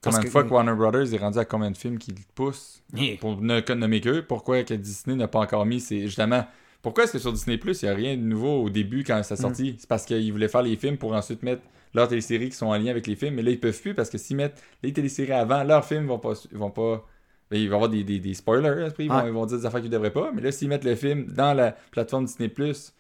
Combien 0.04 0.20
de 0.20 0.30
fois 0.30 0.44
que 0.44 0.50
Warner 0.50 0.74
Brothers 0.76 1.14
est 1.14 1.18
rendu 1.18 1.38
à 1.40 1.46
combien 1.46 1.72
de 1.72 1.78
films 1.78 1.98
qu'ils 1.98 2.16
poussent. 2.36 2.82
Pour 3.20 3.42
ne 3.42 3.74
nommer 3.74 4.02
qu'eux, 4.02 4.24
pourquoi 4.28 4.64
que 4.64 4.74
Disney 4.74 5.16
n'a 5.16 5.28
pas 5.28 5.40
encore 5.40 5.66
mis 5.66 5.80
c'est 5.80 6.02
justement 6.02 6.46
pourquoi 6.82 7.06
est-ce 7.06 7.14
que 7.14 7.20
sur 7.20 7.32
Disney 7.32 7.58
Plus 7.58 7.82
il 7.82 7.86
n'y 7.86 7.92
a 7.92 7.96
rien 7.96 8.18
de 8.18 8.22
nouveau 8.22 8.62
au 8.64 8.70
début 8.70 9.04
quand 9.06 9.24
ça 9.24 9.36
Mm. 9.36 9.38
sorti? 9.38 9.76
C'est 9.80 9.88
parce 9.88 10.06
qu'ils 10.06 10.32
voulaient 10.34 10.50
faire 10.50 10.62
les 10.64 10.76
films 10.76 10.98
pour 10.98 11.14
ensuite 11.14 11.42
mettre 11.42 11.62
leurs 11.94 12.08
téléséries 12.10 12.50
qui 12.50 12.58
sont 12.58 12.66
en 12.68 12.76
lien 12.78 12.88
avec 12.92 13.08
les 13.08 13.16
films, 13.16 13.36
mais 13.36 13.42
là 13.42 13.52
ils 13.52 13.60
peuvent 13.60 13.80
plus 13.82 13.94
parce 13.94 14.10
que 14.10 14.18
s'ils 14.18 14.36
mettent 14.36 14.62
les 14.84 14.92
téléséries 14.92 15.32
avant, 15.32 15.64
leurs 15.64 15.86
films 15.86 16.08
vont 16.08 16.20
pas 16.20 16.34
vont 16.52 16.72
pas 16.72 17.06
ben, 17.52 17.58
il 17.60 17.70
va 17.70 17.74
y 17.74 17.76
avoir 17.76 17.90
des, 17.90 18.04
des, 18.04 18.20
des 18.20 18.34
spoilers, 18.34 18.86
après, 18.88 19.06
ils, 19.06 19.10
vont, 19.10 19.28
ils 19.28 19.32
vont 19.32 19.46
dire 19.46 19.58
des 19.60 19.66
affaires 19.66 19.80
qu'ils 19.82 19.90
devraient 19.90 20.12
pas, 20.12 20.32
mais 20.34 20.42
là 20.42 20.52
s'ils 20.52 20.68
mettent 20.68 20.84
le 20.86 20.96
film 20.96 21.26
dans 21.28 21.54
la 21.54 21.72
plateforme 21.92 22.26
Disney 22.26 22.50
Plus, 22.50 22.94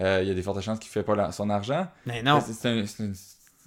euh, 0.00 0.20
il 0.22 0.28
y 0.28 0.30
a 0.30 0.34
des 0.34 0.42
fortes 0.42 0.60
chances 0.60 0.78
qu'il 0.78 0.88
ne 0.90 0.92
fait 0.92 1.02
pas 1.02 1.14
la- 1.16 1.32
son 1.32 1.48
argent. 1.50 1.86
mais 2.06 2.22
non 2.22 2.38
C'est- 2.40 2.68
un- 2.68 2.84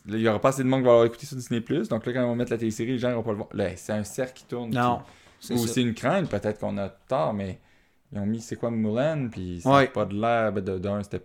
il 0.07 0.15
n'y 0.17 0.27
aura 0.27 0.39
pas 0.39 0.49
assez 0.49 0.63
de 0.63 0.67
monde 0.67 0.79
qui 0.81 0.85
va 0.85 0.91
l'avoir 0.91 1.05
écouté 1.07 1.25
sur 1.25 1.35
Disney 1.37 1.61
Plus, 1.61 1.87
donc 1.89 2.05
là 2.05 2.13
quand 2.13 2.21
ils 2.21 2.25
vont 2.25 2.35
mettre 2.35 2.51
la 2.51 2.57
télésérie, 2.57 2.91
les 2.91 2.97
gens 2.99 3.13
vont 3.13 3.23
pas 3.23 3.31
le 3.31 3.37
voir. 3.37 3.49
Là, 3.53 3.75
c'est 3.75 3.93
un 3.93 4.03
cercle 4.03 4.33
qui 4.35 4.45
tourne. 4.45 4.69
non 4.71 5.01
qui- 5.39 5.47
c'est 5.47 5.53
ou 5.53 5.67
c'est 5.67 5.81
une 5.81 5.93
crainte, 5.93 6.29
peut-être 6.29 6.59
qu'on 6.59 6.77
a 6.77 6.89
tort, 6.89 7.33
mais 7.33 7.59
ils 8.11 8.19
ont 8.19 8.25
mis 8.25 8.41
c'est 8.41 8.55
quoi 8.55 8.71
Mulan, 8.71 9.27
puis 9.31 9.61
Ouais. 9.65 9.83
n'a 9.83 9.87
pas 9.87 10.05
de 10.05 10.15
l'air 10.19 10.51
ben, 10.51 10.63
d'un. 10.79 11.03
C'était... 11.03 11.21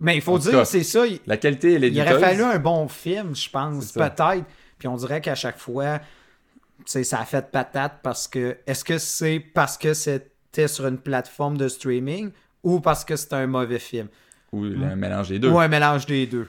mais 0.00 0.16
il 0.16 0.22
faut 0.22 0.34
En 0.34 0.38
dire 0.38 0.66
c'est 0.66 0.84
ça 0.84 1.06
il- 1.06 1.18
La 1.26 1.36
qualité, 1.36 1.74
elle 1.74 1.84
est 1.84 1.88
Il 1.90 2.00
aurait 2.00 2.20
fallu 2.20 2.42
un 2.42 2.58
bon 2.58 2.86
film, 2.88 3.34
je 3.34 3.48
pense, 3.50 3.84
C'est 3.86 3.98
peut-être. 3.98 4.44
Puis 4.78 4.86
on 4.86 4.94
dirait 4.96 5.20
qu'à 5.20 5.34
chaque 5.34 5.58
fois, 5.58 5.98
ça 6.86 7.18
a 7.20 7.24
fait 7.24 7.50
patate 7.50 7.94
parce 8.02 8.28
que. 8.28 8.56
Est-ce 8.66 8.84
que 8.84 8.98
c'est 8.98 9.40
parce 9.40 9.76
que 9.76 9.94
c'était 9.94 10.68
sur 10.68 10.86
une 10.86 10.98
plateforme 10.98 11.56
de 11.58 11.66
streaming 11.68 12.30
ou 12.62 12.78
parce 12.80 13.04
que 13.04 13.16
c'était 13.16 13.34
un 13.36 13.46
mauvais 13.48 13.80
film? 13.80 14.06
Ou 14.52 14.64
un 14.64 14.94
mélange 14.96 15.28
des 15.30 15.38
deux. 15.40 15.50
Ou 15.50 15.58
un 15.58 15.68
mélange 15.68 16.06
des 16.06 16.26
deux. 16.26 16.48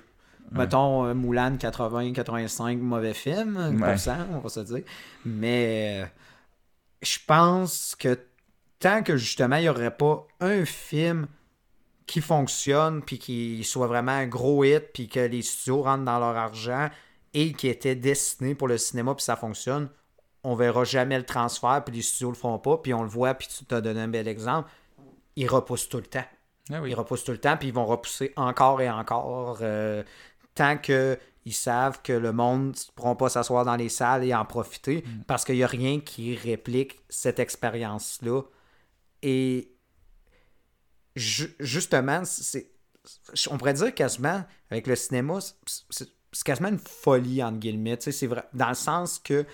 Mettons 0.51 1.05
euh, 1.05 1.13
Moulin 1.13 1.55
80-85, 1.55 2.77
mauvais 2.77 3.13
film, 3.13 3.77
pour 3.79 3.97
cent, 3.97 4.17
on 4.33 4.39
va 4.39 4.49
se 4.49 4.61
dire. 4.61 4.83
Mais 5.25 6.03
euh, 6.03 6.05
je 7.01 7.17
pense 7.27 7.95
que 7.95 8.19
tant 8.79 9.03
que 9.03 9.17
justement 9.17 9.57
il 9.57 9.63
n'y 9.63 9.69
aurait 9.69 9.95
pas 9.95 10.25
un 10.39 10.65
film 10.65 11.27
qui 12.07 12.21
fonctionne, 12.21 13.03
puis 13.03 13.19
qui 13.19 13.63
soit 13.63 13.85
vraiment 13.85 14.13
un 14.13 14.25
gros 14.25 14.63
hit, 14.63 14.91
puis 14.93 15.07
que 15.07 15.19
les 15.19 15.43
studios 15.43 15.83
rentrent 15.83 16.05
dans 16.05 16.17
leur 16.17 16.35
argent 16.35 16.89
et 17.35 17.53
qui 17.53 17.67
était 17.67 17.95
destiné 17.95 18.55
pour 18.55 18.67
le 18.67 18.79
cinéma, 18.79 19.13
puis 19.13 19.23
ça 19.23 19.35
fonctionne, 19.35 19.89
on 20.43 20.55
verra 20.55 20.83
jamais 20.83 21.19
le 21.19 21.25
transfert, 21.25 21.83
puis 21.85 21.95
les 21.95 22.01
studios 22.01 22.29
le 22.29 22.35
feront 22.35 22.57
pas, 22.57 22.77
puis 22.77 22.95
on 22.95 23.03
le 23.03 23.09
voit, 23.09 23.35
puis 23.35 23.47
tu 23.47 23.65
t'as 23.65 23.81
donné 23.81 24.01
un 24.01 24.07
bel 24.07 24.27
exemple, 24.27 24.71
ils 25.35 25.47
repoussent 25.47 25.87
tout 25.87 25.97
le 25.97 26.03
temps. 26.03 26.25
Ah 26.71 26.81
oui. 26.81 26.91
Ils 26.91 26.95
repoussent 26.95 27.23
tout 27.23 27.31
le 27.31 27.39
temps, 27.39 27.57
puis 27.57 27.69
ils 27.69 27.73
vont 27.73 27.85
repousser 27.85 28.33
encore 28.35 28.81
et 28.81 28.89
encore 28.89 29.59
euh, 29.61 30.03
tant 30.59 30.77
qu'ils 30.77 31.53
savent 31.53 32.01
que 32.01 32.13
le 32.13 32.31
monde 32.33 32.75
ne 32.75 32.91
pourront 32.95 33.15
pas 33.15 33.29
s'asseoir 33.29 33.63
dans 33.65 33.75
les 33.77 33.89
salles 33.89 34.23
et 34.25 34.33
en 34.35 34.45
profiter 34.45 35.03
Mm. 35.05 35.23
parce 35.25 35.43
qu'il 35.45 35.55
n'y 35.55 35.63
a 35.63 35.67
rien 35.67 35.99
qui 35.99 36.35
réplique 36.35 36.99
cette 37.09 37.39
expérience-là. 37.39 38.41
Et 39.21 39.71
ju- 41.15 41.55
justement, 41.59 42.23
c'est, 42.25 42.71
on 43.49 43.57
pourrait 43.57 43.73
dire 43.73 43.93
quasiment, 43.93 44.43
avec 44.69 44.87
le 44.87 44.95
cinéma, 44.95 45.39
c'est, 45.65 46.09
quasiment 46.45 46.69
une 46.69 46.79
folie, 46.79 47.41
entre 47.43 47.57
guillemets. 47.59 47.97
C'est 47.99 48.27
vrai, 48.27 48.43
dans 48.53 48.69
le 48.69 48.75
sens 48.75 49.19
que 49.19 49.45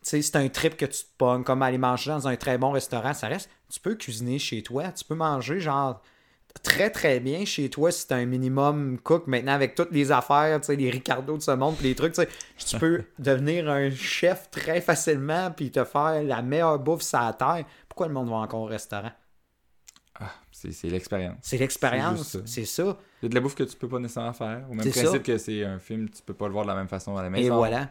c'est 0.00 0.36
un 0.36 0.48
trip 0.48 0.76
que 0.76 0.86
tu 0.86 1.02
te 1.04 1.10
pognes, 1.18 1.44
comme 1.44 1.62
aller 1.62 1.78
manger 1.78 2.10
dans 2.10 2.26
un 2.26 2.36
très 2.36 2.58
bon 2.58 2.70
restaurant, 2.72 3.14
ça 3.14 3.28
reste. 3.28 3.48
Tu 3.70 3.80
peux 3.80 3.94
cuisiner 3.94 4.38
chez 4.38 4.62
toi, 4.62 4.90
tu 4.92 5.04
peux 5.04 5.14
manger 5.14 5.60
genre 5.60 6.02
très 6.62 6.90
très 6.90 7.20
bien 7.20 7.44
chez 7.44 7.68
toi 7.70 7.90
si 7.90 8.06
t'as 8.06 8.16
un 8.16 8.26
minimum 8.26 8.98
cook 9.02 9.26
maintenant 9.26 9.52
avec 9.52 9.74
toutes 9.74 9.92
les 9.92 10.12
affaires, 10.12 10.60
les 10.68 10.90
Ricardo 10.90 11.36
de 11.36 11.42
ce 11.42 11.50
monde, 11.52 11.76
puis 11.76 11.88
les 11.88 11.94
trucs, 11.94 12.14
tu 12.14 12.76
peux 12.78 13.04
devenir 13.18 13.68
un 13.68 13.90
chef 13.90 14.50
très 14.50 14.80
facilement 14.80 15.50
puis 15.50 15.70
te 15.70 15.84
faire 15.84 16.22
la 16.22 16.42
meilleure 16.42 16.78
bouffe 16.78 17.02
sur 17.02 17.20
la 17.20 17.32
terre. 17.32 17.64
Pourquoi 17.88 18.08
le 18.08 18.14
monde 18.14 18.28
va 18.28 18.36
encore 18.36 18.60
au 18.60 18.66
restaurant? 18.66 19.12
Ah, 20.20 20.30
c'est, 20.50 20.88
l'expérience. 20.88 21.38
C'est 21.42 21.58
l'expérience, 21.58 22.32
juste 22.34 22.46
c'est 22.46 22.64
ça. 22.64 22.96
Il 23.22 23.24
y 23.24 23.26
a 23.26 23.28
de 23.30 23.34
la 23.34 23.40
bouffe 23.40 23.54
que 23.54 23.64
tu 23.64 23.76
peux 23.76 23.88
pas 23.88 23.98
nécessairement 23.98 24.32
faire. 24.32 24.64
Au 24.70 24.74
même 24.74 24.88
principe 24.88 25.06
ça. 25.06 25.18
que 25.18 25.38
c'est 25.38 25.64
un 25.64 25.78
film, 25.78 26.08
tu 26.10 26.22
peux 26.22 26.34
pas 26.34 26.46
le 26.46 26.52
voir 26.52 26.64
de 26.64 26.70
la 26.70 26.76
même 26.76 26.88
façon 26.88 27.16
à 27.16 27.22
la 27.22 27.28
Et 27.28 27.30
maison. 27.30 27.56
voilà. 27.56 27.88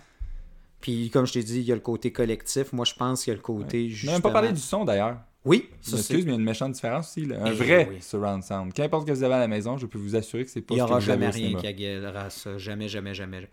Puis 0.79 1.09
comme 1.09 1.25
je 1.25 1.33
t'ai 1.33 1.43
dit, 1.43 1.59
il 1.59 1.65
y 1.65 1.71
a 1.71 1.75
le 1.75 1.81
côté 1.81 2.11
collectif. 2.11 2.73
Moi, 2.73 2.85
je 2.85 2.93
pense 2.93 3.23
qu'il 3.23 3.31
y 3.31 3.33
a 3.33 3.37
le 3.37 3.41
côté 3.41 3.85
On 3.85 3.89
justement... 3.89 4.11
n'a 4.11 4.17
même 4.17 4.21
pas 4.23 4.31
parlé 4.31 4.51
du 4.51 4.59
son 4.61 4.83
d'ailleurs. 4.85 5.17
Oui, 5.43 5.69
Je 5.81 5.89
ça 5.89 5.95
m'excuse, 5.95 6.05
c'est... 6.07 6.13
mais 6.13 6.21
il 6.21 6.27
y 6.29 6.31
a 6.31 6.35
une 6.35 6.43
méchante 6.43 6.71
différence 6.73 7.09
aussi. 7.09 7.25
là. 7.25 7.43
Un 7.43 7.51
vrai 7.51 7.87
oui. 7.89 8.01
surround 8.01 8.43
sound. 8.43 8.73
Qu'importe 8.73 9.03
ce 9.03 9.11
que 9.11 9.17
vous 9.17 9.23
avez 9.23 9.35
à 9.35 9.39
la 9.39 9.47
maison, 9.47 9.77
je 9.77 9.87
peux 9.87 9.97
vous 9.97 10.15
assurer 10.15 10.45
que 10.45 10.51
c'est 10.51 10.61
pas 10.61 10.73
Il 10.75 10.77
n'y 10.77 10.81
aura 10.83 10.99
jamais 10.99 11.29
rien 11.29 11.55
qui 11.55 11.67
égalera 11.67 12.29
ça. 12.29 12.57
Jamais, 12.57 12.87
jamais, 12.87 13.13
jamais. 13.13 13.49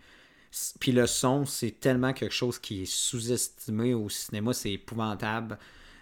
Puis 0.80 0.92
le 0.92 1.06
son, 1.06 1.44
c'est 1.44 1.80
tellement 1.80 2.12
quelque 2.12 2.34
chose 2.34 2.58
qui 2.58 2.82
est 2.82 2.90
sous-estimé 2.90 3.94
au 3.94 4.08
cinéma, 4.08 4.52
c'est 4.52 4.72
épouvantable. 4.72 5.58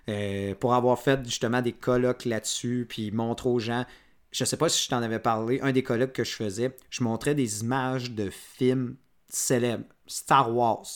Euh, 0.09 0.55
pour 0.55 0.75
avoir 0.75 0.99
fait 1.01 1.25
justement 1.25 1.63
des 1.63 1.73
colloques 1.73 2.25
là-dessus, 2.25 2.87
puis 2.89 3.11
montrer 3.11 3.49
aux 3.49 3.59
gens, 3.59 3.85
je 4.31 4.45
sais 4.45 4.57
pas 4.57 4.69
si 4.69 4.85
je 4.85 4.89
t'en 4.89 5.03
avais 5.03 5.19
parlé, 5.19 5.61
un 5.63 5.73
des 5.73 5.83
colloques 5.83 6.13
que 6.13 6.23
je 6.23 6.33
faisais, 6.33 6.77
je 6.91 7.03
montrais 7.03 7.35
des 7.35 7.63
images 7.63 8.13
de 8.13 8.31
films 8.31 8.97
célèbres, 9.29 9.85
Star 10.07 10.55
Wars, 10.55 10.87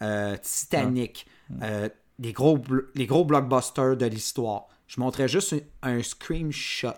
euh, 0.00 0.36
Titanic, 0.42 1.26
euh, 1.62 1.90
les, 2.18 2.32
gros, 2.32 2.58
bl- 2.58 2.86
les 2.94 3.06
gros 3.06 3.24
blockbusters 3.24 3.96
de 3.96 4.06
l'histoire. 4.06 4.68
Je 4.86 5.00
montrais 5.00 5.28
juste 5.28 5.54
un, 5.82 5.98
un 5.98 6.02
screenshot 6.02 6.92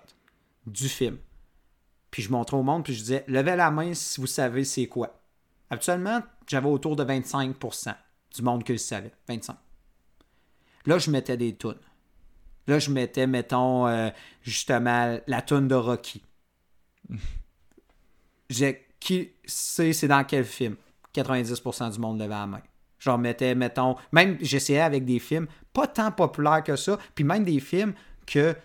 du 0.66 0.88
film. 0.88 1.18
Puis 2.10 2.22
je 2.22 2.30
montrais 2.30 2.56
au 2.56 2.62
monde, 2.62 2.84
puis 2.84 2.94
je 2.94 3.00
disais, 3.00 3.24
levez 3.28 3.56
la 3.56 3.70
main 3.70 3.94
si 3.94 4.20
vous 4.20 4.26
savez 4.26 4.64
c'est 4.64 4.86
quoi. 4.86 5.20
Actuellement, 5.70 6.22
j'avais 6.46 6.68
autour 6.68 6.96
de 6.96 7.04
25% 7.04 7.94
du 8.34 8.42
monde 8.42 8.64
qui 8.64 8.72
le 8.72 8.78
savait. 8.78 9.12
25. 9.28 9.56
Là, 10.86 10.98
je 10.98 11.10
mettais 11.10 11.36
des 11.36 11.56
tunes. 11.56 11.74
Là, 12.68 12.78
je 12.78 12.90
mettais, 12.90 13.26
mettons, 13.26 13.86
euh, 13.86 14.10
justement, 14.42 15.18
la 15.26 15.42
tune 15.42 15.68
de 15.68 15.74
Rocky. 15.74 16.22
J'ai 18.50 18.86
qui 19.00 19.32
sait 19.44 19.92
c'est 19.92 20.08
dans 20.08 20.24
quel 20.24 20.44
film? 20.44 20.76
90% 21.14 21.92
du 21.92 21.98
monde 21.98 22.18
levait 22.18 22.28
la 22.30 22.46
main. 22.46 22.62
Leur 23.04 23.18
mettais, 23.18 23.54
mettons, 23.54 23.96
même 24.12 24.38
j'essayais 24.40 24.80
avec 24.80 25.04
des 25.04 25.18
films 25.18 25.46
pas 25.72 25.86
tant 25.86 26.10
populaires 26.10 26.62
que 26.64 26.76
ça, 26.76 26.98
puis 27.14 27.24
même 27.24 27.44
des 27.44 27.60
films 27.60 27.92
que 28.26 28.56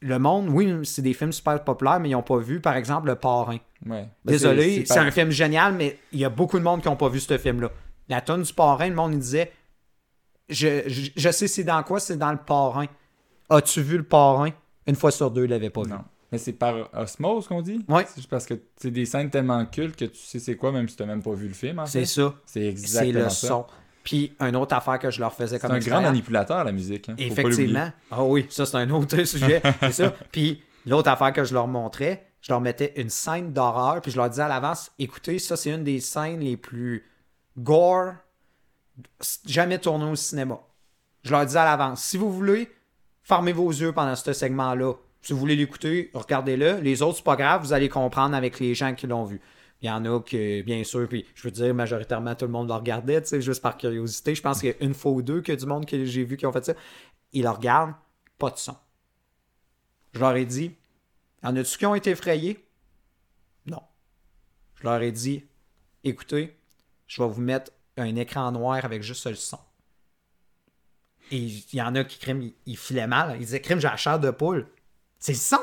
le 0.00 0.18
monde, 0.18 0.48
oui, 0.50 0.84
c'est 0.84 1.00
des 1.02 1.14
films 1.14 1.32
super 1.32 1.62
populaires, 1.64 1.98
mais 2.00 2.10
ils 2.10 2.12
n'ont 2.12 2.22
pas 2.22 2.36
vu, 2.38 2.60
par 2.60 2.76
exemple, 2.76 3.06
Le 3.06 3.14
Parrain. 3.14 3.58
Ouais. 3.86 4.08
Ben, 4.24 4.32
Désolé, 4.32 4.84
c'est- 4.84 4.98
un 4.98 5.10
film 5.10 5.30
génial, 5.30 5.72
mais 5.74 5.98
il 6.12 6.18
y 6.18 6.24
a 6.24 6.28
beaucoup 6.30 6.58
de 6.58 6.64
monde 6.64 6.82
qui 6.82 6.88
n'ont 6.88 6.96
pas 6.96 7.08
vu 7.08 7.20
ce 7.20 7.38
film-là. 7.38 7.70
La 8.08 8.20
tonne 8.20 8.42
du 8.42 8.52
Parrain, 8.52 8.88
le 8.88 8.94
monde 8.94 9.12
il 9.14 9.18
disait 9.20 9.50
je, 10.48 10.82
je, 10.86 11.10
je 11.16 11.30
sais 11.30 11.48
c'est 11.48 11.64
dans 11.64 11.82
quoi, 11.82 12.00
c'est 12.00 12.18
dans 12.18 12.32
le 12.32 12.38
Parrain. 12.38 12.86
As-tu 13.48 13.80
vu 13.80 13.96
le 13.96 14.02
Parrain? 14.04 14.50
Une 14.86 14.94
fois 14.96 15.10
sur 15.10 15.30
deux, 15.30 15.44
il 15.44 15.50
l'avait 15.50 15.70
pas 15.70 15.82
vu. 15.82 15.92
Mais 16.32 16.38
c'est 16.38 16.52
par 16.52 16.88
osmose 16.94 17.46
qu'on 17.46 17.62
dit? 17.62 17.84
Ouais. 17.88 18.04
C'est 18.08 18.16
juste 18.16 18.30
parce 18.30 18.46
que 18.46 18.54
c'est 18.76 18.90
des 18.90 19.06
scènes 19.06 19.30
tellement 19.30 19.64
cultes 19.66 19.96
que 19.96 20.04
tu 20.06 20.18
sais 20.18 20.38
c'est 20.38 20.56
quoi, 20.56 20.72
même 20.72 20.88
si 20.88 20.96
tu 20.96 21.02
n'as 21.02 21.08
même 21.08 21.22
pas 21.22 21.32
vu 21.32 21.46
le 21.48 21.54
film. 21.54 21.78
En 21.78 21.86
C'est 21.86 22.00
fait. 22.00 22.06
ça. 22.06 22.34
C'est 22.46 22.60
C'est 22.60 22.66
exactement 22.68 23.24
le 23.24 23.30
ça. 23.30 23.48
son. 23.48 23.66
Puis, 24.02 24.34
une 24.40 24.56
autre 24.56 24.74
affaire 24.74 24.98
que 24.98 25.10
je 25.10 25.18
leur 25.20 25.32
faisais 25.32 25.56
C'est 25.56 25.60
comme 25.66 25.72
un 25.76 25.78
grand 25.78 26.02
manipulateur, 26.02 26.62
la 26.64 26.72
musique. 26.72 27.08
Hein. 27.08 27.14
Effectivement. 27.16 27.90
Ah 28.10 28.22
oui, 28.24 28.46
ça 28.50 28.66
c'est 28.66 28.76
un 28.76 28.90
autre 28.90 29.16
sujet. 29.24 29.62
c'est 29.80 29.92
ça. 29.92 30.14
Puis 30.30 30.62
l'autre 30.86 31.08
affaire 31.08 31.32
que 31.32 31.42
je 31.44 31.54
leur 31.54 31.66
montrais, 31.68 32.26
je 32.42 32.52
leur 32.52 32.60
mettais 32.60 32.92
une 33.00 33.08
scène 33.08 33.52
d'horreur, 33.54 34.02
puis 34.02 34.10
je 34.10 34.16
leur 34.18 34.28
disais 34.28 34.42
à 34.42 34.48
l'avance, 34.48 34.90
écoutez, 34.98 35.38
ça 35.38 35.56
c'est 35.56 35.70
une 35.70 35.84
des 35.84 36.00
scènes 36.00 36.40
les 36.40 36.58
plus 36.58 37.04
gore 37.56 38.12
jamais 39.46 39.78
tournées 39.78 40.04
au 40.10 40.16
cinéma. 40.16 40.60
Je 41.22 41.30
leur 41.30 41.46
disais 41.46 41.58
à 41.60 41.64
l'avance, 41.64 42.02
si 42.02 42.16
vous 42.18 42.30
voulez, 42.30 42.70
fermez 43.22 43.52
vos 43.52 43.70
yeux 43.70 43.92
pendant 43.92 44.14
ce 44.14 44.32
segment-là. 44.34 44.92
Si 45.24 45.32
vous 45.32 45.38
voulez 45.38 45.56
l'écouter, 45.56 46.10
regardez-le. 46.12 46.80
Les 46.80 47.00
autres, 47.00 47.16
c'est 47.16 47.24
pas 47.24 47.34
grave, 47.34 47.62
vous 47.62 47.72
allez 47.72 47.88
comprendre 47.88 48.36
avec 48.36 48.60
les 48.60 48.74
gens 48.74 48.94
qui 48.94 49.06
l'ont 49.06 49.24
vu. 49.24 49.40
Il 49.80 49.88
y 49.88 49.90
en 49.90 50.04
a 50.04 50.20
que, 50.20 50.60
bien 50.60 50.84
sûr, 50.84 51.08
puis 51.08 51.24
je 51.34 51.44
veux 51.44 51.50
dire, 51.50 51.74
majoritairement, 51.74 52.34
tout 52.34 52.44
le 52.44 52.50
monde 52.50 52.68
le 52.68 52.74
regardait, 52.74 53.22
tu 53.22 53.40
juste 53.40 53.62
par 53.62 53.78
curiosité. 53.78 54.34
Je 54.34 54.42
pense 54.42 54.60
qu'il 54.60 54.68
y 54.68 54.72
a 54.72 54.84
une 54.84 54.92
fois 54.92 55.12
ou 55.12 55.22
deux 55.22 55.42
a 55.48 55.56
du 55.56 55.64
monde 55.64 55.86
que 55.86 56.04
j'ai 56.04 56.24
vu 56.24 56.36
qui 56.36 56.44
ont 56.44 56.52
fait 56.52 56.66
ça. 56.66 56.74
Ils 57.32 57.44
le 57.44 57.48
regardent, 57.48 57.94
pas 58.38 58.50
de 58.50 58.58
son. 58.58 58.76
Je 60.12 60.20
leur 60.20 60.36
ai 60.36 60.44
dit, 60.44 60.74
en 61.42 61.56
a-tu 61.56 61.78
qui 61.78 61.86
ont 61.86 61.94
été 61.94 62.10
effrayés? 62.10 62.62
Non. 63.64 63.80
Je 64.74 64.84
leur 64.84 65.00
ai 65.00 65.10
dit, 65.10 65.42
écoutez, 66.04 66.54
je 67.06 67.22
vais 67.22 67.28
vous 67.30 67.40
mettre 67.40 67.72
un 67.96 68.14
écran 68.16 68.52
noir 68.52 68.84
avec 68.84 69.02
juste 69.02 69.26
le 69.26 69.36
son. 69.36 69.58
Et 71.30 71.38
il 71.38 71.64
y 71.72 71.80
en 71.80 71.94
a 71.94 72.04
qui, 72.04 72.18
crime, 72.18 72.42
ils, 72.42 72.54
ils 72.66 72.76
filaient 72.76 73.06
mal. 73.06 73.36
Ils 73.36 73.46
disaient, 73.46 73.62
crime, 73.62 73.80
j'ai 73.80 73.88
la 73.88 73.96
chair 73.96 74.20
de 74.20 74.30
poule. 74.30 74.66
C'est 75.24 75.32
le 75.32 75.38
son. 75.38 75.56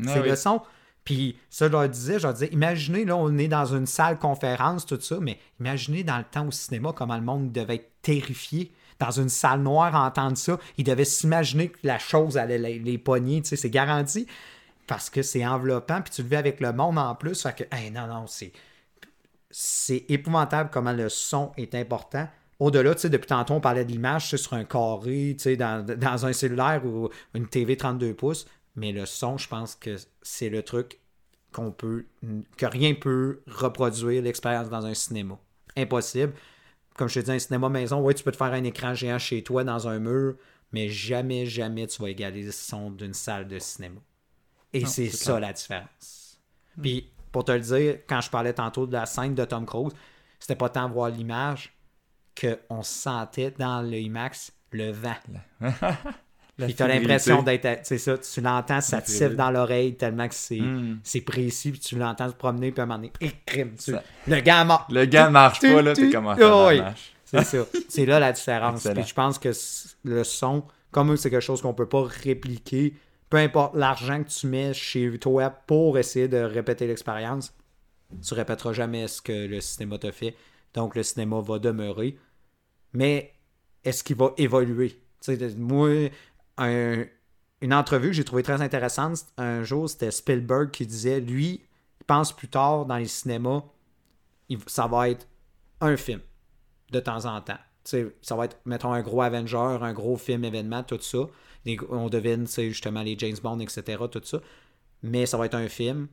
Ah 0.00 0.02
c'est 0.12 0.20
oui. 0.22 0.28
le 0.30 0.34
son. 0.34 0.60
Puis 1.04 1.38
ça, 1.48 1.68
je 1.68 1.70
leur 1.70 1.88
disais, 1.88 2.18
je 2.18 2.24
leur 2.24 2.32
disais, 2.32 2.48
imaginez, 2.48 3.04
là, 3.04 3.16
on 3.16 3.38
est 3.38 3.46
dans 3.46 3.66
une 3.66 3.86
salle 3.86 4.18
conférence, 4.18 4.86
tout 4.86 5.00
ça, 5.00 5.18
mais 5.20 5.38
imaginez 5.60 6.02
dans 6.02 6.18
le 6.18 6.24
temps 6.24 6.48
au 6.48 6.50
cinéma 6.50 6.92
comment 6.92 7.14
le 7.14 7.22
monde 7.22 7.52
devait 7.52 7.76
être 7.76 7.92
terrifié. 8.02 8.72
Dans 8.98 9.12
une 9.12 9.28
salle 9.28 9.60
noire, 9.60 9.94
à 9.94 10.04
entendre 10.04 10.36
ça, 10.36 10.58
ils 10.78 10.84
devaient 10.84 11.04
s'imaginer 11.04 11.68
que 11.68 11.78
la 11.84 12.00
chose 12.00 12.36
allait 12.36 12.58
les, 12.58 12.80
les 12.80 12.98
pogner, 12.98 13.40
tu 13.42 13.50
sais, 13.50 13.56
c'est 13.56 13.70
garanti. 13.70 14.26
Parce 14.88 15.10
que 15.10 15.22
c'est 15.22 15.46
enveloppant, 15.46 16.02
puis 16.02 16.12
tu 16.12 16.22
le 16.22 16.28
vis 16.28 16.36
avec 16.36 16.58
le 16.58 16.72
monde 16.72 16.98
en 16.98 17.14
plus. 17.14 17.40
Fait 17.40 17.54
que, 17.54 17.76
hey, 17.76 17.92
non, 17.92 18.08
non, 18.08 18.26
c'est. 18.26 18.52
C'est 19.48 20.06
épouvantable 20.08 20.70
comment 20.72 20.92
le 20.92 21.08
son 21.08 21.52
est 21.56 21.76
important. 21.76 22.26
Au-delà, 22.58 22.96
tu 22.96 23.02
sais, 23.02 23.10
depuis 23.10 23.28
tantôt, 23.28 23.54
on 23.54 23.60
parlait 23.60 23.84
de 23.84 23.92
l'image, 23.92 24.34
sur 24.34 24.54
un 24.54 24.64
carré, 24.64 25.36
tu 25.38 25.44
sais, 25.44 25.56
dans, 25.56 25.86
dans 25.86 26.26
un 26.26 26.32
cellulaire 26.32 26.84
ou 26.84 27.08
une 27.34 27.46
TV 27.46 27.76
32 27.76 28.14
pouces. 28.14 28.46
Mais 28.76 28.92
le 28.92 29.06
son, 29.06 29.38
je 29.38 29.48
pense 29.48 29.74
que 29.74 29.96
c'est 30.22 30.48
le 30.48 30.62
truc 30.62 31.00
qu'on 31.52 31.70
peut. 31.70 32.06
que 32.56 32.66
rien 32.66 32.94
peut 32.94 33.42
reproduire 33.46 34.22
l'expérience 34.22 34.68
dans 34.68 34.84
un 34.84 34.94
cinéma. 34.94 35.38
Impossible. 35.76 36.34
Comme 36.96 37.08
je 37.08 37.20
te 37.20 37.24
dis, 37.24 37.32
un 37.32 37.38
cinéma 37.38 37.68
maison, 37.68 38.00
ouais, 38.00 38.14
tu 38.14 38.22
peux 38.22 38.32
te 38.32 38.36
faire 38.36 38.52
un 38.52 38.64
écran 38.64 38.94
géant 38.94 39.18
chez 39.18 39.42
toi 39.42 39.64
dans 39.64 39.88
un 39.88 39.98
mur, 39.98 40.36
mais 40.72 40.88
jamais, 40.88 41.46
jamais 41.46 41.86
tu 41.86 42.00
vas 42.02 42.10
égaler 42.10 42.42
le 42.42 42.52
son 42.52 42.90
d'une 42.90 43.14
salle 43.14 43.48
de 43.48 43.58
cinéma. 43.58 44.00
Et 44.72 44.86
c'est 44.86 45.08
ça 45.08 45.38
la 45.38 45.52
différence. 45.52 46.40
Puis, 46.80 47.12
pour 47.30 47.44
te 47.44 47.52
le 47.52 47.60
dire, 47.60 47.98
quand 48.08 48.20
je 48.20 48.30
parlais 48.30 48.52
tantôt 48.52 48.86
de 48.86 48.92
la 48.92 49.06
scène 49.06 49.34
de 49.34 49.44
Tom 49.44 49.66
Cruise, 49.66 49.92
c'était 50.38 50.56
pas 50.56 50.68
tant 50.68 50.88
voir 50.88 51.10
l'image 51.10 51.76
qu'on 52.40 52.82
sentait 52.82 53.52
dans 53.52 53.82
le 53.82 53.98
IMAX 53.98 54.52
le 54.72 54.90
vent. 54.90 55.14
Puis 56.56 56.74
t'as 56.74 56.86
l'impression 56.86 57.42
d'être. 57.42 57.80
C'est 57.82 57.98
ça, 57.98 58.16
tu 58.18 58.40
l'entends, 58.40 58.80
ça 58.80 59.02
te 59.02 59.10
siffle 59.10 59.34
dans 59.34 59.50
l'oreille 59.50 59.96
tellement 59.96 60.28
que 60.28 60.34
c'est 60.34 60.60
Hmm. 60.60 60.98
c'est 61.02 61.20
précis, 61.22 61.72
puis 61.72 61.80
tu 61.80 61.96
l'entends 61.98 62.28
se 62.28 62.34
promener, 62.34 62.70
puis 62.70 62.80
à 62.80 62.84
un 62.84 62.86
moment 62.86 62.98
donné, 62.98 63.12
et 63.20 63.32
crime, 63.44 63.72
tu- 63.76 63.90
Ça- 63.92 64.02
Le 64.28 64.40
gars 64.40 64.64
mort. 64.64 64.86
Le 64.90 65.04
gars 65.04 65.30
marche 65.30 65.60
pas, 65.60 65.82
là, 65.82 65.92
t'es 65.94 66.10
comment 66.10 66.36
ça 66.36 66.56
Oh, 66.64 66.68
oui. 66.68 66.78
marche. 66.80 67.12
C'est 67.24 67.42
ça. 67.44 67.58
C'est 67.88 68.06
là 68.06 68.20
la 68.20 68.32
différence. 68.32 68.86
Puis 68.86 69.02
je 69.04 69.14
pense 69.14 69.38
que 69.40 69.50
le 70.04 70.22
son, 70.22 70.62
comme 70.92 71.16
c'est 71.16 71.30
quelque 71.30 71.40
chose 71.42 71.60
qu'on 71.60 71.74
peut 71.74 71.88
pas 71.88 72.04
répliquer, 72.04 72.94
peu 73.28 73.38
importe 73.38 73.74
l'argent 73.74 74.22
que 74.22 74.28
tu 74.28 74.46
mets 74.46 74.72
chez 74.72 75.18
toi 75.18 75.50
pour 75.50 75.98
essayer 75.98 76.28
de 76.28 76.36
répéter 76.36 76.86
l'expérience, 76.86 77.52
tu 78.24 78.34
répéteras 78.34 78.72
jamais 78.74 79.08
ce 79.08 79.20
que 79.20 79.46
le 79.48 79.60
cinéma 79.60 79.98
te 79.98 80.12
fait. 80.12 80.36
Donc 80.74 80.94
le 80.94 81.02
cinéma 81.02 81.40
va 81.40 81.58
demeurer. 81.58 82.16
Mais 82.92 83.32
est-ce 83.82 84.04
qu'il 84.04 84.14
va 84.16 84.32
évoluer? 84.36 84.90
Tu 84.90 85.32
sais, 85.32 85.36
de- 85.36 85.54
moi, 85.58 85.88
un- 86.58 87.04
une 87.60 87.74
entrevue 87.74 88.08
que 88.08 88.14
j'ai 88.14 88.24
trouvée 88.24 88.42
très 88.42 88.60
intéressante 88.60 89.26
un 89.38 89.62
jour, 89.62 89.88
c'était 89.88 90.10
Spielberg 90.10 90.70
qui 90.70 90.86
disait 90.86 91.20
lui, 91.20 91.62
il 92.00 92.04
pense 92.06 92.32
plus 92.32 92.48
tard 92.48 92.84
dans 92.86 92.96
les 92.96 93.06
cinémas, 93.06 93.62
ça 94.66 94.86
va 94.86 95.08
être 95.08 95.26
un 95.80 95.96
film 95.96 96.20
de 96.90 97.00
temps 97.00 97.24
en 97.24 97.40
temps. 97.40 97.58
Ça 97.84 98.36
va 98.36 98.46
être, 98.46 98.58
mettons, 98.64 98.92
un 98.92 99.02
gros 99.02 99.22
Avenger, 99.22 99.78
un 99.80 99.92
gros 99.92 100.16
film 100.16 100.44
événement, 100.44 100.82
tout 100.82 101.00
ça. 101.00 101.18
On 101.90 102.08
devine, 102.08 102.46
justement, 102.46 103.02
les 103.02 103.18
James 103.18 103.36
Bond, 103.42 103.58
etc., 103.60 104.02
tout 104.10 104.22
ça. 104.24 104.40
Mais 105.02 105.26
ça 105.26 105.36
va 105.36 105.46
être 105.46 105.54
un 105.54 105.68
film. 105.68 106.08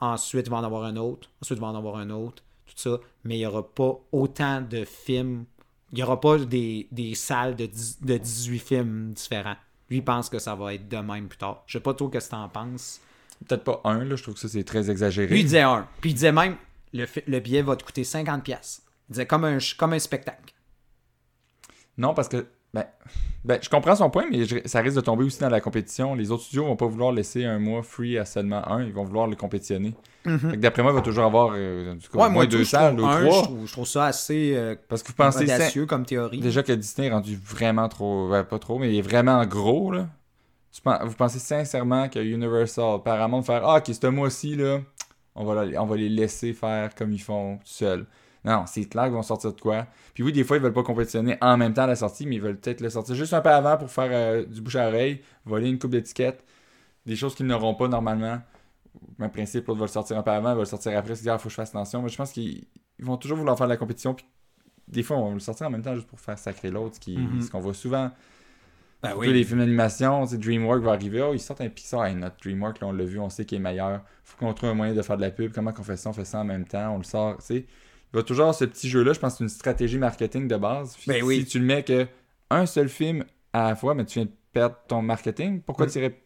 Ensuite, 0.00 0.46
il 0.46 0.50
va 0.50 0.58
en 0.58 0.64
avoir 0.64 0.84
un 0.84 0.96
autre. 0.96 1.30
Ensuite, 1.40 1.58
il 1.58 1.60
va 1.60 1.68
en 1.68 1.74
avoir 1.74 1.96
un 1.96 2.10
autre. 2.10 2.42
Tout 2.66 2.74
ça. 2.76 2.98
Mais 3.24 3.36
il 3.36 3.38
n'y 3.38 3.46
aura 3.46 3.66
pas 3.74 3.98
autant 4.12 4.60
de 4.60 4.84
films. 4.84 5.44
Il 5.92 5.96
n'y 5.96 6.02
aura 6.02 6.20
pas 6.20 6.38
des, 6.38 6.88
des 6.90 7.14
salles 7.14 7.54
de, 7.54 7.66
10 7.66 8.00
de 8.02 8.16
18 8.16 8.58
films 8.58 9.12
différents. 9.12 9.56
Lui, 9.90 9.98
il 9.98 10.04
pense 10.04 10.30
que 10.30 10.38
ça 10.38 10.54
va 10.54 10.72
être 10.74 10.88
de 10.88 10.96
même 10.96 11.28
plus 11.28 11.36
tard. 11.38 11.62
Je 11.66 11.74
sais 11.74 11.82
pas 11.82 11.92
trop 11.92 12.10
ce 12.12 12.18
que 12.18 12.28
tu 12.28 12.34
en 12.34 12.48
penses. 12.48 13.00
Peut-être 13.46 13.64
pas 13.64 13.80
un, 13.84 14.04
là, 14.04 14.16
je 14.16 14.22
trouve 14.22 14.34
que 14.34 14.40
ça 14.40 14.48
c'est 14.48 14.64
très 14.64 14.90
exagéré. 14.90 15.28
Lui, 15.28 15.40
il 15.40 15.44
disait 15.44 15.60
un. 15.60 15.86
Puis 16.00 16.10
il 16.10 16.14
disait 16.14 16.32
même, 16.32 16.56
le, 16.94 17.06
le 17.26 17.40
billet 17.40 17.62
va 17.62 17.76
te 17.76 17.84
coûter 17.84 18.02
50$. 18.02 18.40
pièces. 18.40 18.82
Il 19.08 19.12
disait 19.12 19.26
comme 19.26 19.44
un, 19.44 19.58
comme 19.76 19.92
un 19.92 19.98
spectacle. 19.98 20.54
Non, 21.98 22.14
parce 22.14 22.28
que. 22.28 22.46
Ben, 22.74 22.84
ben, 23.44 23.58
je 23.62 23.68
comprends 23.68 23.94
son 23.96 24.08
point, 24.08 24.24
mais 24.30 24.44
je- 24.46 24.56
ça 24.66 24.80
risque 24.80 24.96
de 24.96 25.02
tomber 25.02 25.24
aussi 25.24 25.38
dans 25.40 25.50
la 25.50 25.60
compétition. 25.60 26.14
Les 26.14 26.30
autres 26.30 26.44
studios 26.44 26.64
vont 26.64 26.76
pas 26.76 26.86
vouloir 26.86 27.12
laisser 27.12 27.44
un 27.44 27.58
mois 27.58 27.82
free 27.82 28.16
à 28.16 28.24
seulement 28.24 28.66
un, 28.66 28.82
ils 28.84 28.92
vont 28.94 29.04
vouloir 29.04 29.26
le 29.26 29.36
compétitionner. 29.36 29.94
Que 30.24 30.54
D'après 30.56 30.82
moi, 30.82 30.92
il 30.92 30.94
va 30.94 31.02
toujours 31.02 31.24
avoir 31.24 31.52
euh, 31.54 31.94
au 32.14 32.30
moins 32.30 32.46
deux 32.46 32.64
salles, 32.64 32.94
ou 32.98 33.02
trois. 33.02 33.20
Je 33.20 33.42
trouve, 33.42 33.66
je 33.66 33.72
trouve 33.72 33.86
ça 33.86 34.06
assez 34.06 34.52
euh, 34.54 34.74
Parce 34.88 35.02
que 35.02 35.08
vous 35.08 35.14
pensez 35.14 35.40
cin- 35.44 35.56
audacieux 35.56 35.84
comme 35.86 36.06
théorie. 36.06 36.38
déjà 36.40 36.62
que 36.62 36.72
Disney 36.72 37.08
est 37.08 37.10
rendu 37.10 37.36
vraiment 37.44 37.88
trop. 37.88 38.28
ouais, 38.30 38.44
pas 38.44 38.58
trop, 38.58 38.78
mais 38.78 38.90
il 38.92 38.98
est 38.98 39.02
vraiment 39.02 39.44
gros, 39.44 39.90
là. 39.92 40.08
Vous 41.04 41.14
pensez 41.14 41.38
sincèrement 41.40 42.08
que 42.08 42.18
Universal, 42.20 43.02
Paramount, 43.04 43.42
faire 43.42 43.68
Ah, 43.68 43.78
ok, 43.78 43.90
ce 43.94 44.06
mois-ci, 44.06 44.54
là, 44.56 44.78
on 45.34 45.44
va, 45.44 45.64
on 45.78 45.84
va 45.86 45.96
les 45.96 46.08
laisser 46.08 46.54
faire 46.54 46.94
comme 46.94 47.12
ils 47.12 47.20
font 47.20 47.56
tout 47.56 47.62
seuls. 47.66 48.06
Non, 48.44 48.64
c'est 48.66 48.84
clair 48.86 49.04
qu'ils 49.04 49.12
vont 49.12 49.22
sortir 49.22 49.52
de 49.54 49.60
quoi? 49.60 49.86
Puis 50.14 50.22
oui, 50.24 50.32
des 50.32 50.42
fois, 50.42 50.56
ils 50.56 50.62
veulent 50.62 50.72
pas 50.72 50.82
compétitionner 50.82 51.36
en 51.40 51.56
même 51.56 51.72
temps 51.74 51.82
à 51.82 51.86
la 51.86 51.94
sortie, 51.96 52.26
mais 52.26 52.36
ils 52.36 52.40
veulent 52.42 52.58
peut-être 52.58 52.80
le 52.80 52.90
sortir 52.90 53.14
juste 53.14 53.34
un 53.34 53.40
peu 53.40 53.50
avant 53.50 53.76
pour 53.76 53.88
faire 53.90 54.08
euh, 54.10 54.44
du 54.44 54.60
bouche 54.60 54.76
à 54.76 54.88
oreille, 54.88 55.20
voler 55.44 55.68
une 55.68 55.78
coupe 55.78 55.92
d'étiquettes, 55.92 56.44
des 57.06 57.14
choses 57.14 57.34
qu'ils 57.36 57.46
n'auront 57.46 57.74
pas 57.74 57.86
normalement. 57.88 58.40
Même 59.18 59.30
principe, 59.30 59.66
l'autre 59.68 59.78
va 59.80 59.86
le 59.86 59.90
sortir 59.90 60.18
un 60.18 60.22
peu 60.22 60.32
avant, 60.32 60.50
il 60.50 60.54
va 60.54 60.60
le 60.60 60.64
sortir 60.64 60.96
après, 60.98 61.14
se 61.14 61.22
dire, 61.22 61.34
ah, 61.34 61.38
faut 61.38 61.44
que 61.44 61.50
je 61.50 61.54
fasse 61.54 61.70
attention. 61.70 62.02
Mais 62.02 62.08
je 62.08 62.16
pense 62.16 62.32
qu'ils 62.32 62.64
ils 62.98 63.04
vont 63.04 63.16
toujours 63.16 63.38
vouloir 63.38 63.56
faire 63.56 63.66
de 63.68 63.72
la 63.72 63.76
compétition, 63.76 64.12
puis 64.14 64.26
des 64.88 65.02
fois, 65.02 65.16
on 65.16 65.28
va 65.28 65.34
le 65.34 65.40
sortir 65.40 65.68
en 65.68 65.70
même 65.70 65.82
temps 65.82 65.94
juste 65.94 66.06
pour 66.08 66.20
faire 66.20 66.38
sacrer 66.38 66.70
l'autre, 66.70 66.96
ce 67.00 67.10
Mhm. 67.10 67.42
ce 67.42 67.50
qu'on 67.50 67.60
voit 67.60 67.74
souvent. 67.74 68.10
Ben 69.02 69.14
Tous 69.14 69.22
les 69.22 69.42
films 69.42 69.58
d'animation, 69.60 70.26
c'est 70.26 70.38
DreamWorks 70.38 70.82
va 70.82 70.92
arriver, 70.92 71.22
oh, 71.22 71.32
ils 71.34 71.40
sortent 71.40 71.60
un 71.60 71.68
Pixar, 71.68 72.06
hey, 72.06 72.14
notre 72.14 72.36
DreamWorks, 72.42 72.80
là, 72.80 72.86
on 72.88 72.92
l'a 72.92 73.04
vu, 73.04 73.18
on 73.18 73.28
sait 73.28 73.44
qu'il 73.44 73.58
est 73.58 73.60
meilleur. 73.60 74.00
Faut 74.22 74.36
qu'on 74.38 74.52
trouve 74.54 74.68
un 74.70 74.74
moyen 74.74 74.94
de 74.94 75.02
faire 75.02 75.16
de 75.16 75.22
la 75.22 75.30
pub. 75.32 75.52
Comment 75.52 75.72
qu'on 75.72 75.82
fait 75.82 75.96
ça? 75.96 76.10
On 76.10 76.12
fait 76.12 76.24
ça 76.24 76.38
en 76.40 76.44
même 76.44 76.64
temps, 76.64 76.94
on 76.94 76.98
le 76.98 77.02
sort. 77.04 77.38
Tu 77.38 77.44
sais, 77.46 77.66
il 78.12 78.16
va 78.16 78.22
toujours 78.22 78.44
avoir 78.44 78.54
ce 78.54 78.64
petit 78.64 78.88
jeu-là. 78.88 79.12
Je 79.12 79.20
pense 79.20 79.32
que 79.34 79.38
c'est 79.38 79.44
une 79.44 79.48
stratégie 79.50 79.98
marketing 79.98 80.48
de 80.48 80.56
base. 80.56 80.96
Ben 81.06 81.16
si 81.16 81.22
oui. 81.22 81.44
tu 81.46 81.58
le 81.58 81.64
mets 81.64 81.82
que 81.82 82.06
un 82.50 82.66
seul 82.66 82.88
film 82.88 83.24
à 83.52 83.70
la 83.70 83.76
fois, 83.76 83.94
mais 83.94 84.04
tu 84.04 84.18
viens 84.18 84.26
de 84.26 84.32
perdre 84.52 84.76
ton 84.88 85.00
marketing, 85.02 85.60
pourquoi 85.62 85.86
Mm. 85.86 85.90
tu 85.90 85.98
irais- 85.98 86.18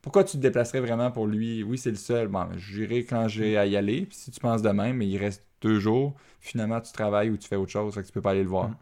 Pourquoi 0.00 0.22
tu 0.24 0.36
te 0.36 0.42
déplacerais 0.42 0.80
vraiment 0.80 1.10
pour 1.10 1.26
lui? 1.26 1.62
Oui, 1.64 1.76
c'est 1.76 1.90
le 1.90 1.96
seul. 1.96 2.28
Bon, 2.28 2.46
j'irai 2.56 3.04
quand 3.04 3.26
j'ai 3.28 3.58
à 3.58 3.66
y 3.66 3.76
aller. 3.76 4.06
Puis 4.06 4.16
si 4.16 4.30
tu 4.30 4.40
penses 4.40 4.62
de 4.62 4.70
même, 4.70 4.96
mais 4.96 5.06
il 5.08 5.18
reste 5.18 5.44
deux 5.60 5.80
jours, 5.80 6.14
finalement, 6.40 6.80
tu 6.80 6.92
travailles 6.92 7.30
ou 7.30 7.36
tu 7.36 7.48
fais 7.48 7.56
autre 7.56 7.72
chose, 7.72 7.92
fait 7.94 8.02
que 8.02 8.06
tu 8.06 8.12
peux 8.12 8.22
pas 8.22 8.30
aller 8.30 8.44
le 8.44 8.48
voir. 8.48 8.68
Mm. 8.68 8.76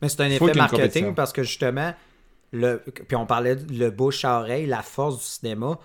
Mais 0.00 0.08
c'est 0.08 0.20
un 0.22 0.30
Faut 0.38 0.48
effet 0.48 0.56
marketing 0.58 1.14
parce 1.14 1.32
que 1.32 1.42
justement, 1.42 1.92
le, 2.52 2.78
puis 2.78 3.16
on 3.16 3.26
parlait 3.26 3.56
de 3.56 3.74
le 3.76 3.90
bouche 3.90 4.24
à 4.24 4.38
oreille, 4.40 4.66
la 4.66 4.82
force 4.82 5.18
du 5.18 5.24
cinéma. 5.24 5.78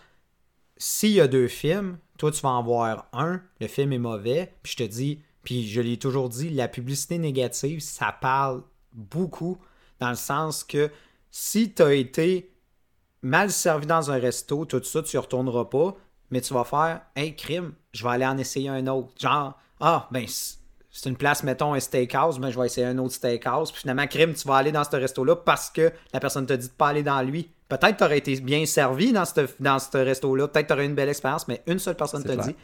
S'il 0.78 1.12
y 1.12 1.22
a 1.22 1.28
deux 1.28 1.48
films, 1.48 1.98
toi 2.18 2.32
tu 2.32 2.42
vas 2.42 2.50
en 2.50 2.64
voir 2.64 3.08
un, 3.14 3.42
le 3.60 3.68
film 3.68 3.94
est 3.94 3.98
mauvais, 3.98 4.54
puis 4.62 4.74
je 4.74 4.78
te 4.78 4.84
dis, 4.90 5.22
Puis 5.48 5.66
je 5.66 5.80
l'ai 5.80 5.96
toujours 5.96 6.28
dit, 6.28 6.50
la 6.50 6.68
publicité 6.68 7.18
négative, 7.18 7.80
ça 7.80 8.12
parle 8.12 8.64
beaucoup 8.92 9.58
dans 10.02 10.10
le 10.10 10.18
sens 10.18 10.66
que 10.66 10.92
si 11.32 11.74
tu 11.74 11.82
as 11.84 11.94
été 11.94 12.52
mal 13.22 13.50
servi 13.50 13.88
dans 13.88 14.12
un 14.12 14.20
resto, 14.20 14.66
tout 14.66 14.84
ça, 14.84 15.02
tu 15.04 15.16
ne 15.16 15.22
retourneras 15.22 15.64
pas, 15.64 15.96
mais 16.32 16.42
tu 16.42 16.54
vas 16.54 16.66
faire 16.66 17.00
Hey, 17.16 17.34
crime, 17.34 17.72
je 17.94 18.04
vais 18.04 18.10
aller 18.10 18.26
en 18.26 18.38
essayer 18.38 18.68
un 18.68 18.88
autre. 18.88 19.14
Genre, 19.18 19.58
ah, 19.80 20.10
ben, 20.12 20.26
c'est 20.28 21.10
une 21.10 21.16
place, 21.16 21.44
mettons, 21.44 21.74
un 21.74 21.80
steakhouse, 21.80 22.40
mais 22.40 22.52
je 22.52 22.60
vais 22.60 22.66
essayer 22.66 22.86
un 22.86 22.98
autre 22.98 23.14
steakhouse. 23.14 23.72
Puis 23.72 23.80
finalement, 23.80 24.06
crime, 24.06 24.34
tu 24.34 24.46
vas 24.50 24.58
aller 24.58 24.74
dans 24.74 24.84
ce 24.84 24.98
resto-là 24.98 25.38
parce 25.38 25.70
que 25.70 25.94
la 26.12 26.20
personne 26.20 26.46
t'a 26.46 26.58
dit 26.58 26.68
de 26.68 26.74
pas 26.74 26.90
aller 26.90 27.04
dans 27.04 27.22
lui. 27.22 27.50
Peut-être 27.70 27.94
que 27.94 28.00
tu 28.00 28.04
aurais 28.04 28.18
été 28.18 28.38
bien 28.42 28.66
servi 28.66 29.14
dans 29.14 29.24
ce 29.24 29.48
dans 29.62 29.78
resto-là. 29.94 30.50
Peut-être 30.50 30.68
que 30.68 30.74
tu 30.74 30.74
aurais 30.74 30.84
eu 30.84 30.90
une 30.90 30.96
belle 30.96 31.08
expérience, 31.08 31.48
mais 31.48 31.64
une 31.68 31.80
seule 31.80 31.96
personne 31.96 32.26
t'a 32.26 32.36
dit. 32.36 32.56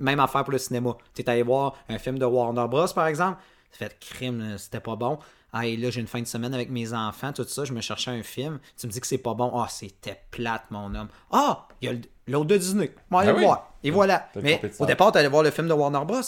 Même 0.00 0.20
affaire 0.20 0.44
pour 0.44 0.52
le 0.52 0.58
cinéma. 0.58 0.96
Tu 1.14 1.22
es 1.22 1.30
allé 1.30 1.42
voir 1.42 1.74
un 1.88 1.98
film 1.98 2.18
de 2.18 2.24
Warner 2.24 2.66
Bros, 2.68 2.88
par 2.94 3.06
exemple. 3.06 3.40
Tu 3.70 3.78
fait 3.78 3.98
crime, 4.00 4.56
c'était 4.58 4.80
pas 4.80 4.96
bon. 4.96 5.18
Ah, 5.54 5.66
et 5.66 5.76
là, 5.76 5.90
j'ai 5.90 6.00
une 6.00 6.06
fin 6.06 6.20
de 6.20 6.26
semaine 6.26 6.54
avec 6.54 6.70
mes 6.70 6.94
enfants, 6.94 7.32
tout 7.32 7.44
ça, 7.44 7.64
je 7.64 7.74
me 7.74 7.82
cherchais 7.82 8.10
un 8.10 8.22
film. 8.22 8.58
Tu 8.78 8.86
me 8.86 8.92
dis 8.92 9.00
que 9.00 9.06
c'est 9.06 9.18
pas 9.18 9.34
bon. 9.34 9.52
Ah, 9.54 9.66
c'était 9.68 10.22
plate, 10.30 10.64
mon 10.70 10.94
homme. 10.94 11.08
Ah, 11.30 11.68
il 11.80 11.90
y 11.90 11.92
a 11.92 11.98
l'autre 12.26 12.46
de 12.46 12.56
Disney. 12.56 12.94
Moi, 13.10 13.20
aller 13.22 13.32
ah 13.36 13.40
voir. 13.40 13.74
Et 13.84 13.90
voilà. 13.90 14.30
Mais 14.42 14.60
au 14.78 14.86
départ, 14.86 15.12
tu 15.12 15.18
allais 15.18 15.28
voir 15.28 15.42
le 15.42 15.50
film 15.50 15.68
de 15.68 15.74
Warner 15.74 16.04
Bros. 16.06 16.22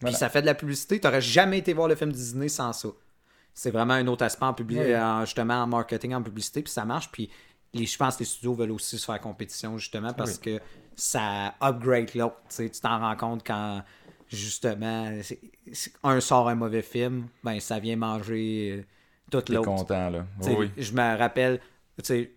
Puis 0.00 0.14
ça 0.14 0.30
fait 0.30 0.40
de 0.40 0.46
la 0.46 0.54
publicité. 0.54 0.98
Tu 0.98 1.06
n'aurais 1.06 1.20
jamais 1.20 1.58
été 1.58 1.74
voir 1.74 1.88
le 1.88 1.96
film 1.96 2.12
Disney 2.12 2.48
sans 2.48 2.72
ça. 2.72 2.88
C'est 3.52 3.70
vraiment 3.70 3.94
un 3.94 4.06
autre 4.06 4.24
aspect 4.24 4.44
en 4.44 4.52
publicité, 4.52 4.98
justement 5.22 5.62
en 5.62 5.66
marketing, 5.66 6.14
en 6.14 6.22
publicité, 6.22 6.62
puis 6.62 6.72
ça 6.72 6.84
marche. 6.84 7.10
Puis 7.10 7.30
je 7.74 7.96
pense 7.96 8.16
que 8.16 8.20
les 8.20 8.26
studios 8.26 8.54
veulent 8.54 8.72
aussi 8.72 8.98
se 8.98 9.04
faire 9.04 9.20
compétition, 9.20 9.78
justement, 9.78 10.12
parce 10.12 10.38
que 10.38 10.60
ça 10.94 11.54
upgrade 11.62 12.14
l'autre. 12.14 12.36
Tu 12.54 12.70
t'en 12.70 12.98
rends 13.00 13.16
compte 13.16 13.46
quand, 13.46 13.82
justement, 14.28 15.12
un 16.02 16.20
sort 16.20 16.48
un 16.48 16.54
mauvais 16.54 16.82
film, 16.82 17.26
ben 17.44 17.60
ça 17.60 17.78
vient 17.78 17.96
manger 17.96 18.78
euh, 18.78 18.84
toute 19.30 19.50
l'autre. 19.50 19.68
content, 19.68 20.10
là. 20.10 20.26
Je 20.76 20.92
me 20.92 21.18
rappelle, 21.18 21.60
tu 21.98 22.04
sais, 22.04 22.32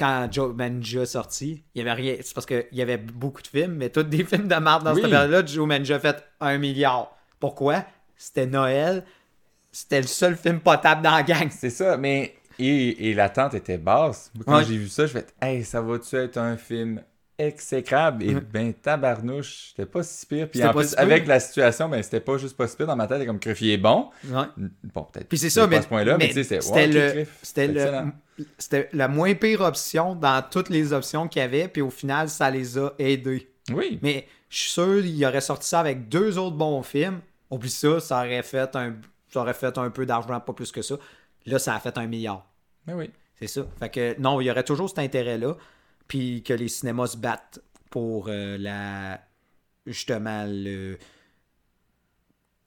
quand 0.00 0.28
Joe 0.30 0.54
Manja 0.54 1.04
sorti, 1.04 1.62
il 1.74 1.78
y 1.78 1.82
avait 1.82 1.92
rien. 1.92 2.16
C'est 2.22 2.34
parce 2.34 2.46
qu'il 2.46 2.66
y 2.72 2.80
avait 2.80 2.96
beaucoup 2.96 3.42
de 3.42 3.46
films, 3.46 3.74
mais 3.74 3.90
tous 3.90 4.02
des 4.02 4.24
films 4.24 4.48
de 4.48 4.54
merde 4.54 4.82
dans 4.82 4.94
cette 4.94 5.08
période-là. 5.08 5.44
Joe 5.44 5.68
Manja 5.68 5.96
a 5.96 5.98
fait 5.98 6.24
un 6.40 6.56
milliard. 6.58 7.14
Pourquoi? 7.38 7.84
C'était 8.16 8.46
Noël. 8.46 9.04
C'était 9.70 10.00
le 10.00 10.06
seul 10.06 10.36
film 10.36 10.60
potable 10.60 11.02
dans 11.02 11.10
la 11.10 11.22
gang. 11.22 11.48
C'est 11.50 11.70
ça, 11.70 11.96
mais. 11.96 12.34
Et, 12.60 13.14
l'attente 13.14 13.54
était 13.54 13.78
basse. 13.78 14.32
Quand 14.46 14.62
j'ai 14.62 14.76
vu 14.76 14.88
ça, 14.88 15.06
je 15.06 15.12
fait 15.12 15.34
Hey, 15.40 15.64
ça 15.64 15.80
va-tu 15.80 16.16
être 16.16 16.36
un 16.36 16.56
film 16.56 17.02
exécrable? 17.38 18.22
Et 18.22 18.34
ben, 18.34 18.72
tabarnouche, 18.74 19.70
c'était 19.70 19.86
pas 19.86 20.02
si 20.02 20.26
pire. 20.26 20.48
Puis 20.50 20.62
en 20.62 20.72
plus, 20.72 20.94
avec 20.96 21.26
la 21.26 21.40
situation, 21.40 21.88
ben, 21.88 22.02
c'était 22.02 22.20
pas 22.20 22.36
juste 22.36 22.56
pas 22.56 22.68
si 22.68 22.76
pire 22.76 22.86
dans 22.86 22.96
ma 22.96 23.06
tête, 23.06 23.26
comme 23.26 23.40
Cruffier 23.40 23.74
est 23.74 23.78
bon. 23.78 24.10
Bon, 24.24 25.04
peut-être. 25.04 25.28
Puis 25.28 25.38
c'est 25.38 25.50
ça, 25.50 25.66
mais. 25.66 25.82
Ce 25.82 25.88
point-là, 25.88 26.18
mais, 26.18 26.32
c'était 26.32 26.86
le, 26.86 27.26
c'était 28.58 28.88
la 28.92 29.08
moins 29.08 29.34
pire 29.34 29.60
option 29.62 30.14
dans 30.14 30.42
toutes 30.48 30.68
les 30.68 30.92
options 30.92 31.28
qu'il 31.28 31.40
y 31.40 31.44
avait, 31.44 31.68
puis 31.68 31.82
au 31.82 31.90
final, 31.90 32.28
ça 32.28 32.50
les 32.50 32.78
a 32.78 32.92
aidés. 32.98 33.50
Oui. 33.72 33.98
Mais 34.02 34.26
je 34.48 34.58
suis 34.58 34.72
sûr 34.72 35.02
qu'il 35.02 35.24
aurait 35.24 35.40
sorti 35.40 35.68
ça 35.68 35.80
avec 35.80 36.08
deux 36.08 36.38
autres 36.38 36.56
bons 36.56 36.82
films. 36.82 37.20
Oublie 37.50 37.70
ça, 37.70 38.00
ça 38.00 38.18
aurait 38.18 38.42
fait 38.42 38.74
un, 38.76 38.94
ça 39.32 39.40
aurait 39.40 39.54
fait 39.54 39.76
un 39.78 39.90
peu 39.90 40.06
d'argent, 40.06 40.38
pas 40.40 40.52
plus 40.52 40.72
que 40.72 40.82
ça. 40.82 40.96
Là, 41.46 41.58
ça 41.58 41.74
a 41.74 41.80
fait 41.80 41.96
un 41.98 42.06
milliard. 42.06 42.49
Mais 42.90 42.96
ben 42.96 43.10
oui. 43.10 43.10
C'est 43.38 43.46
ça. 43.46 43.62
Fait 43.78 43.88
que 43.88 44.20
non, 44.20 44.40
il 44.40 44.46
y 44.46 44.50
aurait 44.50 44.64
toujours 44.64 44.88
cet 44.88 44.98
intérêt-là. 44.98 45.56
Puis 46.08 46.42
que 46.42 46.52
les 46.52 46.68
cinémas 46.68 47.08
se 47.08 47.16
battent 47.16 47.60
pour 47.90 48.26
euh, 48.28 48.58
la. 48.58 49.20
Justement, 49.86 50.44
le. 50.46 50.98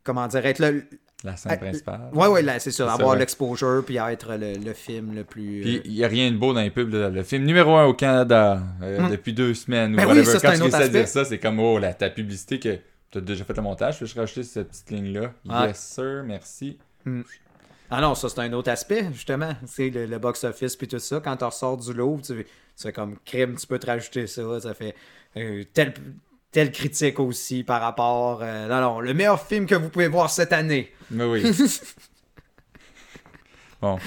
Comment 0.03 0.27
dire, 0.27 0.45
être 0.45 0.59
le, 0.59 0.83
la 1.23 1.37
scène 1.37 1.57
principale. 1.57 2.09
Oui, 2.13 2.27
oui, 2.29 2.41
c'est 2.59 2.71
ça. 2.71 2.91
Avoir 2.91 3.15
l'exposure 3.15 3.83
puis 3.85 3.97
être 3.97 4.35
le, 4.35 4.73
film 4.73 5.15
le 5.15 5.23
plus. 5.23 5.61
Puis 5.61 5.81
il 5.85 5.93
n'y 5.93 6.03
a 6.03 6.07
rien 6.07 6.31
de 6.31 6.37
beau 6.37 6.53
dans 6.53 6.61
les 6.61 6.71
pubs. 6.71 6.91
Le 6.91 7.23
film 7.23 7.43
numéro 7.45 7.75
un 7.75 7.85
au 7.85 7.93
Canada 7.93 8.61
euh, 8.81 8.99
hum. 8.99 9.11
depuis 9.11 9.33
deux 9.33 9.53
semaines. 9.53 9.95
Ben 9.95 10.07
oui, 10.07 10.25
ça, 10.25 10.39
Quand 10.39 10.57
tu 10.57 10.67
essaies 10.67 10.89
de 10.89 10.93
dire 10.93 11.07
ça, 11.07 11.23
c'est 11.23 11.39
comme 11.39 11.59
oh, 11.59 11.79
la, 11.79 11.93
ta 11.93 12.09
publicité 12.09 12.59
que 12.59 12.77
tu 13.11 13.19
as 13.19 13.21
déjà 13.21 13.45
fait 13.45 13.55
le 13.55 13.61
montage. 13.61 13.99
Je 14.01 14.13
vais 14.13 14.21
rajouter 14.21 14.43
cette 14.43 14.69
petite 14.69 14.91
ligne-là. 14.91 15.33
Yes, 15.45 15.79
sir, 15.79 16.23
merci. 16.25 16.77
Hum. 17.05 17.23
Ah 17.95 18.01
non, 18.01 18.15
ça 18.15 18.27
c'est 18.27 18.39
un 18.39 18.51
autre 18.53 18.71
aspect, 18.71 19.05
justement. 19.13 19.51
C'est 19.67 19.91
le, 19.91 20.17
box-office 20.17 20.75
puis 20.75 20.87
tout 20.87 20.97
ça. 20.97 21.21
Quand 21.23 21.37
tu 21.37 21.43
ressors 21.43 21.77
du 21.77 21.93
Louvre, 21.93 22.23
tu, 22.23 22.43
fais 22.75 22.91
comme 22.91 23.19
crime, 23.23 23.55
tu 23.55 23.67
peux 23.67 23.77
te 23.77 23.85
rajouter 23.85 24.25
ça. 24.25 24.59
Ça 24.59 24.73
fait 24.73 24.95
euh, 25.37 25.63
tel, 25.75 25.93
telle 26.51 26.71
critique 26.71 27.19
aussi 27.19 27.63
par 27.63 27.81
rapport. 27.81 28.39
Euh, 28.41 28.67
non, 28.67 28.81
non, 28.81 28.99
le 28.99 29.13
meilleur 29.13 29.39
film 29.39 29.67
que 29.67 29.75
vous 29.75 29.89
pouvez 29.89 30.07
voir 30.07 30.31
cette 30.31 30.53
année. 30.53 30.91
Mais 31.11 31.23
oui. 31.23 31.43
bon. 33.79 33.99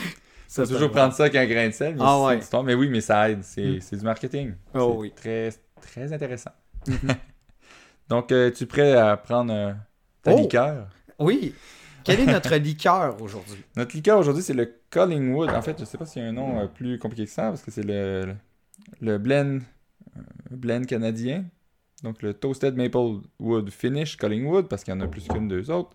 Ça, 0.48 0.64
faut 0.64 0.72
toujours 0.72 0.90
prendre 0.90 1.14
ça 1.14 1.22
avec 1.26 1.36
un 1.36 1.46
grain 1.46 1.68
de 1.68 1.72
sel. 1.72 1.94
Mais, 1.94 2.02
ah, 2.04 2.24
ouais. 2.24 2.40
mais 2.64 2.74
oui, 2.74 2.88
mais 2.88 3.00
ça 3.00 3.30
aide. 3.30 3.44
C'est 3.44 3.78
mm. 3.92 3.98
du 3.98 4.04
marketing. 4.04 4.54
Oh, 4.74 4.96
oui. 4.98 5.12
Très, 5.14 5.50
très 5.80 6.12
intéressant. 6.12 6.50
Mm-hmm. 6.88 7.16
Donc, 8.08 8.32
euh, 8.32 8.50
tu 8.50 8.64
es 8.64 8.66
prêt 8.66 8.94
à 8.94 9.16
prendre 9.16 9.76
ta 10.24 10.34
oh! 10.34 10.38
liqueur? 10.40 10.88
Oui. 11.20 11.54
Quel 12.06 12.20
est 12.20 12.26
notre 12.26 12.54
liqueur 12.56 13.20
aujourd'hui? 13.20 13.62
Notre 13.76 13.94
liqueur 13.96 14.18
aujourd'hui, 14.18 14.42
c'est 14.42 14.54
le 14.54 14.72
Collingwood. 14.90 15.50
En 15.50 15.62
fait, 15.62 15.78
je 15.78 15.84
sais 15.84 15.98
pas 15.98 16.06
s'il 16.06 16.22
y 16.22 16.24
a 16.24 16.28
un 16.28 16.32
nom 16.32 16.68
plus 16.68 16.98
compliqué 16.98 17.24
que 17.24 17.30
ça, 17.30 17.48
parce 17.48 17.62
que 17.62 17.70
c'est 17.70 17.84
le, 17.84 18.34
le 19.00 19.18
blend, 19.18 19.58
blend 20.50 20.84
canadien. 20.84 21.44
Donc 22.02 22.22
le 22.22 22.34
Toasted 22.34 22.76
Maple 22.76 23.20
Wood 23.40 23.70
Finish 23.70 24.16
Collingwood, 24.16 24.68
parce 24.68 24.84
qu'il 24.84 24.94
y 24.94 24.96
en 24.96 25.00
a 25.00 25.08
plus 25.08 25.26
qu'une 25.26 25.48
deux 25.48 25.70
autres. 25.70 25.90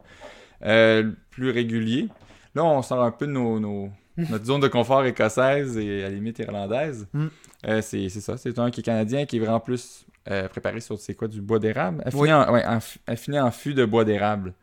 Euh, 0.64 1.12
plus 1.30 1.50
régulier. 1.50 2.08
Là, 2.54 2.66
on 2.66 2.82
sort 2.82 3.02
un 3.02 3.12
peu 3.12 3.26
de 3.26 3.32
nos, 3.32 3.60
notre 4.18 4.46
zone 4.46 4.62
de 4.62 4.68
confort 4.68 5.06
écossaise 5.06 5.78
et 5.78 6.04
à 6.04 6.10
la 6.10 6.16
limite 6.16 6.40
irlandaise. 6.40 7.08
Mm. 7.14 7.28
Euh, 7.68 7.82
c'est 7.82 8.10
ça. 8.10 8.38
C'est 8.38 8.58
un 8.60 8.70
qui 8.72 8.82
est 8.82 8.84
canadien, 8.84 9.26
qui 9.26 9.38
est 9.38 9.40
vraiment 9.40 9.60
plus 9.60 10.06
euh, 10.30 10.48
préparé 10.48 10.82
sur 10.82 11.00
c'est 11.00 11.16
quoi 11.16 11.28
du 11.28 11.42
bois 11.42 11.60
d'érable? 11.60 12.04
Affiné, 12.06 12.34
en, 12.34 13.46
en 13.46 13.52
fût 13.52 13.74
de 13.74 13.86
bois 13.86 14.06
d'érable. 14.06 14.54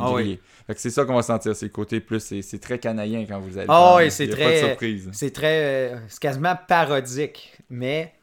Ah 0.00 0.12
oui. 0.12 0.40
c'est 0.76 0.90
ça 0.90 1.04
qu'on 1.04 1.14
va 1.14 1.22
sentir, 1.22 1.54
c'est 1.54 1.66
le 1.66 1.72
côté 1.72 2.00
plus, 2.00 2.20
c'est 2.20 2.58
très 2.60 2.78
canadien 2.78 3.24
quand 3.28 3.40
vous 3.40 3.58
allez. 3.58 3.66
Ah 3.68 3.96
oui, 3.98 4.10
c'est 4.10 4.28
très. 4.28 4.76
C'est 5.12 5.30
très. 5.30 6.00
c'est 6.08 6.20
quasiment 6.20 6.56
parodique, 6.68 7.56
mais 7.68 8.14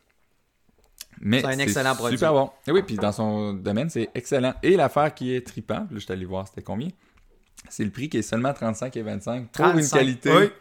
c'est 1.31 1.45
un 1.45 1.59
excellent 1.59 1.95
produit. 1.95 2.17
Super 2.17 2.33
bon. 2.33 2.49
Et 2.67 2.71
oui, 2.71 2.83
puis 2.83 2.95
dans 2.95 3.11
son 3.11 3.53
domaine, 3.53 3.89
c'est 3.89 4.09
excellent. 4.15 4.53
Et 4.63 4.75
l'affaire 4.75 5.13
qui 5.13 5.35
est 5.35 5.45
tripant, 5.45 5.79
là, 5.79 5.87
je 5.93 5.99
suis 5.99 6.11
allé 6.11 6.25
voir 6.25 6.47
c'était 6.47 6.61
combien. 6.61 6.89
C'est 7.69 7.83
le 7.83 7.91
prix 7.91 8.09
qui 8.09 8.17
est 8.17 8.21
seulement 8.23 8.53
35 8.53 8.95
et 8.95 9.01
25 9.01 9.47
pour 9.51 9.65
une 9.65 9.89
qualité. 9.89 10.31
Oui. 10.31 10.51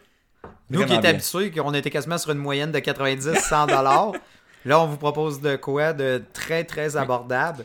Nous 0.70 0.84
qui 0.84 0.94
étions 0.94 1.10
habitués, 1.10 1.50
qu'on 1.50 1.74
était 1.74 1.90
quasiment 1.90 2.18
sur 2.18 2.32
une 2.32 2.38
moyenne 2.38 2.72
de 2.72 2.78
90-100 2.78 3.68
dollars. 3.68 4.12
Là, 4.64 4.80
on 4.80 4.86
vous 4.86 4.96
propose 4.96 5.40
de 5.40 5.54
quoi? 5.54 5.92
De 5.92 6.20
très, 6.32 6.64
très 6.64 6.96
abordable. 6.96 7.64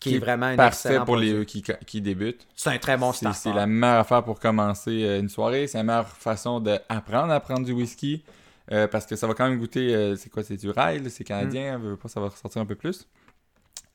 Qui, 0.00 0.14
est 0.14 0.18
vraiment 0.18 0.56
parfait 0.56 0.98
pour 1.04 1.16
les 1.16 1.44
qui, 1.44 1.62
qui 1.86 2.00
débutent. 2.00 2.48
C'est 2.56 2.70
un 2.70 2.78
très 2.78 2.96
bon 2.96 3.12
starter. 3.12 3.38
C'est 3.38 3.52
la 3.52 3.66
meilleure 3.66 3.98
affaire 3.98 4.24
pour 4.24 4.40
commencer 4.40 5.04
euh, 5.04 5.20
une 5.20 5.28
soirée. 5.28 5.66
C'est 5.66 5.76
la 5.76 5.84
meilleure 5.84 6.08
façon 6.08 6.58
d'apprendre 6.58 7.32
à 7.32 7.38
prendre 7.38 7.66
du 7.66 7.72
whisky. 7.72 8.24
Euh, 8.72 8.86
parce 8.86 9.04
que 9.06 9.16
ça 9.16 9.26
va 9.26 9.34
quand 9.34 9.48
même 9.48 9.58
goûter. 9.58 9.94
Euh, 9.94 10.16
c'est 10.16 10.30
quoi 10.30 10.44
C'est 10.44 10.56
du 10.56 10.70
rail, 10.70 11.08
c'est 11.10 11.24
canadien, 11.24 11.78
mm. 11.78 11.96
pas, 11.96 12.08
ça 12.08 12.20
va 12.20 12.28
ressortir 12.28 12.62
un 12.62 12.66
peu 12.66 12.76
plus. 12.76 13.08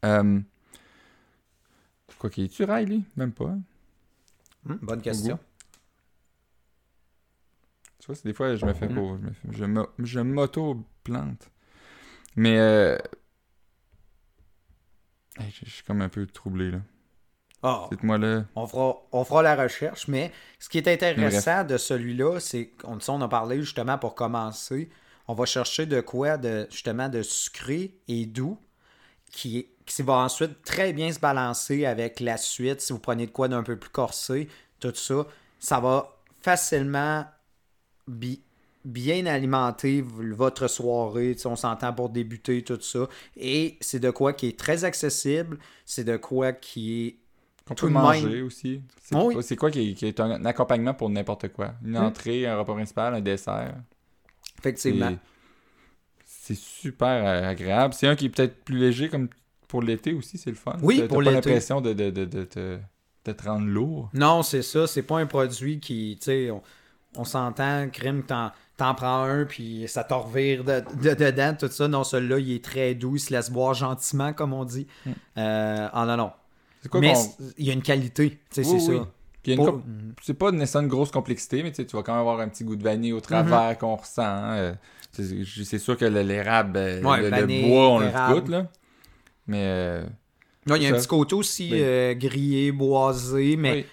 Euh, 0.03 0.39
quoi 2.19 2.29
qu'il 2.29 2.43
est 2.43 2.55
du 2.55 2.63
rail, 2.63 2.85
lui? 2.85 3.03
Même 3.15 3.31
pas. 3.31 3.45
Hein? 3.45 3.61
Mm, 4.65 4.75
bonne 4.81 5.01
question. 5.01 5.39
Tu 7.99 8.07
vois, 8.07 8.15
c'est 8.15 8.27
des 8.27 8.33
fois, 8.33 8.55
je 8.55 8.65
me 8.65 8.73
fais 8.73 8.89
mm. 8.89 9.33
Je, 9.51 9.65
je 9.99 10.19
m'auto-plante. 10.19 11.49
Mais. 12.35 12.99
Je 15.39 15.69
suis 15.69 15.83
comme 15.83 16.01
un 16.01 16.09
peu 16.09 16.25
troublé, 16.25 16.71
là. 16.71 16.79
Ah, 17.67 17.89
moi 18.03 18.19
là. 18.19 18.45
On 18.55 18.67
fera, 18.67 18.95
on 19.11 19.23
fera 19.23 19.41
la 19.41 19.55
recherche, 19.55 20.07
mais 20.07 20.31
ce 20.59 20.69
qui 20.69 20.77
est 20.77 20.87
intéressant 20.87 21.63
de 21.63 21.77
celui-là, 21.77 22.39
c'est 22.39 22.67
qu'on 22.67 22.99
on 23.07 23.21
a 23.21 23.27
parlé 23.27 23.59
justement 23.59 23.97
pour 23.97 24.13
commencer. 24.13 24.89
On 25.27 25.33
va 25.33 25.45
chercher 25.45 25.87
de 25.87 25.99
quoi 26.01 26.37
de 26.37 26.67
justement 26.69 27.09
de 27.09 27.23
sucré 27.23 27.97
et 28.07 28.27
doux 28.27 28.59
qui, 29.31 29.67
qui 29.85 30.01
va 30.03 30.13
ensuite 30.13 30.61
très 30.61 30.93
bien 30.93 31.11
se 31.11 31.19
balancer 31.19 31.85
avec 31.85 32.19
la 32.19 32.37
suite. 32.37 32.81
Si 32.81 32.93
vous 32.93 32.99
prenez 32.99 33.25
de 33.25 33.31
quoi 33.31 33.47
d'un 33.47 33.63
peu 33.63 33.77
plus 33.77 33.89
corsé, 33.89 34.47
tout 34.79 34.93
ça, 34.93 35.25
ça 35.57 35.79
va 35.79 36.15
facilement 36.41 37.25
bien 38.85 39.25
alimenter 39.25 40.01
votre 40.01 40.67
soirée. 40.67 41.35
On 41.45 41.55
s'entend 41.55 41.91
pour 41.93 42.09
débuter, 42.09 42.63
tout 42.63 42.79
ça. 42.81 43.07
Et 43.35 43.77
c'est 43.81 43.99
de 43.99 44.11
quoi 44.11 44.33
qui 44.33 44.47
est 44.47 44.59
très 44.59 44.85
accessible. 44.85 45.57
C'est 45.85 46.03
de 46.03 46.17
quoi 46.17 46.53
qui 46.53 47.07
est 47.07 47.15
on 47.69 47.73
peut 47.73 47.89
manger 47.89 48.43
aussi. 48.43 48.81
C'est 49.41 49.55
quoi 49.55 49.71
qui 49.71 49.97
est, 49.99 50.19
un 50.19 50.45
accompagnement 50.45 50.93
pour 50.93 51.09
n'importe 51.09 51.47
quoi? 51.49 51.73
Une 51.83 51.93
hmm. 51.93 52.03
entrée, 52.03 52.45
un 52.45 52.59
repas 52.59 52.75
principal, 52.75 53.15
un 53.15 53.21
dessert. 53.21 53.75
Effectivement. 54.59 55.17
C'est 56.23 56.55
super 56.55 57.25
euh, 57.25 57.49
agréable. 57.49 57.95
C'est 57.95 58.07
un 58.07 58.15
qui 58.15 58.25
est 58.25 58.29
peut-être 58.29 58.63
plus 58.63 58.77
léger 58.77 59.09
comme 59.09 59.29
pour 59.67 59.81
l'été 59.81 60.13
aussi, 60.13 60.37
c'est 60.37 60.51
le 60.51 60.55
fun. 60.55 60.77
Oui, 60.83 61.01
pour 61.07 61.21
l'été. 61.21 61.31
pas 61.31 61.35
l'impression 61.37 61.81
de, 61.81 61.93
de, 61.93 62.11
de, 62.11 62.43
te, 62.43 62.77
te 63.23 63.43
rendre 63.43 63.65
lourd? 63.65 64.11
Non, 64.13 64.43
c'est 64.43 64.61
ça. 64.61 64.85
C'est 64.85 65.01
pas 65.01 65.17
un 65.17 65.25
produit 65.25 65.79
qui, 65.79 66.17
tu 66.19 66.25
sais, 66.25 66.51
on, 66.51 66.61
on 67.17 67.23
s'entend, 67.23 67.89
crime, 67.89 68.23
t'en, 68.23 68.51
t'en 68.77 68.93
prends 68.93 69.23
un, 69.23 69.45
puis 69.45 69.85
ça 69.87 70.03
te 70.03 70.13
revire 70.13 70.63
de, 70.63 70.83
de- 71.01 71.13
dedans, 71.13 71.55
tout 71.57 71.67
ça. 71.69 71.87
Non, 71.87 72.03
celui-là, 72.03 72.39
il 72.39 72.51
est 72.53 72.63
très 72.63 72.93
doux, 72.95 73.15
il 73.15 73.19
se 73.19 73.31
laisse 73.33 73.49
boire 73.49 73.73
gentiment, 73.73 74.33
comme 74.33 74.53
on 74.53 74.65
dit. 74.65 74.87
Mm. 75.05 75.09
Euh, 75.37 75.87
ah 75.93 76.05
non, 76.05 76.17
non. 76.17 76.31
C'est 76.81 76.89
quoi 76.89 76.99
Mais 76.99 77.13
il 77.57 77.65
y 77.65 77.69
a 77.69 77.73
une 77.73 77.81
qualité, 77.81 78.37
tu 78.53 78.63
sais, 78.63 78.69
Oui, 78.69 78.81
c'est 78.81 78.91
oui. 78.91 78.97
ça. 78.97 79.07
Puis 79.43 79.51
il 79.51 79.55
y 79.55 79.57
a 79.57 79.61
une 79.61 79.65
Pas- 79.65 79.71
com- 79.71 79.83
C'est 80.21 80.33
pas 80.33 80.51
nécessairement 80.51 80.85
une 80.85 80.91
grosse 80.91 81.11
complexité, 81.11 81.63
mais 81.63 81.71
tu 81.71 81.83
vas 81.83 82.03
quand 82.03 82.13
même 82.13 82.19
avoir 82.21 82.39
un 82.39 82.47
petit 82.49 82.63
goût 82.63 82.75
de 82.75 82.83
vanille 82.83 83.13
au 83.13 83.21
travers 83.21 83.69
Mhm. 83.71 83.75
qu'on 83.77 83.95
ressent. 83.95 84.23
hein. 84.23 84.55
Euh, 84.57 84.73
c'est 85.11 85.45
c'est 85.63 85.79
sûr 85.79 85.95
que 85.97 86.05
le- 86.05 86.21
l'érable, 86.23 86.77
euh, 86.77 87.01
Ouais, 87.01 87.21
le, 87.29 87.67
bois, 87.67 87.89
on 87.89 87.99
le 87.99 88.33
goûte, 88.33 88.49
là. 88.49 88.67
Mais 89.47 89.61
euh, 89.63 90.03
Non, 90.67 90.75
il 90.75 90.83
y 90.83 90.87
a 90.87 90.89
un 90.89 90.93
petit 90.97 91.07
côté 91.07 91.35
aussi 91.35 91.69
Oui. 91.71 91.79
euh, 91.81 92.13
grillé, 92.15 92.71
boisé, 92.71 93.55
mais 93.55 93.71
oui. 93.73 93.85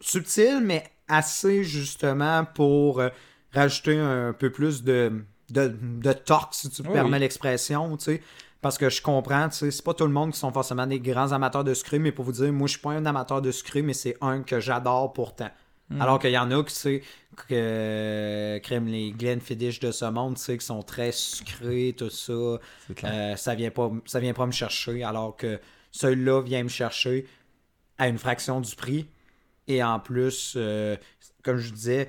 subtil, 0.00 0.60
mais 0.62 0.84
assez 1.08 1.64
justement 1.64 2.44
pour 2.54 3.00
euh, 3.00 3.08
rajouter 3.54 3.98
un 3.98 4.32
peu 4.32 4.50
plus 4.50 4.82
de, 4.82 5.24
de, 5.50 5.74
de 5.78 6.12
torque, 6.12 6.54
si 6.54 6.70
tu 6.70 6.82
me 6.82 6.88
Oui, 6.88 6.94
permets 6.94 7.18
l'expression, 7.18 7.96
tu 7.96 8.04
sais. 8.04 8.22
Parce 8.60 8.78
que 8.78 8.88
je 8.88 9.02
comprends, 9.02 9.48
tu 9.50 9.56
sais, 9.56 9.70
c'est 9.70 9.84
pas 9.84 9.92
tout 9.92 10.06
le 10.06 10.12
monde 10.12 10.32
qui 10.32 10.38
sont 10.38 10.50
forcément 10.50 10.86
des 10.86 10.98
grands 10.98 11.32
amateurs 11.32 11.64
de 11.64 11.74
sucré, 11.74 11.98
mais 11.98 12.12
pour 12.12 12.24
vous 12.24 12.32
dire, 12.32 12.50
moi, 12.52 12.66
je 12.66 12.72
suis 12.72 12.80
pas 12.80 12.92
un 12.92 13.04
amateur 13.04 13.42
de 13.42 13.50
sucré, 13.50 13.82
mais 13.82 13.92
c'est 13.92 14.16
un 14.22 14.42
que 14.42 14.58
j'adore 14.58 15.12
pourtant. 15.12 15.50
Mm. 15.90 16.00
Alors 16.00 16.18
qu'il 16.18 16.30
y 16.30 16.38
en 16.38 16.50
a 16.50 16.64
qui, 16.64 16.74
tu 16.74 17.02
que, 17.48 18.58
crème 18.62 18.86
les 18.86 19.12
Glenfiddich 19.12 19.80
de 19.80 19.92
ce 19.92 20.06
monde, 20.06 20.36
tu 20.36 20.42
sais, 20.42 20.58
qui 20.58 20.64
sont 20.64 20.82
très 20.82 21.12
sucrés, 21.12 21.94
tout 21.96 22.10
ça. 22.10 22.32
Euh, 22.32 23.36
ça 23.36 23.54
vient 23.54 23.70
pas 23.70 23.90
ça 24.06 24.20
vient 24.20 24.32
pas 24.32 24.46
me 24.46 24.52
chercher 24.52 25.04
alors 25.04 25.36
que 25.36 25.60
celui-là 25.90 26.42
vient 26.42 26.62
me 26.62 26.68
chercher 26.68 27.26
à 27.98 28.08
une 28.08 28.18
fraction 28.18 28.60
du 28.60 28.74
prix 28.74 29.06
et 29.68 29.82
en 29.82 30.00
plus 30.00 30.54
euh, 30.56 30.96
comme 31.42 31.58
je 31.58 31.70
disais 31.70 32.08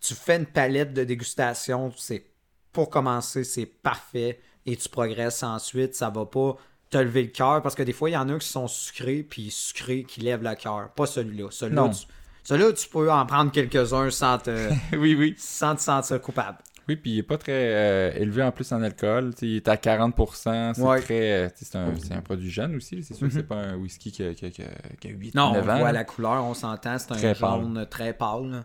tu 0.00 0.14
fais 0.14 0.36
une 0.36 0.46
palette 0.46 0.92
de 0.92 1.04
dégustation 1.04 1.92
c'est 1.96 2.24
pour 2.72 2.90
commencer 2.90 3.44
c'est 3.44 3.66
parfait 3.66 4.40
et 4.66 4.76
tu 4.76 4.88
progresses 4.88 5.42
ensuite 5.42 5.94
ça 5.94 6.10
va 6.10 6.26
pas 6.26 6.56
te 6.90 6.98
lever 6.98 7.22
le 7.22 7.28
cœur 7.28 7.62
parce 7.62 7.74
que 7.74 7.82
des 7.82 7.92
fois 7.92 8.10
il 8.10 8.12
y 8.14 8.16
en 8.16 8.28
a 8.28 8.38
qui 8.38 8.46
sont 8.48 8.68
sucrés 8.68 9.22
puis 9.28 9.50
sucrés 9.50 10.04
qui 10.04 10.20
lèvent 10.20 10.42
le 10.42 10.54
cœur 10.54 10.90
pas 10.94 11.06
celui-là 11.06 11.48
celui-là 11.50 11.88
tu, 11.88 12.06
celui-là 12.44 12.72
tu 12.72 12.88
peux 12.88 13.10
en 13.10 13.26
prendre 13.26 13.50
quelques-uns 13.50 14.10
sans 14.10 14.38
te 14.38 14.68
oui, 14.96 15.14
oui. 15.14 15.34
sans 15.38 15.74
te 15.74 15.80
sentir 15.80 16.20
coupable 16.20 16.58
Oui, 16.88 16.94
puis 16.94 17.10
il 17.12 17.18
est 17.18 17.22
pas 17.24 17.38
très 17.38 17.52
euh, 17.74 18.12
élevé 18.14 18.44
en 18.44 18.52
plus 18.52 18.70
en 18.70 18.80
alcool. 18.80 19.34
Tu 19.34 19.40
sais, 19.40 19.46
il 19.48 19.56
est 19.56 19.66
à 19.68 19.74
40%. 19.74 20.74
C'est 20.74 20.80
Ouais. 20.80 21.00
très. 21.00 21.32
euh, 21.32 21.48
c'est 21.56 21.74
un, 21.74 21.92
c'est 21.98 22.12
un 22.14 22.20
produit 22.22 22.48
jeune 22.48 22.76
aussi. 22.76 23.02
C'est 23.02 23.14
sûr 23.14 23.26
que 23.26 23.32
Mhm. 23.32 23.38
c'est 23.40 23.48
pas 23.48 23.56
un 23.56 23.74
whisky 23.76 24.12
qui 24.12 24.22
a, 24.22 24.32
qui 24.34 24.46
a, 24.46 24.50
qui 24.50 24.62
a, 24.62 24.68
qui 25.00 25.08
a 25.08 25.10
8 25.10 25.34
non 25.34 25.46
on 25.48 25.52
9 25.54 25.68
ans. 25.68 25.78
voit 25.80 25.90
la 25.90 26.04
couleur 26.04 26.44
on 26.44 26.54
s'entend 26.54 26.96
c'est 26.98 27.10
un 27.10 27.16
Très 27.16 27.34
pâle. 27.34 27.60
jaune 27.62 27.86
très 27.90 28.12
pâle 28.12 28.50
là. 28.52 28.64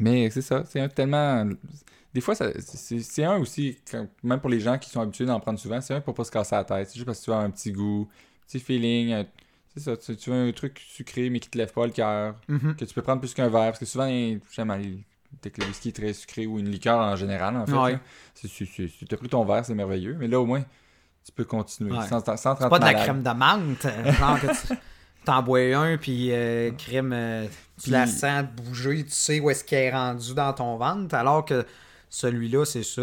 Mais 0.00 0.30
c'est 0.30 0.42
ça, 0.42 0.64
c'est 0.66 0.80
un 0.80 0.88
tellement. 0.88 1.44
Des 2.14 2.20
fois, 2.20 2.34
ça- 2.34 2.50
c'est 2.58 3.24
un 3.24 3.36
aussi, 3.36 3.78
quand- 3.90 4.06
même 4.22 4.40
pour 4.40 4.50
les 4.50 4.60
gens 4.60 4.78
qui 4.78 4.88
sont 4.90 5.00
habitués 5.00 5.26
d'en 5.26 5.38
prendre 5.40 5.58
souvent, 5.58 5.80
c'est 5.80 5.94
un 5.94 6.00
pour 6.00 6.14
pas 6.14 6.24
se 6.24 6.30
casser 6.30 6.54
la 6.56 6.64
tête. 6.64 6.88
C'est 6.88 6.94
juste 6.94 7.06
parce 7.06 7.20
que 7.20 7.24
tu 7.26 7.32
as 7.32 7.36
un 7.38 7.50
petit 7.50 7.70
goût, 7.72 8.08
un 8.10 8.46
petit 8.46 8.60
feeling. 8.60 9.24
C'est 9.74 9.80
ça, 9.80 9.96
tu, 9.96 10.16
tu 10.16 10.30
veux 10.30 10.48
un 10.48 10.52
truc 10.52 10.80
sucré 10.84 11.28
mais 11.30 11.38
qui 11.38 11.50
te 11.50 11.58
lève 11.58 11.72
pas 11.72 11.84
le 11.86 11.92
cœur, 11.92 12.34
Mhm. 12.48 12.74
que 12.76 12.84
tu 12.84 12.94
peux 12.94 13.02
prendre 13.02 13.20
plus 13.20 13.34
qu'un 13.34 13.48
verre. 13.48 13.66
Parce 13.66 13.78
que 13.78 13.84
souvent, 13.84 14.08
j'aime 14.52 14.70
aller. 14.70 15.04
Le 15.44 15.66
whisky 15.66 15.90
est 15.90 15.92
très 15.92 16.12
sucré 16.14 16.46
ou 16.46 16.58
une 16.58 16.70
liqueur 16.70 16.98
en 16.98 17.14
général, 17.14 17.54
en 17.56 17.66
fait. 17.66 17.72
Ouais. 17.74 17.98
Si 18.34 18.48
tu 18.48 19.14
as 19.14 19.16
pris 19.18 19.28
ton 19.28 19.44
verre, 19.44 19.64
c'est 19.64 19.74
merveilleux. 19.74 20.16
Mais 20.18 20.26
là, 20.26 20.40
au 20.40 20.46
moins, 20.46 20.64
tu 21.24 21.32
peux 21.32 21.44
continuer 21.44 21.92
Ouais. 21.92 22.06
sans, 22.08 22.24
sans, 22.24 22.36
C'est 22.56 22.68
pas 22.68 22.78
de 22.78 22.84
la 22.84 22.94
crème 22.94 23.22
de 23.22 23.30
menthe. 23.30 23.84
euh, 23.84 24.12
Genre 24.12 24.40
que 24.40 24.46
tu 24.46 24.74
t'en 25.28 25.42
bois 25.42 25.60
un, 25.76 25.98
puis 25.98 26.28
euh, 26.32 26.70
crème, 26.78 27.12
euh, 27.14 27.44
tu 27.76 27.82
Puis- 27.84 27.90
la 27.92 28.06
sens 28.06 28.44
bouger, 28.56 29.04
tu 29.04 29.10
sais 29.10 29.40
où 29.40 29.50
est-ce 29.50 29.62
qu'elle 29.62 29.84
est 29.84 29.90
rendue 29.92 30.32
dans 30.34 30.52
ton 30.54 30.76
ventre. 30.78 31.14
Alors 31.14 31.44
que 31.44 31.64
celui-là, 32.08 32.64
c'est 32.64 32.82
ça. 32.82 33.02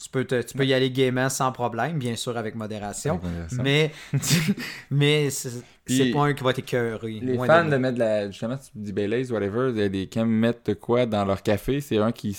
Tu 0.00 0.08
peux, 0.08 0.24
te- 0.24 0.40
tu 0.42 0.56
peux 0.56 0.64
y 0.64 0.72
aller 0.72 0.92
gaiement 0.92 1.28
sans 1.28 1.50
problème, 1.50 1.98
bien 1.98 2.14
sûr 2.14 2.36
avec 2.38 2.54
modération. 2.54 3.20
Mais, 3.60 3.90
mais 4.92 5.28
c'est 5.30 6.10
pas 6.12 6.26
un 6.26 6.32
qui 6.34 6.44
va 6.44 6.52
t'écœurer. 6.52 7.18
Les 7.20 7.36
fans 7.36 7.64
de 7.64 7.76
mettre 7.76 7.94
de 7.94 7.98
la. 7.98 8.30
Justement, 8.30 8.56
tu 8.56 8.70
dis 8.76 8.92
Baileys, 8.92 9.32
whatever, 9.32 9.72
a 9.82 9.88
des 9.88 10.06
qui 10.06 10.20
de 10.64 10.74
quoi 10.74 11.04
dans 11.06 11.24
leur 11.24 11.42
café. 11.42 11.80
C'est 11.80 11.98
un 11.98 12.12
qui 12.12 12.32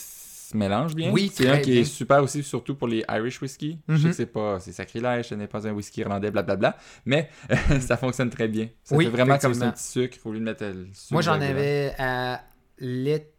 se 0.49 0.57
mélange 0.57 0.95
bien. 0.95 1.11
Oui, 1.11 1.31
c'est 1.33 1.47
un 1.49 1.59
qui 1.59 1.71
bien. 1.71 1.81
est 1.81 1.85
super 1.85 2.23
aussi, 2.23 2.43
surtout 2.43 2.75
pour 2.75 2.87
les 2.87 3.03
Irish 3.09 3.41
whisky. 3.41 3.79
Je 3.87 3.95
sais 3.95 4.01
Mhm. 4.03 4.09
que 4.09 4.15
c'est 4.15 4.25
pas. 4.25 4.59
C'est 4.59 4.71
sacrilège, 4.71 5.27
ce 5.29 5.35
n'est 5.35 5.47
pas 5.47 5.67
un 5.67 5.71
whisky 5.71 6.01
irlandais, 6.01 6.31
blablabla. 6.31 6.77
Mais 7.05 7.29
ça 7.81 7.97
fonctionne 7.97 8.29
très 8.29 8.47
bien. 8.47 8.69
Ça 8.83 8.95
Oui, 8.95 9.05
fait 9.05 9.11
vraiment 9.11 9.37
comme 9.37 9.53
c'est 9.53 9.63
un 9.63 9.71
petit 9.71 9.83
sucre 9.87 10.17
au 10.25 10.31
lieu 10.31 10.39
de 10.39 10.43
mettre 10.45 10.63
le 10.65 10.87
sucre. 10.93 11.13
Moi, 11.13 11.21
j'en 11.21 11.39
avais 11.39 11.93
à 11.97 12.41
l'été. 12.79 13.31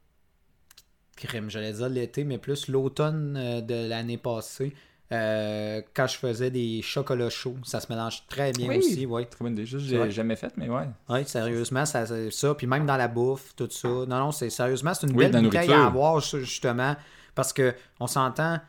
Crème, 1.16 1.50
j'allais 1.50 1.72
dire 1.74 1.88
l'été, 1.90 2.24
mais 2.24 2.38
plus 2.38 2.68
l'automne 2.68 3.36
euh, 3.36 3.60
de 3.60 3.86
l'année 3.88 4.16
passée. 4.16 4.72
Euh, 5.12 5.82
quand 5.94 6.06
je 6.06 6.16
faisais 6.16 6.50
des 6.50 6.82
chocolats 6.82 7.30
chauds, 7.30 7.56
ça 7.64 7.80
se 7.80 7.90
mélange 7.92 8.24
très 8.28 8.52
bien 8.52 8.68
Oui. 8.68 8.78
aussi, 8.78 9.06
ouais. 9.06 9.24
Très 9.24 9.42
bonne 9.44 9.54
idée. 9.54 9.66
J'ai 9.66 9.98
vrai. 9.98 10.10
jamais 10.10 10.36
fait, 10.36 10.52
mais 10.56 10.68
ouais. 10.68 10.88
Oui, 11.08 11.24
sérieusement, 11.26 11.84
ça, 11.84 12.04
ça, 12.30 12.54
Puis 12.54 12.66
même 12.66 12.86
dans 12.86 12.96
la 12.96 13.08
bouffe, 13.08 13.54
tout 13.56 13.68
ça. 13.70 13.88
Non, 13.88 14.06
non, 14.06 14.32
c'est 14.32 14.50
sérieusement, 14.50 14.94
c'est 14.94 15.06
une 15.08 15.16
Oui, 15.16 15.28
belle 15.28 15.42
bouteille 15.42 15.72
à 15.72 15.86
avoir, 15.86 16.20
ju- 16.20 16.40
justement. 16.44 16.94
Parce 17.34 17.52
que 17.52 17.74
on 17.98 18.06
s'entend. 18.06 18.60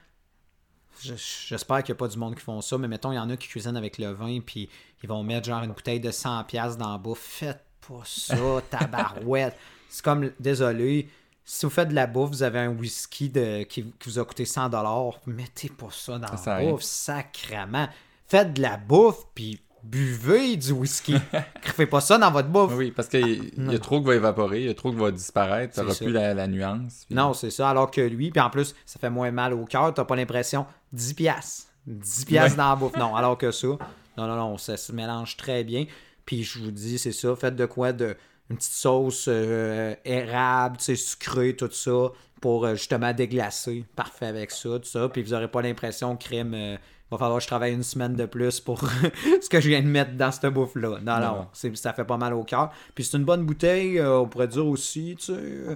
je- 1.02 1.14
J'espère 1.48 1.84
qu'il 1.84 1.94
n'y 1.94 1.98
a 1.98 2.00
pas 2.00 2.08
du 2.08 2.18
monde 2.18 2.36
qui 2.36 2.42
font 2.42 2.62
ça, 2.62 2.78
mais 2.78 2.88
mettons, 2.88 3.12
il 3.12 3.16
y 3.16 3.20
en 3.20 3.30
a 3.30 3.38
qui 3.38 3.48
cuisinent 3.48 3.78
avec 3.78 3.98
le 3.98 4.12
vin, 4.12 4.40
puis 4.40 4.70
ils 5.04 5.10
vont 5.10 5.24
mettre 5.24 5.48
genre 5.48 5.64
une 5.64 5.72
bouteille 5.72 6.00
de 6.00 6.12
100$ 6.12 6.78
dans 6.78 6.92
la 6.92 6.98
bouffe. 6.98 7.20
Faites 7.22 7.64
pas 7.88 8.02
ça, 8.06 8.36
tabarouette. 8.70 9.56
C'est 9.90 10.04
comme, 10.04 10.32
désolé, 10.40 11.10
si 11.54 11.66
vous 11.66 11.70
faites 11.70 11.90
de 11.90 11.96
la 11.96 12.08
bouffe, 12.08 12.30
vous 12.30 12.44
avez 12.44 12.60
un 12.60 12.70
whisky 12.70 13.28
de, 13.30 13.64
qui, 13.64 13.84
qui 13.84 14.10
vous 14.10 14.20
a 14.20 14.24
coûté 14.26 14.46
100$, 14.46 15.14
mettez 15.28 15.68
pas 15.70 15.90
ça 15.92 16.18
dans 16.18 16.38
Ça 16.38 16.60
la 16.60 16.70
bouffe, 16.72 16.82
sacrament. 16.82 17.90
Faites 18.28 18.54
de 18.54 18.62
la 18.62 18.78
bouffe, 18.78 19.26
puis 19.36 19.60
buvez 19.84 20.56
du 20.56 20.72
whisky. 20.72 21.16
Faites 21.62 21.90
pas 21.90 22.00
ça 22.00 22.18
dans 22.18 22.32
votre 22.32 22.48
bouffe. 22.48 22.74
Oui, 22.78 22.92
parce 22.92 23.10
qu'il 23.10 23.28
y 23.44 23.60
a 23.60 23.62
non. 23.64 23.78
trop 23.80 24.00
qui 24.00 24.08
va 24.08 24.16
évaporer, 24.16 24.62
il 24.62 24.68
y 24.68 24.70
a 24.70 24.74
trop 24.74 24.92
qui 24.92 24.98
va 24.98 25.12
disparaître, 25.12 25.76
ça. 25.76 25.84
plus 25.84 26.12
la, 26.12 26.34
la 26.34 26.48
nuance. 26.48 27.04
puis- 27.06 27.16
Non, 27.16 27.34
c'est 27.34 27.52
ça. 27.52 27.70
Alors 27.70 27.92
que 27.92 28.00
lui, 28.00 28.32
puis 28.32 28.40
en 28.40 28.50
plus, 28.50 28.74
ça 28.86 29.00
fait 29.00 29.10
moins 29.10 29.32
mal 29.32 29.54
au 29.54 29.66
cœur. 29.66 29.94
T'as 29.94 30.06
pas 30.06 30.16
l'impression 30.16 30.66
10 30.94 31.16
piastres. 31.16 31.68
10 31.86 32.26
piastres 32.26 32.52
Ouais. 32.52 32.58
dans 32.58 32.70
la 32.70 32.76
bouffe. 32.78 32.96
Non, 32.96 33.14
alors 33.16 33.38
que 33.38 33.52
ça, 33.52 33.68
non, 33.68 34.28
non, 34.28 34.36
non, 34.36 34.58
ça 34.58 34.78
se 34.78 34.94
mélange 34.94 35.36
très 35.36 35.66
bien. 35.66 35.86
Puis 36.26 36.44
je 36.44 36.60
vous 36.60 36.72
dis, 36.72 36.98
c'est 36.98 37.12
ça. 37.12 37.36
Faites 37.36 37.58
de 37.58 37.66
quoi 37.66 37.92
de 37.92 38.16
une 38.52 38.58
petite 38.58 38.72
sauce 38.74 39.26
euh, 39.28 39.96
érable, 40.06 40.78
tu 40.78 40.84
sais, 40.84 40.96
sucrée, 40.96 41.56
tout 41.56 41.70
ça, 41.72 42.10
pour 42.40 42.66
euh, 42.66 42.76
justement 42.76 43.12
déglacer. 43.14 43.86
Parfait 43.96 44.28
avec 44.28 44.52
ça, 44.52 44.70
tout 44.80 44.86
ça. 44.86 45.10
Puis 45.10 45.24
vous 45.24 45.34
aurez 45.34 45.48
pas 45.50 45.62
l'impression, 45.62 46.16
crème, 46.16 46.54
euh, 46.54 46.78
va 47.10 47.18
falloir 47.18 47.38
que 47.40 47.44
je 47.44 47.48
travaille 47.48 47.74
une 47.74 47.84
semaine 47.84 48.16
de 48.16 48.26
plus 48.26 48.60
pour 48.60 48.80
ce 49.42 49.50
que 49.50 49.60
je 49.60 49.68
viens 49.70 49.82
de 49.82 49.88
mettre 49.88 50.14
dans 50.16 50.32
cette 50.32 50.54
bouffe-là. 50.54 51.00
Non, 51.02 51.16
non, 51.20 51.22
Non. 51.36 51.48
c'est- 51.54 51.76
ça 51.76 51.92
fait 51.94 52.06
pas 52.06 52.18
mal 52.18 52.34
au 52.34 52.44
cœur. 52.44 52.72
Puis 52.96 53.04
c'est 53.04 53.18
une 53.18 53.26
bonne 53.26 53.46
bouteille, 53.46 54.00
euh, 54.00 54.20
on 54.20 54.28
pourrait 54.28 54.48
dire 54.48 54.66
aussi, 54.68 55.16
tu 55.20 55.26
sais. 55.26 55.34
euh, 55.34 55.76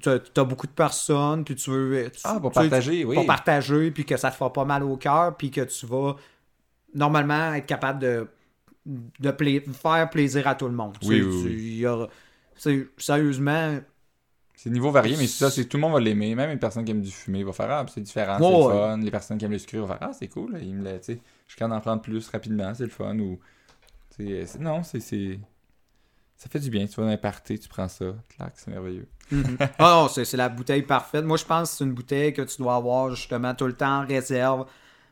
T'as 0.00 0.18
as 0.36 0.44
beaucoup 0.44 0.68
de 0.68 0.72
personnes, 0.72 1.42
puis 1.44 1.56
tu 1.56 1.68
veux. 1.70 2.08
tu- 2.12 2.20
Ah, 2.22 2.38
pour 2.40 2.52
tu 2.52 2.60
partager, 2.60 3.04
oui. 3.04 3.16
Pour 3.16 3.26
partager, 3.26 3.90
puis 3.90 4.04
que 4.04 4.16
ça 4.16 4.30
te 4.30 4.36
fera 4.36 4.52
pas 4.52 4.64
mal 4.64 4.84
au 4.84 4.96
cœur, 4.96 5.36
puis 5.36 5.50
que 5.50 5.62
tu 5.62 5.84
vas 5.86 6.14
normalement 6.94 7.54
être 7.54 7.66
capable 7.66 7.98
de, 7.98 8.28
de 8.86 9.30
pla- 9.30 9.60
faire 9.72 10.10
plaisir 10.10 10.46
à 10.46 10.54
tout 10.54 10.66
le 10.66 10.74
monde. 10.74 10.96
Oui, 11.02 11.20
oui, 11.22 11.30
tu- 11.42 11.48
oui. 11.48 11.54
il 11.54 11.76
y 11.78 11.86
aura- 11.86 12.08
c'est- 12.56 12.88
sérieusement, 12.98 13.78
C'est 14.54 14.68
niveau 14.70 14.90
varié, 14.90 15.16
mais 15.16 15.26
ça, 15.26 15.50
c'est 15.50 15.64
tout 15.64 15.78
le 15.78 15.80
monde 15.82 15.94
va 15.94 16.00
l'aimer. 16.00 16.34
Même 16.34 16.50
une 16.50 16.58
personne 16.58 16.84
qui 16.84 16.90
aime 16.90 17.00
du 17.00 17.10
fumé 17.10 17.42
va 17.44 17.52
faire 17.52 17.70
Ah, 17.70 17.86
c'est 17.92 18.02
différent, 18.02 18.36
c'est 18.38 18.44
le 18.50 18.62
fun. 18.74 18.96
Les 18.98 19.10
personnes 19.10 19.38
qui 19.38 19.44
aiment 19.46 19.52
le 19.52 19.58
sucré 19.58 19.78
vont 19.78 19.86
faire 19.86 19.98
Ah, 20.02 20.10
c'est 20.12 20.28
cool, 20.28 20.58
il 20.60 20.74
me 20.74 20.84
l'a- 20.84 20.96
je 20.98 21.12
suis 21.12 21.20
capable 21.56 21.74
d'en 21.74 21.80
prendre 21.80 22.02
plus 22.02 22.28
rapidement, 22.28 22.72
c'est 22.74 22.84
le 22.84 22.90
fun. 22.90 23.18
Ou, 23.18 23.38
c'est- 24.16 24.58
non, 24.58 24.82
c'est. 24.82 25.00
Ça 26.36 26.48
fait 26.48 26.58
du 26.58 26.70
bien. 26.70 26.86
Tu 26.86 26.94
vas 26.98 27.06
dans 27.06 27.12
un 27.12 27.16
party, 27.18 27.58
tu 27.58 27.68
prends 27.68 27.88
ça. 27.88 28.14
Clac, 28.34 28.52
c'est 28.56 28.70
merveilleux. 28.70 29.06
Ah 29.78 30.00
non, 30.02 30.08
c'est 30.08 30.24
c'est 30.24 30.36
la 30.38 30.48
bouteille 30.48 30.82
parfaite. 30.82 31.24
Moi, 31.24 31.36
je 31.36 31.44
pense 31.44 31.70
que 31.72 31.76
c'est 31.78 31.84
une 31.84 31.92
bouteille 31.92 32.32
que 32.32 32.42
tu 32.42 32.56
dois 32.58 32.76
avoir 32.76 33.14
justement 33.14 33.54
tout 33.54 33.66
le 33.66 33.74
temps 33.74 34.02
en 34.02 34.06
réserve 34.06 34.66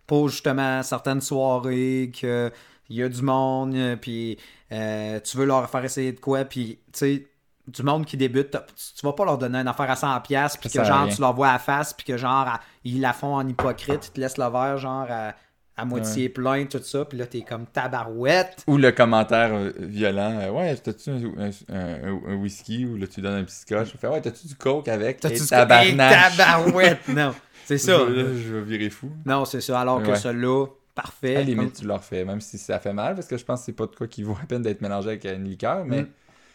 pour 0.06 0.28
justement 0.30 0.82
certaines 0.82 1.20
soirées 1.20 2.10
que 2.18 2.50
il 2.88 2.96
y 2.96 3.02
a 3.02 3.08
du 3.08 3.22
monde, 3.22 3.74
euh, 3.74 3.96
puis 3.96 4.38
euh, 4.72 5.20
tu 5.20 5.36
veux 5.36 5.44
leur 5.46 5.68
faire 5.70 5.84
essayer 5.84 6.12
de 6.12 6.20
quoi, 6.20 6.44
puis 6.44 6.78
tu 6.92 6.98
sais, 6.98 7.26
du 7.66 7.82
monde 7.82 8.06
qui 8.06 8.16
débute, 8.16 8.50
tu, 8.96 9.04
vas 9.06 9.12
pas 9.12 9.24
leur 9.26 9.36
donner 9.36 9.58
une 9.58 9.68
affaire 9.68 9.90
à 9.90 9.94
100$, 9.94 10.22
pièces 10.22 10.56
puis 10.56 10.70
que 10.70 10.82
genre 10.84 11.04
rien. 11.04 11.14
tu 11.14 11.20
leur 11.20 11.34
vois 11.34 11.48
à 11.48 11.52
la 11.54 11.58
face, 11.58 11.92
puis 11.92 12.04
que 12.06 12.16
genre 12.16 12.30
à- 12.48 12.60
ils 12.84 13.00
la 13.00 13.12
font 13.12 13.34
en 13.34 13.46
hypocrite, 13.46 14.06
ils 14.06 14.10
te 14.12 14.20
laissent 14.20 14.38
le 14.38 14.48
verre 14.50 14.78
genre 14.78 15.06
à, 15.10 15.34
à 15.76 15.84
moitié 15.84 16.28
plein, 16.30 16.64
tout 16.64 16.82
ça, 16.82 17.04
puis 17.04 17.18
là 17.18 17.26
t'es 17.26 17.42
comme 17.42 17.66
tabarouette. 17.66 18.64
Ou 18.66 18.78
le 18.78 18.90
commentaire 18.90 19.50
euh, 19.52 19.72
violent 19.78 20.38
euh, 20.40 20.50
Ouais, 20.50 20.74
t'as-tu 20.76 21.10
un, 21.10 21.16
un- 21.38 21.74
un- 21.76 22.20
un 22.28 22.34
whisky 22.36 22.86
Ou 22.86 22.96
là, 22.96 23.06
tu 23.06 23.20
donnes 23.20 23.40
un 23.40 23.44
petit 23.44 23.56
scotch. 23.56 23.94
Fais 23.98 24.08
Ouais, 24.08 24.20
t'as-tu 24.22 24.46
du 24.46 24.54
coke 24.56 24.88
avec? 24.88 25.20
T'as-tu 25.20 25.36
tabarnak. 25.46 26.36
Tabarouette! 26.36 27.06
Non, 27.08 27.34
c'est 27.66 27.78
ça. 27.78 27.98
Je, 28.08 28.12
là, 28.12 28.24
je 28.34 28.54
vais 28.54 28.62
virer 28.62 28.90
fou. 28.90 29.10
Non, 29.26 29.44
c'est 29.44 29.60
ça. 29.60 29.78
Alors 29.80 30.02
que 30.02 30.14
celui-là, 30.16 30.66
parfait. 31.02 31.36
À 31.36 31.38
la 31.40 31.44
limite, 31.44 31.74
tu 31.80 31.86
leur 31.86 32.02
fais, 32.02 32.24
même 32.24 32.40
si 32.40 32.58
ça 32.58 32.78
fait 32.78 32.92
mal, 32.92 33.14
parce 33.14 33.26
que 33.26 33.36
je 33.36 33.44
pense 33.44 33.60
que 33.60 33.66
c'est 33.66 33.72
pas 33.72 33.86
de 33.86 33.94
quoi 33.94 34.06
qui 34.06 34.22
vaut 34.22 34.36
la 34.38 34.46
peine 34.46 34.62
d'être 34.62 34.80
mélangé 34.80 35.08
avec 35.08 35.24
une 35.24 35.44
liqueur, 35.44 35.84
mais 35.84 36.02
Mm. 36.02 36.08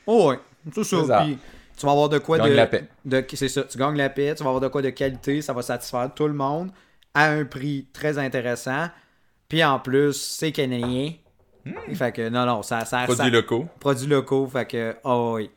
Oh, 0.08 0.30
ouais. 0.30 0.40
C'est 0.74 0.84
ça. 0.84 1.22
Puis 1.24 1.38
tu 1.78 1.86
vas 1.86 1.92
avoir 1.94 2.10
de 2.10 2.18
quoi 2.18 2.38
Gagne 2.38 2.50
de. 2.50 2.54
la 2.56 2.68
paix. 2.68 2.88
de- 3.06 3.26
C'est 3.34 3.48
ça. 3.50 3.64
Tu 3.64 3.78
gagnes 3.78 3.96
la 3.98 4.10
paix, 4.10 4.34
tu 4.36 4.44
vas 4.44 4.50
avoir 4.50 4.62
de 4.62 4.68
quoi 4.68 4.82
de 4.82 4.90
qualité, 4.90 5.42
ça 5.42 5.54
va 5.54 5.62
satisfaire 5.62 6.12
tout 6.14 6.28
le 6.28 6.34
monde 6.34 6.72
à 7.14 7.30
un 7.30 7.46
prix 7.46 7.88
très 7.94 8.18
intéressant. 8.18 8.88
Puis 9.48 9.64
en 9.64 9.80
plus, 9.80 10.14
c'est 10.14 10.52
canadien. 10.52 11.14
Fait 11.94 12.12
que 12.12 12.28
non, 12.28 12.46
non, 12.46 12.62
ça. 12.64 12.84
ça 12.86 13.04
produits 13.06 13.24
ça- 13.24 13.30
locaux. 13.30 13.66
Produits 13.80 14.08
locaux, 14.08 14.48
fait 14.48 14.66
que. 14.66 14.96
Oh, 15.06 15.34
oui. 15.38 15.50